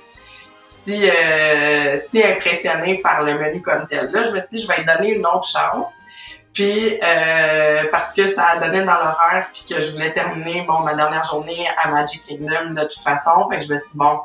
[0.55, 4.09] si, euh, si impressionnée par le menu comme tel.
[4.11, 6.01] Là, je me suis dit, je vais lui donner une autre chance.
[6.53, 10.79] Puis, euh, parce que ça a donné dans l'horaire, puis que je voulais terminer bon,
[10.81, 13.49] ma dernière journée à Magic Kingdom de toute façon.
[13.49, 14.19] Fait que je me suis dit, bon,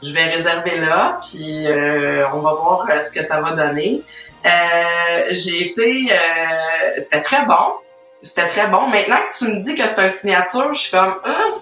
[0.00, 4.02] je vais réserver là, puis euh, on va voir ce que ça va donner.
[4.44, 6.08] Euh, j'ai été...
[6.12, 6.14] euh,
[6.98, 7.54] c'était très bon.
[8.22, 8.86] C'était très bon.
[8.88, 11.14] Maintenant que tu me dis que c'est un signature, je suis comme...
[11.24, 11.52] Hum,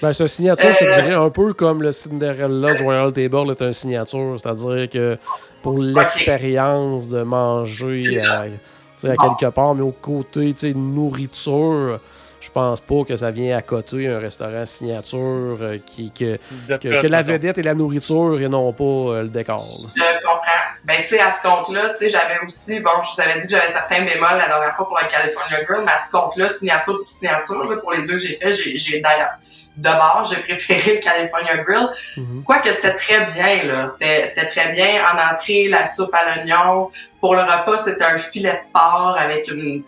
[0.00, 3.50] Ben, c'est un signature, je te Euh, dirais, un peu comme le Cinderella's Royal Table
[3.50, 4.36] est un signature.
[4.38, 5.18] C'est-à-dire que
[5.62, 11.98] pour l'expérience de manger à, à quelque part, mais au côté sais, nourriture,
[12.42, 16.36] je pense pas que ça vient à côté un restaurant signature euh, qui, que,
[16.68, 19.58] que, que la vedette est la nourriture et non pas euh, le décor.
[19.58, 20.04] là.
[20.18, 20.42] Je comprends.
[20.84, 23.46] Ben, tu sais, à ce compte-là, tu sais, j'avais aussi, bon, je vous avais dit
[23.46, 26.48] que j'avais certains bémols la dernière fois pour le California Grill, mais à ce compte-là,
[26.48, 29.34] signature pour signature, là, pour les deux que j'ai fait, j'ai, j'ai d'ailleurs,
[29.76, 31.88] de base, j'ai préféré le California Grill.
[32.16, 32.42] Mhm.
[32.44, 33.86] Quoique c'était très bien, là.
[33.86, 35.02] C'était, c'était très bien.
[35.04, 36.90] En entrée, la soupe à l'oignon.
[37.20, 39.84] Pour le repas, c'était un filet de porc avec une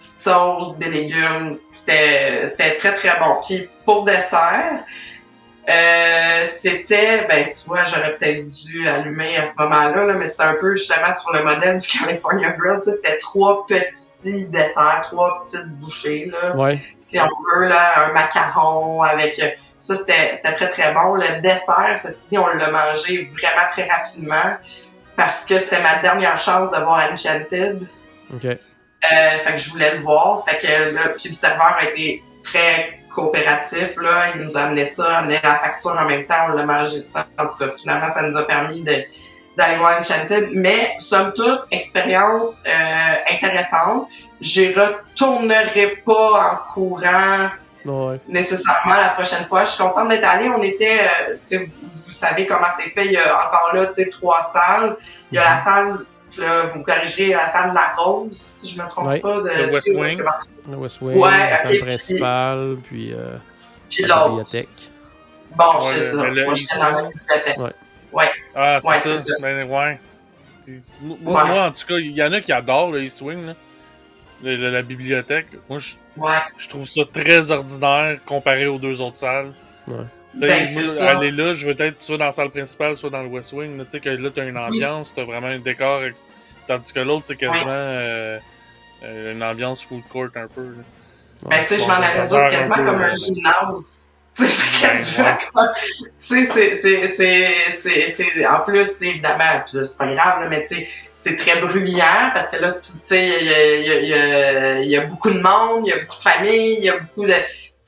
[0.00, 1.58] petite sauce, des légumes.
[1.70, 3.36] C'était, c'était très, très bon.
[3.46, 4.80] Puis pour dessert,
[5.68, 10.42] Euh, c'était, ben tu vois, j'aurais peut-être dû allumer à ce moment-là, là, mais c'était
[10.42, 12.80] un peu justement sur le modèle du California Grill.
[12.82, 16.80] C'était trois petits desserts, trois petites bouchées, là, Ouais.
[16.98, 19.40] si on veut, là, un macaron avec...
[19.78, 21.14] Ça, c'était c'était très, très bon.
[21.14, 24.56] Le dessert, ceci dit, on l'a mangé vraiment très rapidement
[25.14, 27.86] parce que c'était ma dernière chance de voir Enchanted.
[28.34, 28.46] OK.
[29.04, 30.44] Euh, fait que je voulais le voir.
[30.48, 33.96] Fait que là, puis le serveur a été très coopératif.
[33.96, 34.32] Là.
[34.34, 37.02] Il nous a amené ça, amené la facture en même temps, on l'a mangé.
[37.38, 39.04] En tout cas, finalement, ça nous a permis de
[39.56, 40.50] d'aller voir Enchanted.
[40.52, 44.08] Mais, somme toute, expérience euh, intéressante.
[44.40, 47.48] J'y retournerai pas en courant
[47.84, 48.20] Ouais.
[48.28, 49.64] nécessairement la prochaine fois.
[49.64, 50.50] Je suis contente d'être allée.
[50.50, 51.66] On était, euh, vous,
[52.06, 53.06] vous savez comment c'est fait.
[53.06, 54.96] Il y a encore là, tu sais, trois salles.
[55.32, 55.98] Il y a la salle,
[56.38, 59.20] là, vous corrigerez, la salle de la Rose, si je me trompe Ouais.
[59.20, 59.40] pas.
[59.40, 60.22] De, Le West Wing.
[60.70, 63.36] Le West Wing, Ouais, la salle puis- principale, puis euh,
[63.90, 64.68] Puis la bibliothèque.
[65.56, 66.26] Bon, Ouais, c'est ça.
[66.28, 67.58] le Moi, j'étais dans la bibliothèque.
[68.54, 69.02] Ah, c'est Ouais, ça.
[69.16, 69.34] c'est ça.
[69.40, 69.98] Ben, ouais.
[71.00, 71.48] Moi, Ouais.
[71.50, 73.54] moi, en tout cas, il y en a qui adorent le East Wing, là.
[74.42, 75.48] Le- le- la bibliothèque.
[75.68, 76.32] Moi, je, Ouais.
[76.56, 79.52] je trouve ça très ordinaire comparé aux deux autres salles.
[79.88, 79.96] Ouais.
[80.34, 80.64] Ben,
[81.08, 83.76] aller là, je veux être soit dans la salle principale, soit dans le West Wing.
[83.78, 83.84] là.
[83.84, 86.04] Tu sais, que là, t'as une ambiance, t'as vraiment un décor.
[86.04, 86.26] ex-
[86.68, 88.38] Tandis que l'autre, c'est quasiment euh,
[89.02, 90.62] euh, une ambiance full court un peu.
[90.62, 90.82] là.
[91.48, 94.06] Ben, tu sais, je m'en allais c'est quasiment peu, comme un gymnase.
[94.36, 95.38] Tu sais, c'est quasiment Ouais.
[95.52, 95.68] comme.
[95.74, 97.70] Tu sais, c'est- c'est- c'est.
[97.72, 101.36] c'est- c'est- En plus, tu sais, évidemment, c'est pas grave, là, mais tu sais, c'est
[101.36, 104.08] très bruyant parce que là, tu tu sais, il y a, il y, a, il
[104.08, 106.84] y, a, il y a beaucoup de monde, il y a beaucoup de familles, il
[106.84, 107.34] y a beaucoup de.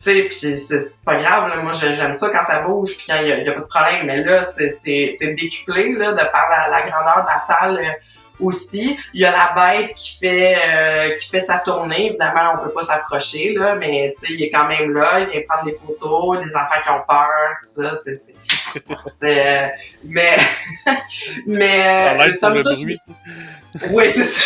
[0.03, 1.57] Tu sais, puis c'est- pas grave, là.
[1.57, 4.07] moi j'ai- j'aime ça quand ça bouge, puis quand il y a, pas de problème,
[4.07, 7.79] mais là, c'est décuplé, là, de par la, la grandeur de la salle.
[7.79, 7.93] euh,
[8.41, 8.99] aussi.
[9.15, 12.07] Il y a la bête qui fait euh, qui fait sa tournée.
[12.09, 15.29] Évidemment, on peut pas s'approcher, là, mais tu sais, il est quand même là, il
[15.31, 17.29] vient prendre des photos, des enfants qui ont peur,
[17.61, 17.93] tout ça.
[18.03, 18.35] C'est, c'est,
[19.65, 19.69] euh,
[20.05, 20.37] mais
[21.47, 22.79] mais euh, somme toute,
[23.91, 24.41] oui, c'est ça.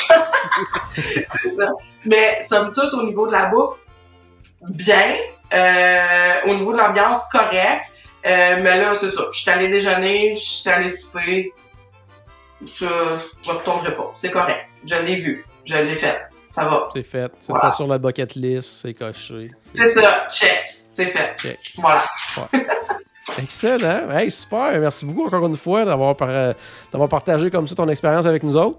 [0.95, 1.69] c'est ça.
[2.05, 3.79] Mais somme toute, au niveau de la bouffe,
[4.69, 5.17] bien.
[5.53, 7.87] Euh, au niveau de l'ambiance, correct.
[8.27, 9.23] Euh, mais là, c'est ça.
[9.33, 11.53] Je suis allé déjeuner, je suis allé souper.
[12.63, 12.87] Je
[13.43, 14.11] je retournerai pas.
[14.17, 14.67] C'est correct.
[14.85, 15.45] Je l'ai vu.
[15.65, 16.21] Je l'ai fait.
[16.51, 16.89] Ça va.
[16.95, 17.31] C'est fait.
[17.39, 17.71] C'est Voilà.
[17.71, 19.51] sur la bucket list, c'est coché.
[19.75, 20.27] C'est ça.
[20.31, 20.65] Check.
[20.89, 21.37] C'est fait.
[21.39, 21.59] Check.
[21.79, 22.05] Voilà.
[23.39, 24.11] Excellent.
[24.11, 24.79] Hey, super.
[24.81, 26.53] Merci beaucoup encore une fois d'avoir par- euh,
[26.93, 28.79] d'avoir partagé comme ça ton expérience avec nous autres.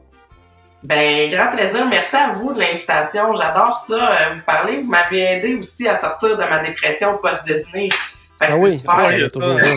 [0.88, 1.86] Ben, grand plaisir.
[1.88, 3.36] Merci à vous de l'invitation.
[3.36, 3.96] J'adore ça.
[4.12, 4.78] euh, vous parler.
[4.78, 7.90] Vous m'avez aidé aussi à sortir de ma dépression post-Disney.
[8.40, 8.78] Fait que Ah c'est oui.
[8.78, 9.12] super.
[9.12, 9.70] Il y a toujours ça.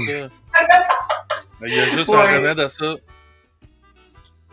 [1.61, 2.16] Ben, Il y a juste Ouais.
[2.16, 2.95] un remède à ça.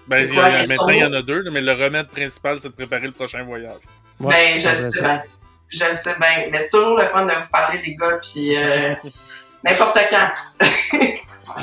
[0.08, 2.70] Ben, il y a- maintenant, il y en a deux, mais le remède principal, c'est
[2.70, 3.78] de préparer le prochain voyage.
[4.20, 5.22] Ouais, ben, je le sais bien.
[5.70, 6.48] Je le sais bien.
[6.52, 8.96] Mais c'est toujours le fun de vous parler, les gars, puis euh,
[9.64, 10.66] n'importe quand.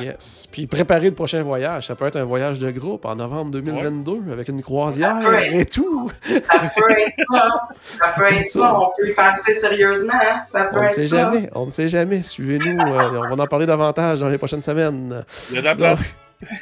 [0.01, 0.47] Yes.
[0.51, 1.87] Puis préparer le prochain voyage.
[1.87, 5.35] Ça peut être un voyage de groupe en novembre 2022 avec une croisière Ça peut
[5.37, 5.55] être.
[5.55, 6.11] et tout.
[6.27, 7.49] Ça peut être ça.
[7.83, 8.79] Ça peut être ça.
[8.81, 10.13] On peut y penser sérieusement.
[10.15, 10.41] Hein?
[10.43, 11.17] Ça peut On ne être sait ça.
[11.17, 11.51] jamais.
[11.55, 12.23] On ne sait jamais.
[12.23, 12.81] Suivez-nous.
[12.93, 15.25] euh, on va en parler davantage dans les prochaines semaines.
[15.51, 16.01] Il y a de la place.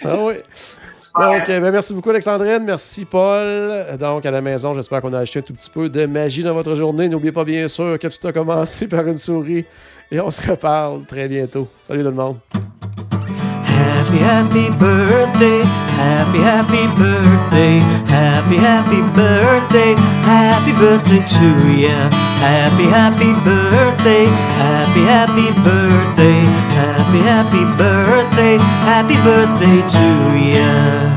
[0.04, 0.34] Ah oui.
[1.18, 2.62] Donc, euh, ben, merci beaucoup, Alexandrine.
[2.64, 3.96] Merci, Paul.
[3.98, 6.54] Donc, à la maison, j'espère qu'on a acheté un tout petit peu de magie dans
[6.54, 7.08] votre journée.
[7.08, 9.64] N'oubliez pas, bien sûr, que tout a commencé par une souris.
[10.10, 11.66] Et on se reparle très bientôt.
[11.86, 12.36] Salut tout le monde.
[14.12, 15.62] Happy, happy birthday,
[15.97, 17.78] happy, happy birthday,
[18.12, 22.10] happy, happy birthday, happy birthday to ya.
[22.44, 24.26] Happy, happy birthday,
[24.60, 26.44] happy, happy birthday,
[26.76, 31.11] happy, happy birthday, happy birthday to ya.